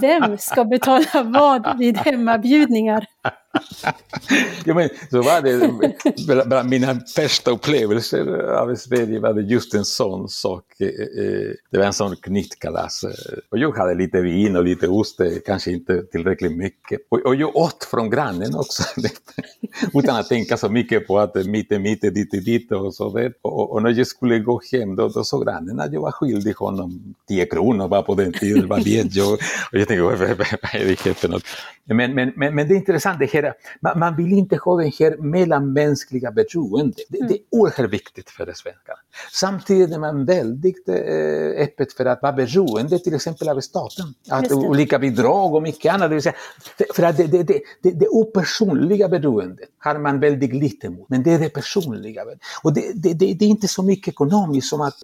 Vem 0.00 0.38
ska 0.38 0.64
betala 0.64 1.22
vad 1.24 1.78
vid 1.78 1.96
hemmabjudningar? 1.96 3.06
ja, 4.64 4.74
men 4.74 4.88
så 5.10 5.22
var 5.22 5.42
det, 5.42 6.46
bland 6.46 6.68
mina 6.68 7.00
första 7.14 7.50
upplevelsen 7.50 8.40
av 8.40 8.74
Sverige 8.74 9.20
var 9.20 9.32
det 9.32 9.42
just 9.42 9.74
en 9.74 9.84
sån 9.84 10.28
sak. 10.28 10.64
Eh, 10.80 10.86
eh, 10.86 11.52
det 11.70 11.78
var 11.78 11.84
en 11.84 11.92
sån 11.92 12.16
knytkalas. 12.16 13.04
Och 13.50 13.58
jag 13.58 13.76
hade 13.76 13.94
lite 13.94 14.20
vin 14.20 14.56
och 14.56 14.64
lite 14.64 14.88
ost, 14.88 15.20
eh, 15.20 15.28
kanske 15.46 15.70
inte 15.70 16.02
tillräckligt 16.02 16.56
mycket. 16.56 17.00
Och, 17.08 17.34
jag 17.34 17.56
åt 17.56 17.84
från 17.84 18.10
grannen 18.10 18.54
också, 18.54 18.82
utan 19.94 20.16
att 20.16 20.28
tänka 20.28 20.56
så 20.56 20.68
mycket 20.68 21.06
på 21.06 21.18
att 21.18 21.34
mitt 21.34 21.72
är 21.72 21.78
mitt, 21.78 22.00
ditt 22.00 22.34
är 22.34 22.40
ditt 22.40 22.72
och 22.72 22.94
så 22.94 23.16
där. 23.16 23.32
Och, 23.42 23.72
och, 23.72 23.82
när 23.82 23.90
jag 23.90 24.06
skulle 24.06 24.38
gå 24.38 24.60
hem 24.72 24.96
då, 24.96 25.08
då 25.08 25.24
såg 25.24 25.44
grannen 25.44 25.80
att 25.80 25.92
jag 25.92 26.00
var 26.00 26.12
skyldig 26.12 26.54
honom 26.54 27.14
10 27.28 27.46
kronor 27.46 27.88
bara 27.88 28.02
på 28.02 28.14
den 28.14 28.32
tiden, 28.32 28.68
vad 28.68 28.84
vet 28.84 29.14
jag. 29.14 29.32
Och 29.32 29.78
jag 29.78 29.88
tänkte, 29.88 30.02
vad 30.02 30.22
är 30.22 30.36
det 30.36 31.00
här 31.04 31.12
för 31.12 31.28
något? 31.28 31.44
Men, 31.84 32.14
men, 32.14 32.32
men, 32.36 32.54
men 32.54 32.68
det 32.68 32.74
är 32.74 32.76
intressant, 32.76 33.18
det 33.18 33.32
här, 33.32 33.54
man, 33.80 33.98
man 33.98 34.16
vill 34.16 34.32
inte 34.32 34.56
ha 34.56 34.76
det 34.76 34.92
här 34.98 35.16
mellanmänskliga 35.16 36.30
beroendet 36.30 36.97
det. 37.08 37.18
Det, 37.18 37.28
det 37.28 37.34
är 37.34 37.40
oerhört 37.50 37.90
viktigt 37.90 38.30
för 38.30 38.46
det 38.46 38.54
svenska. 38.54 38.92
Samtidigt 39.32 39.94
är 39.94 39.98
man 39.98 40.24
väldigt 40.24 40.88
eh, 40.88 41.62
öppet 41.62 41.92
för 41.92 42.04
att 42.04 42.22
vara 42.22 42.32
beroende 42.32 42.98
till 42.98 43.14
exempel 43.14 43.48
av 43.48 43.60
staten. 43.60 44.14
Att 44.28 44.52
olika 44.52 44.98
bidrag 44.98 45.54
och 45.54 45.62
mycket 45.62 45.94
annat. 45.94 46.10
Det 46.10 46.22
säga, 46.22 46.34
för 46.94 47.02
att 47.02 47.16
det, 47.16 47.26
det, 47.26 47.42
det, 47.42 47.60
det, 47.82 47.90
det 47.90 48.08
opersonliga 48.08 49.08
beroendet 49.08 49.68
har 49.78 49.98
man 49.98 50.20
väldigt 50.20 50.54
lite 50.54 50.90
mot. 50.90 51.08
Men 51.08 51.22
det 51.22 51.32
är 51.32 51.38
det 51.38 51.48
personliga. 51.48 52.22
Och 52.62 52.72
det, 52.72 52.92
det, 52.94 53.12
det, 53.12 53.34
det 53.34 53.44
är 53.44 53.48
inte 53.48 53.68
så 53.68 53.82
mycket 53.82 54.08
ekonomiskt 54.08 54.68
som 54.68 54.80
att, 54.80 54.94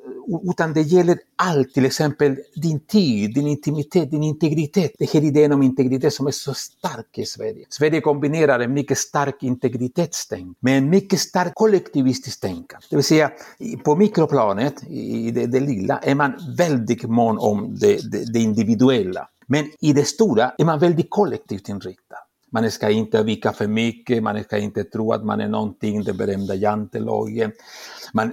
utan 0.51 0.73
det 0.73 0.83
gäller 0.83 1.19
allt. 1.37 1.75
Till 1.75 1.85
exempel 1.85 2.37
din 2.55 2.81
tid, 2.81 3.35
din 3.35 3.47
intimitet, 3.47 4.11
din 4.11 4.23
integritet. 4.23 4.93
Det 4.99 5.12
här 5.12 5.25
idén 5.25 5.53
om 5.53 5.62
integritet 5.62 6.15
som 6.15 6.27
är 6.27 6.31
så 6.31 6.55
stark 6.55 7.19
i 7.19 7.27
Sverige. 7.27 7.67
Sverige 7.69 8.01
kombinerar 8.01 8.61
en 8.61 8.75
mycket 8.75 8.99
stark 8.99 9.43
integritetstänk 9.43 10.57
med 10.61 10.79
en 10.79 10.91
mycket 10.91 11.21
stark 11.21 11.55
kollektivistisk 11.55 12.41
tänkande. 12.41 12.87
Det 12.91 12.97
vill 12.97 13.05
säga, 13.05 13.31
på 13.85 13.97
mikroplanet, 14.05 14.85
i 14.89 15.31
det, 15.31 15.47
det 15.47 15.61
lilla, 15.61 15.99
är 15.99 16.15
man 16.15 16.33
väldigt 16.59 17.03
mån 17.03 17.39
om 17.39 17.77
det, 17.81 18.11
det, 18.13 18.33
det 18.33 18.39
individuella. 18.39 19.29
Men 19.47 19.65
i 19.81 19.93
det 19.93 20.05
stora 20.05 20.53
är 20.59 20.65
man 20.65 20.79
väldigt 20.79 21.07
kollektivt 21.11 21.69
inriktad. 21.69 22.24
Man 22.55 22.71
ska 22.71 22.91
inte 22.91 23.23
vika 23.23 23.53
för 23.53 23.67
mycket, 23.67 24.23
man 24.23 24.45
ska 24.45 24.59
inte 24.59 24.85
tro 24.85 25.13
att 25.13 25.25
man 25.25 25.41
är 25.41 25.49
någonting, 25.49 26.05
det 26.05 26.13
berömda 26.13 26.55
jantelagen. 26.55 27.53
Man, 28.13 28.33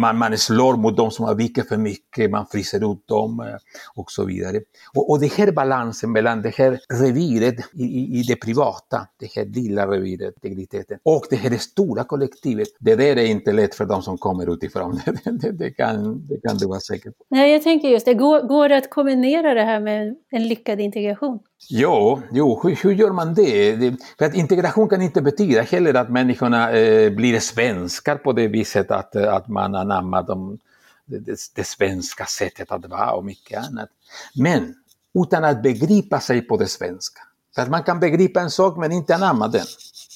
man, 0.00 0.18
man 0.18 0.38
slår 0.38 0.76
mot 0.76 0.96
de 0.96 1.10
som 1.10 1.24
har 1.24 1.34
vikit 1.34 1.68
för 1.68 1.76
mycket, 1.76 2.30
man 2.30 2.46
fryser 2.46 2.92
ut 2.92 3.08
dem 3.08 3.40
eh, 3.40 3.46
och 3.94 4.10
så 4.10 4.24
vidare. 4.24 4.60
Och, 4.94 5.10
och 5.10 5.20
det 5.20 5.32
här 5.32 5.52
balansen 5.52 6.12
mellan 6.12 6.42
det 6.42 6.54
här 6.54 6.80
reviret 6.92 7.54
i, 7.72 7.84
i, 7.84 8.20
i 8.20 8.22
det 8.22 8.36
privata, 8.36 9.06
det 9.20 9.32
här 9.36 9.44
lilla 9.44 9.86
reviret, 9.86 10.34
integriteten, 10.34 10.98
och 11.02 11.26
det 11.30 11.36
här 11.36 11.58
stora 11.58 12.04
kollektivet, 12.04 12.68
det 12.78 12.96
där 12.96 13.16
är 13.16 13.26
inte 13.26 13.52
lätt 13.52 13.74
för 13.74 13.84
de 13.84 14.02
som 14.02 14.18
kommer 14.18 14.52
utifrån. 14.54 15.00
Det, 15.24 15.30
det, 15.30 15.52
det, 15.52 15.70
kan, 15.70 16.26
det 16.26 16.40
kan 16.48 16.56
du 16.56 16.66
vara 16.66 16.80
säker 16.80 17.10
på. 17.10 17.16
Nej, 17.30 17.52
jag 17.52 17.62
tänker 17.62 17.88
just 17.88 18.06
det, 18.06 18.14
går, 18.14 18.40
går 18.48 18.68
det 18.68 18.76
att 18.76 18.90
kombinera 18.90 19.54
det 19.54 19.62
här 19.62 19.80
med 19.80 20.16
en 20.30 20.48
lyckad 20.48 20.80
integration? 20.80 21.38
Jo, 21.68 22.22
jo 22.32 22.60
hur, 22.62 22.76
hur 22.76 22.92
gör 22.92 23.12
man 23.12 23.34
det? 23.34 23.76
det? 23.76 23.96
För 24.18 24.24
att 24.24 24.34
integration 24.34 24.88
kan 24.88 25.02
inte 25.02 25.22
betyda 25.22 25.62
heller 25.62 25.94
att 25.94 26.10
människorna 26.10 26.70
eh, 26.70 27.10
blir 27.10 27.40
svenskar 27.40 28.16
på 28.16 28.32
det 28.32 28.48
viset 28.48 28.90
att, 28.90 29.16
eh, 29.16 29.34
att 29.34 29.48
man 29.48 29.74
anammar 29.74 30.22
de, 30.22 30.58
det, 31.04 31.50
det, 31.54 31.64
svenska 31.64 32.26
sättet 32.26 32.72
att 32.72 32.86
vara 32.86 33.12
och 33.12 33.24
mycket 33.24 33.68
annat. 33.68 33.88
Men 34.34 34.74
utan 35.14 35.44
att 35.44 35.62
begripa 35.62 36.20
sig 36.20 36.40
på 36.40 36.56
det 36.56 36.66
svenska. 36.66 37.20
För 37.54 37.62
att 37.62 37.70
man 37.70 37.82
kan 37.82 38.00
begripa 38.00 38.40
en 38.40 38.50
sak 38.50 38.76
men 38.76 38.92
inte 38.92 39.14
anamma 39.14 39.48
den. 39.48 39.66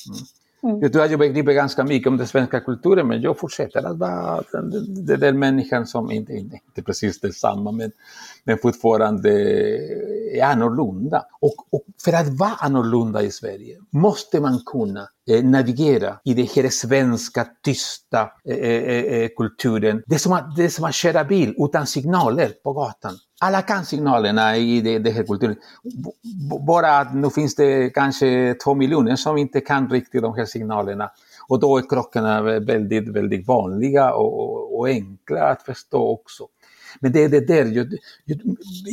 Mm. 0.09 0.21
Mm. 0.63 0.81
Jag 0.81 0.93
tror 0.93 1.03
att 1.05 1.11
jag 1.11 1.21
begriper 1.21 1.53
ganska 1.53 1.85
mycket 1.85 2.09
om 2.09 2.17
den 2.17 2.27
svenska 2.27 2.61
kulturen 2.61 3.09
men 3.09 3.23
jag 3.23 3.39
fortsätter 3.39 3.87
att 3.87 3.99
vara 3.99 4.43
den 4.53 5.21
där 5.21 5.33
människan 5.33 5.87
som 5.87 6.11
inte, 6.11 6.33
inte, 6.33 6.59
inte 6.67 6.83
precis 6.83 7.21
detsamma 7.21 7.73
men, 7.73 7.93
men 8.45 8.59
fortfarande 8.59 9.31
är 10.35 10.43
annorlunda. 10.43 11.25
Och, 11.41 11.55
och 11.71 11.85
för 12.05 12.13
att 12.13 12.29
vara 12.29 12.55
annorlunda 12.59 13.23
i 13.23 13.31
Sverige 13.31 13.77
måste 13.91 14.41
man 14.41 14.61
kunna 14.67 15.09
eh, 15.31 15.45
navigera 15.45 16.21
i 16.25 16.35
den 16.35 16.47
här 16.57 16.69
svenska 16.69 17.47
tysta 17.63 18.31
eh, 18.45 18.57
eh, 18.57 19.05
eh, 19.05 19.29
kulturen. 19.37 20.03
Det 20.07 20.15
är, 20.15 20.19
som 20.19 20.33
att, 20.33 20.57
det 20.57 20.65
är 20.65 20.69
som 20.69 20.85
att 20.85 20.95
köra 20.95 21.25
bil 21.25 21.55
utan 21.59 21.87
signaler 21.87 22.53
på 22.63 22.73
gatan. 22.73 23.15
Alla 23.41 23.63
kan 23.63 23.85
signalerna 23.85 24.57
i 24.57 24.81
den 24.81 25.03
det 25.03 25.11
här 25.11 25.23
kulturen. 25.23 25.57
Bara 26.67 26.99
att 26.99 27.15
nu 27.15 27.31
finns 27.31 27.55
det 27.55 27.91
kanske 27.91 28.55
två 28.65 28.75
miljoner 28.75 29.17
som 29.17 29.37
inte 29.37 29.61
kan 29.61 29.91
riktigt 29.91 30.23
de 30.23 30.35
här 30.35 30.45
signalerna. 30.45 31.11
Och 31.49 31.61
då 31.61 31.79
är 31.79 31.89
krockarna 31.89 32.43
väldigt, 32.43 33.09
väldigt 33.09 33.47
vanliga 33.47 34.15
och, 34.15 34.41
och, 34.41 34.79
och 34.79 34.89
enkla 34.89 35.43
att 35.43 35.63
förstå 35.63 36.09
också. 36.09 36.49
Men 37.01 37.13
det 37.13 37.25
är 37.25 37.29
det 37.29 37.41
där, 37.41 37.65
ju, 37.65 37.99
ju, 38.25 38.39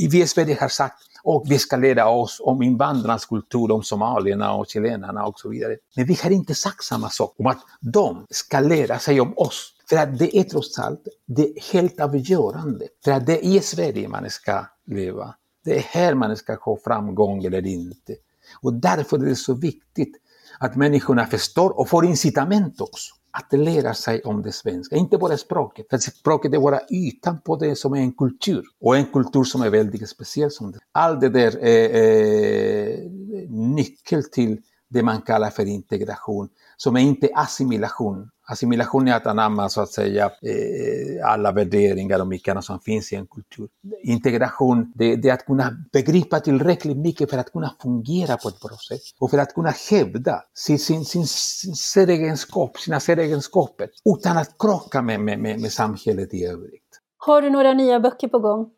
vi 0.09 0.21
i 0.21 0.27
Sverige 0.27 0.57
har 0.59 0.67
sagt 0.67 0.97
och 1.23 1.45
vi 1.49 1.59
ska 1.59 1.75
lära 1.75 2.09
oss 2.09 2.41
om 2.43 2.61
invandrarnas 2.61 3.25
kultur, 3.25 3.71
om 3.71 3.83
somalierna 3.83 4.53
och 4.53 4.67
chilenarna 4.67 5.25
och 5.25 5.39
så 5.39 5.49
vidare. 5.49 5.75
Men 5.95 6.05
vi 6.05 6.17
har 6.23 6.31
inte 6.31 6.55
sagt 6.55 6.83
samma 6.83 7.09
sak 7.09 7.35
om 7.37 7.47
att 7.47 7.59
de 7.81 8.25
ska 8.29 8.59
lära 8.59 8.99
sig 8.99 9.21
om 9.21 9.33
oss. 9.37 9.74
För 9.89 9.95
att 9.95 10.19
det 10.19 10.37
är 10.37 10.43
trots 10.43 10.79
allt 10.79 11.07
det 11.25 11.49
är 11.49 11.73
helt 11.73 11.99
avgörande. 11.99 12.87
För 13.03 13.11
att 13.11 13.25
det 13.25 13.45
är 13.45 13.55
i 13.55 13.59
Sverige 13.59 14.07
man 14.07 14.29
ska 14.29 14.65
leva. 14.85 15.35
Det 15.63 15.77
är 15.77 15.81
här 15.81 16.13
man 16.13 16.37
ska 16.37 16.55
ha 16.55 16.77
framgång 16.83 17.45
eller 17.45 17.65
inte. 17.65 18.15
Och 18.61 18.73
därför 18.73 19.17
är 19.17 19.25
det 19.25 19.35
så 19.35 19.53
viktigt 19.53 20.17
att 20.59 20.75
människorna 20.75 21.25
förstår 21.25 21.79
och 21.79 21.89
får 21.89 22.05
incitament 22.05 22.81
också 22.81 23.15
att 23.31 23.59
lära 23.59 23.93
sig 23.93 24.21
om 24.23 24.41
det 24.41 24.51
svenska. 24.51 24.95
Inte 24.95 25.17
bara 25.17 25.37
språket, 25.37 25.85
för 25.89 25.97
språket 25.97 26.53
är 26.53 26.59
bara 26.59 26.79
ytan 26.91 27.41
på 27.41 27.55
det 27.55 27.75
som 27.75 27.93
är 27.93 27.97
en 27.97 28.13
kultur. 28.13 28.63
Och 28.81 28.97
en 28.97 29.05
kultur 29.05 29.43
som 29.43 29.61
är 29.61 29.69
väldigt 29.69 30.09
speciell 30.09 30.51
som 30.51 30.71
det. 30.71 30.79
Allt 30.91 31.21
det 31.21 31.29
där 31.29 31.57
är, 31.57 31.89
är 31.89 33.09
nyckel 33.49 34.23
till 34.23 34.61
det 34.89 35.03
man 35.03 35.21
kallar 35.21 35.49
för 35.49 35.65
integration, 35.65 36.49
som 36.77 36.95
är 36.95 36.99
inte 36.99 37.29
assimilation. 37.35 38.29
Assimilation 38.47 39.07
är 39.07 39.15
att 39.15 39.27
anamma 39.27 39.69
så 39.69 39.81
att 39.81 39.89
säga 39.89 40.25
eh, 40.25 41.31
alla 41.31 41.51
värderingar 41.51 42.19
och 42.19 42.27
mycket 42.27 42.51
annat 42.51 42.65
som 42.65 42.79
finns 42.79 43.13
i 43.13 43.15
en 43.15 43.27
kultur. 43.27 43.67
Integration, 44.03 44.91
det, 44.95 45.15
det, 45.15 45.29
är 45.29 45.33
att 45.33 45.45
kunna 45.45 45.77
begripa 45.93 46.39
tillräckligt 46.39 46.97
mycket 46.97 47.29
för 47.29 47.37
att 47.37 47.51
kunna 47.51 47.75
fungera 47.81 48.37
på 48.37 48.49
ett 48.49 48.59
bra 48.59 48.77
sätt 48.89 49.01
och 49.19 49.31
för 49.31 49.37
att 49.37 49.53
kunna 49.53 49.73
hävda 49.89 50.41
sin, 50.53 50.79
sin, 50.79 51.05
sin, 51.05 51.27
sin 51.27 51.75
säregenskap, 51.75 52.77
sina 52.77 52.99
säregenskaper 52.99 53.89
utan 54.17 54.37
att 54.37 54.55
krocka 54.59 55.01
med, 55.01 55.19
med, 55.19 55.39
med, 55.39 55.61
med 55.61 55.71
samhället 55.71 56.33
i 56.33 56.45
övrigt. 56.45 56.81
Har 57.17 57.41
du 57.41 57.49
några 57.49 57.73
nya 57.73 57.99
böcker 57.99 58.27
på 58.27 58.39
gång? 58.39 58.71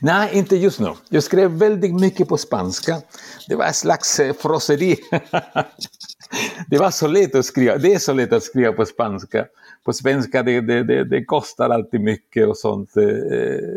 Nej, 0.00 0.30
inte 0.38 0.56
just 0.56 0.80
nu. 0.80 0.92
Jag 1.08 1.22
skrev 1.22 1.50
väldigt 1.50 1.94
mycket 1.94 2.28
på 2.28 2.36
spanska. 2.36 3.02
Det 3.48 3.54
var 3.54 3.64
ett 3.64 3.76
slags 3.76 4.20
eh, 4.20 4.34
frosseri. 4.34 4.96
det 6.66 6.78
var 6.78 6.90
så 6.90 7.06
lätt 7.06 7.34
att 7.34 7.44
skriva. 7.44 7.78
Det 7.78 7.94
är 7.94 7.98
så 7.98 8.12
lätt 8.12 8.32
att 8.32 8.42
skriva 8.42 8.72
på 8.72 8.86
spanska. 8.86 9.46
På 9.84 9.92
svenska 9.92 10.42
det, 10.42 10.60
det, 10.60 10.82
det, 10.82 11.04
det 11.04 11.24
kostar 11.24 11.70
alltid 11.70 12.00
mycket 12.00 12.48
och 12.48 12.56
sånt. 12.56 12.96
Eh, 12.96 13.04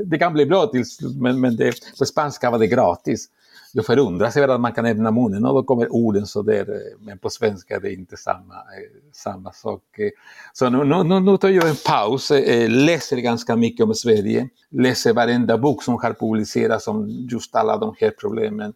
det 0.06 0.18
kan 0.20 0.34
bli 0.34 0.46
bra 0.46 0.68
till 0.68 0.84
men, 1.22 1.42
men 1.42 1.56
det, 1.56 1.76
på 2.00 2.06
spanska 2.06 2.52
var 2.52 2.60
det 2.60 2.68
gratis 2.68 3.28
jag 3.76 3.86
förundras 3.86 4.38
över 4.38 4.48
att 4.48 4.62
man 4.62 4.74
kan 4.74 4.86
öppna 4.86 5.12
munnen 5.12 5.46
och 5.46 5.54
då 5.54 5.64
kommer 5.64 5.94
orden 5.94 6.26
så 6.28 6.42
där. 6.42 6.70
Eh, 6.70 7.00
men 7.00 7.18
på 7.18 7.30
svenska 7.30 7.76
är 7.76 7.80
det 7.80 7.94
inte 7.94 8.18
samma, 8.18 8.54
eh, 8.54 9.12
samma 9.14 9.52
sak. 9.52 9.82
Så 10.54 10.70
nu, 10.70 11.04
nu, 11.04 11.20
nu 11.20 11.38
tar 11.38 11.50
jag 11.50 11.70
en 11.70 11.76
paus, 11.86 12.32
eh, 12.32 12.70
läser 12.70 13.18
ganska 13.18 13.56
mycket 13.56 13.86
om 13.86 13.94
Sverige, 13.94 14.50
läser 14.72 15.14
varenda 15.14 15.58
bok 15.58 15.84
som 15.84 15.94
har 15.94 16.14
publicerats 16.14 16.88
om 16.88 17.10
just 17.10 17.56
alla 17.56 17.78
de 17.78 17.96
här 18.00 18.14
problemen. 18.20 18.74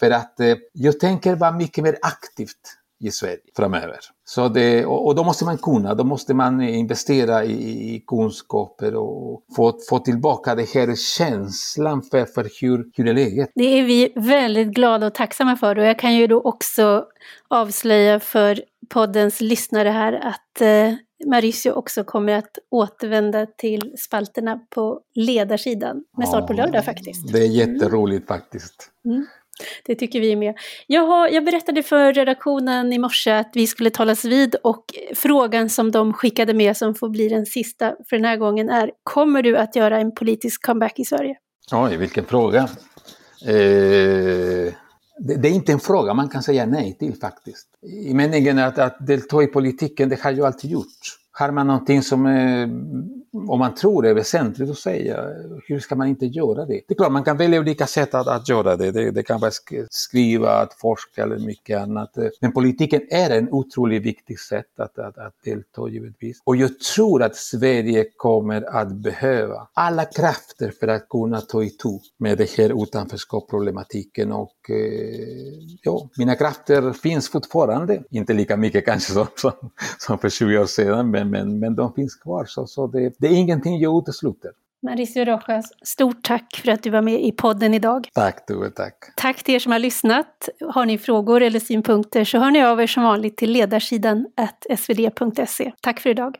För 0.00 0.10
att 0.10 0.34
jag 0.72 1.00
tänker 1.00 1.34
vara 1.34 1.52
mycket 1.52 1.84
mer 1.84 1.96
aktivt 2.02 2.78
i 3.00 3.10
Sverige 3.10 3.38
framöver. 3.56 3.98
Så 4.24 4.48
det, 4.48 4.86
och 4.86 5.14
då 5.14 5.24
måste 5.24 5.44
man 5.44 5.58
kunna, 5.58 5.94
då 5.94 6.04
måste 6.04 6.34
man 6.34 6.62
investera 6.62 7.44
i, 7.44 7.94
i 7.94 8.04
kunskaper 8.06 8.94
och 8.94 9.44
få, 9.56 9.78
få 9.88 9.98
tillbaka 9.98 10.54
den 10.54 10.66
här 10.74 10.96
känslan 10.96 12.02
för, 12.02 12.24
för 12.24 12.48
hur, 12.60 12.90
hur 12.94 13.08
är 13.08 13.14
läget. 13.14 13.50
Det 13.54 13.78
är 13.78 13.82
vi 13.84 14.12
väldigt 14.16 14.68
glada 14.68 15.06
och 15.06 15.14
tacksamma 15.14 15.56
för 15.56 15.78
och 15.78 15.84
jag 15.84 15.98
kan 15.98 16.14
ju 16.14 16.26
då 16.26 16.40
också 16.40 17.04
avslöja 17.48 18.20
för 18.20 18.64
poddens 18.88 19.40
lyssnare 19.40 19.88
här 19.88 20.12
att 20.12 20.60
eh, 20.60 20.94
Mauricio 21.26 21.70
också 21.70 22.04
kommer 22.04 22.32
att 22.32 22.58
återvända 22.70 23.46
till 23.46 23.94
spalterna 23.98 24.60
på 24.74 25.00
ledarsidan 25.14 26.04
med 26.18 26.28
start 26.28 26.46
på 26.46 26.52
lördag 26.52 26.84
faktiskt. 26.84 27.32
Det 27.32 27.38
är 27.38 27.48
jätteroligt 27.48 28.30
mm. 28.30 28.40
faktiskt. 28.40 28.90
Mm. 29.04 29.26
Det 29.86 29.94
tycker 29.94 30.20
vi 30.20 30.36
med. 30.36 30.54
Jag, 30.86 31.06
har, 31.06 31.28
jag 31.28 31.44
berättade 31.44 31.82
för 31.82 32.12
redaktionen 32.12 32.92
i 32.92 32.98
morse 32.98 33.30
att 33.30 33.50
vi 33.54 33.66
skulle 33.66 33.90
talas 33.90 34.24
vid 34.24 34.54
och 34.54 34.84
frågan 35.14 35.70
som 35.70 35.90
de 35.90 36.12
skickade 36.12 36.54
med 36.54 36.76
som 36.76 36.94
får 36.94 37.08
bli 37.08 37.28
den 37.28 37.46
sista 37.46 37.94
för 38.08 38.16
den 38.16 38.24
här 38.24 38.36
gången 38.36 38.70
är 38.70 38.90
Kommer 39.02 39.42
du 39.42 39.56
att 39.56 39.76
göra 39.76 39.98
en 39.98 40.14
politisk 40.14 40.66
comeback 40.66 40.98
i 40.98 41.04
Sverige? 41.04 41.36
Oj, 41.72 41.96
vilken 41.96 42.24
fråga. 42.24 42.68
Eh, 43.46 44.72
det, 45.18 45.34
det, 45.36 45.48
är 45.48 45.52
inte 45.52 45.72
en 45.72 45.80
fråga 45.80 46.14
man 46.14 46.28
kan 46.28 46.42
säga 46.42 46.66
nej 46.66 46.96
till 46.98 47.14
faktiskt. 47.20 47.68
I 48.08 48.14
meningen 48.14 48.58
att, 48.58 48.78
att 48.78 49.06
delta 49.06 49.42
i 49.42 49.46
politiken, 49.46 50.08
det 50.08 50.20
har 50.20 50.32
jag 50.32 50.46
alltid 50.46 50.70
gjort. 50.70 51.23
Har 51.36 51.50
man 51.50 51.66
någonting 51.66 52.02
som 52.02 52.26
eh, 52.26 52.68
om 53.48 53.58
man 53.58 53.74
tror 53.74 54.02
det 54.02 54.10
är 54.10 54.14
väsentligt 54.14 54.70
att 54.70 54.78
säga, 54.78 55.30
hur 55.66 55.80
ska 55.80 55.96
man 55.96 56.08
inte 56.08 56.26
göra 56.26 56.64
det? 56.64 56.80
Det 56.88 56.94
är 56.94 56.94
klart, 56.94 57.12
man 57.12 57.24
kan 57.24 57.36
välja 57.36 57.60
olika 57.60 57.86
sätt 57.86 58.14
att, 58.14 58.28
att 58.28 58.48
göra 58.48 58.76
det. 58.76 58.90
det. 58.90 59.10
det. 59.10 59.22
kan 59.22 59.40
vara 59.40 59.50
skriva, 59.90 60.50
att 60.50 60.74
forska 60.74 61.22
eller 61.22 61.38
mycket 61.38 61.80
annat. 61.80 62.18
Men 62.40 62.52
politiken 62.52 63.00
är 63.10 63.30
en 63.30 63.48
otroligt 63.52 64.02
viktig 64.02 64.40
sätt 64.40 64.80
att, 64.80 64.98
att, 64.98 65.18
att 65.18 65.34
delta 65.44 65.88
givetvis. 65.88 66.42
Och 66.44 66.56
jag 66.56 66.78
tror 66.78 67.22
att 67.22 67.36
Sverige 67.36 68.06
kommer 68.16 68.76
att 68.76 68.92
behöva 68.92 69.68
alla 69.74 70.04
krafter 70.04 70.72
för 70.80 70.88
att 70.88 71.08
kunna 71.08 71.40
ta 71.40 71.62
itu 71.62 71.98
med 72.18 72.38
det 72.38 72.50
här 72.58 72.82
utanförskapsproblematiken. 72.82 74.32
Och 74.32 74.70
eh, 74.70 74.76
ja, 75.82 76.08
mina 76.18 76.34
krafter 76.34 76.92
finns 76.92 77.28
fortfarande. 77.28 78.02
Inte 78.10 78.32
lika 78.32 78.56
mycket 78.56 78.84
kanske 78.84 79.12
som, 79.12 79.26
som, 79.36 79.52
som 79.98 80.18
för 80.18 80.28
20 80.28 80.58
år 80.58 80.66
sedan, 80.66 81.10
men, 81.10 81.23
men, 81.24 81.58
men 81.58 81.74
de 81.74 81.92
finns 81.92 82.14
kvar. 82.14 82.44
Så, 82.44 82.66
så 82.66 82.86
det, 82.86 83.14
det 83.18 83.26
är 83.26 83.32
ingenting 83.32 83.78
jag 83.78 83.98
utesluter. 84.02 84.50
Mauricio 84.82 85.24
Rojas, 85.24 85.72
stort 85.82 86.22
tack 86.22 86.60
för 86.64 86.72
att 86.72 86.82
du 86.82 86.90
var 86.90 87.02
med 87.02 87.24
i 87.24 87.32
podden 87.32 87.74
idag. 87.74 88.08
Tack 88.14 88.44
du, 88.46 88.70
tack. 88.70 88.94
Tack 89.16 89.42
till 89.42 89.54
er 89.54 89.58
som 89.58 89.72
har 89.72 89.78
lyssnat. 89.78 90.48
Har 90.68 90.86
ni 90.86 90.98
frågor 90.98 91.42
eller 91.42 91.60
synpunkter 91.60 92.24
så 92.24 92.38
hör 92.38 92.50
ni 92.50 92.64
av 92.64 92.80
er 92.80 92.86
som 92.86 93.02
vanligt 93.02 93.36
till 93.36 93.52
ledarsidan 93.52 94.26
svd.se. 94.76 95.72
Tack 95.80 96.00
för 96.00 96.10
idag. 96.10 96.36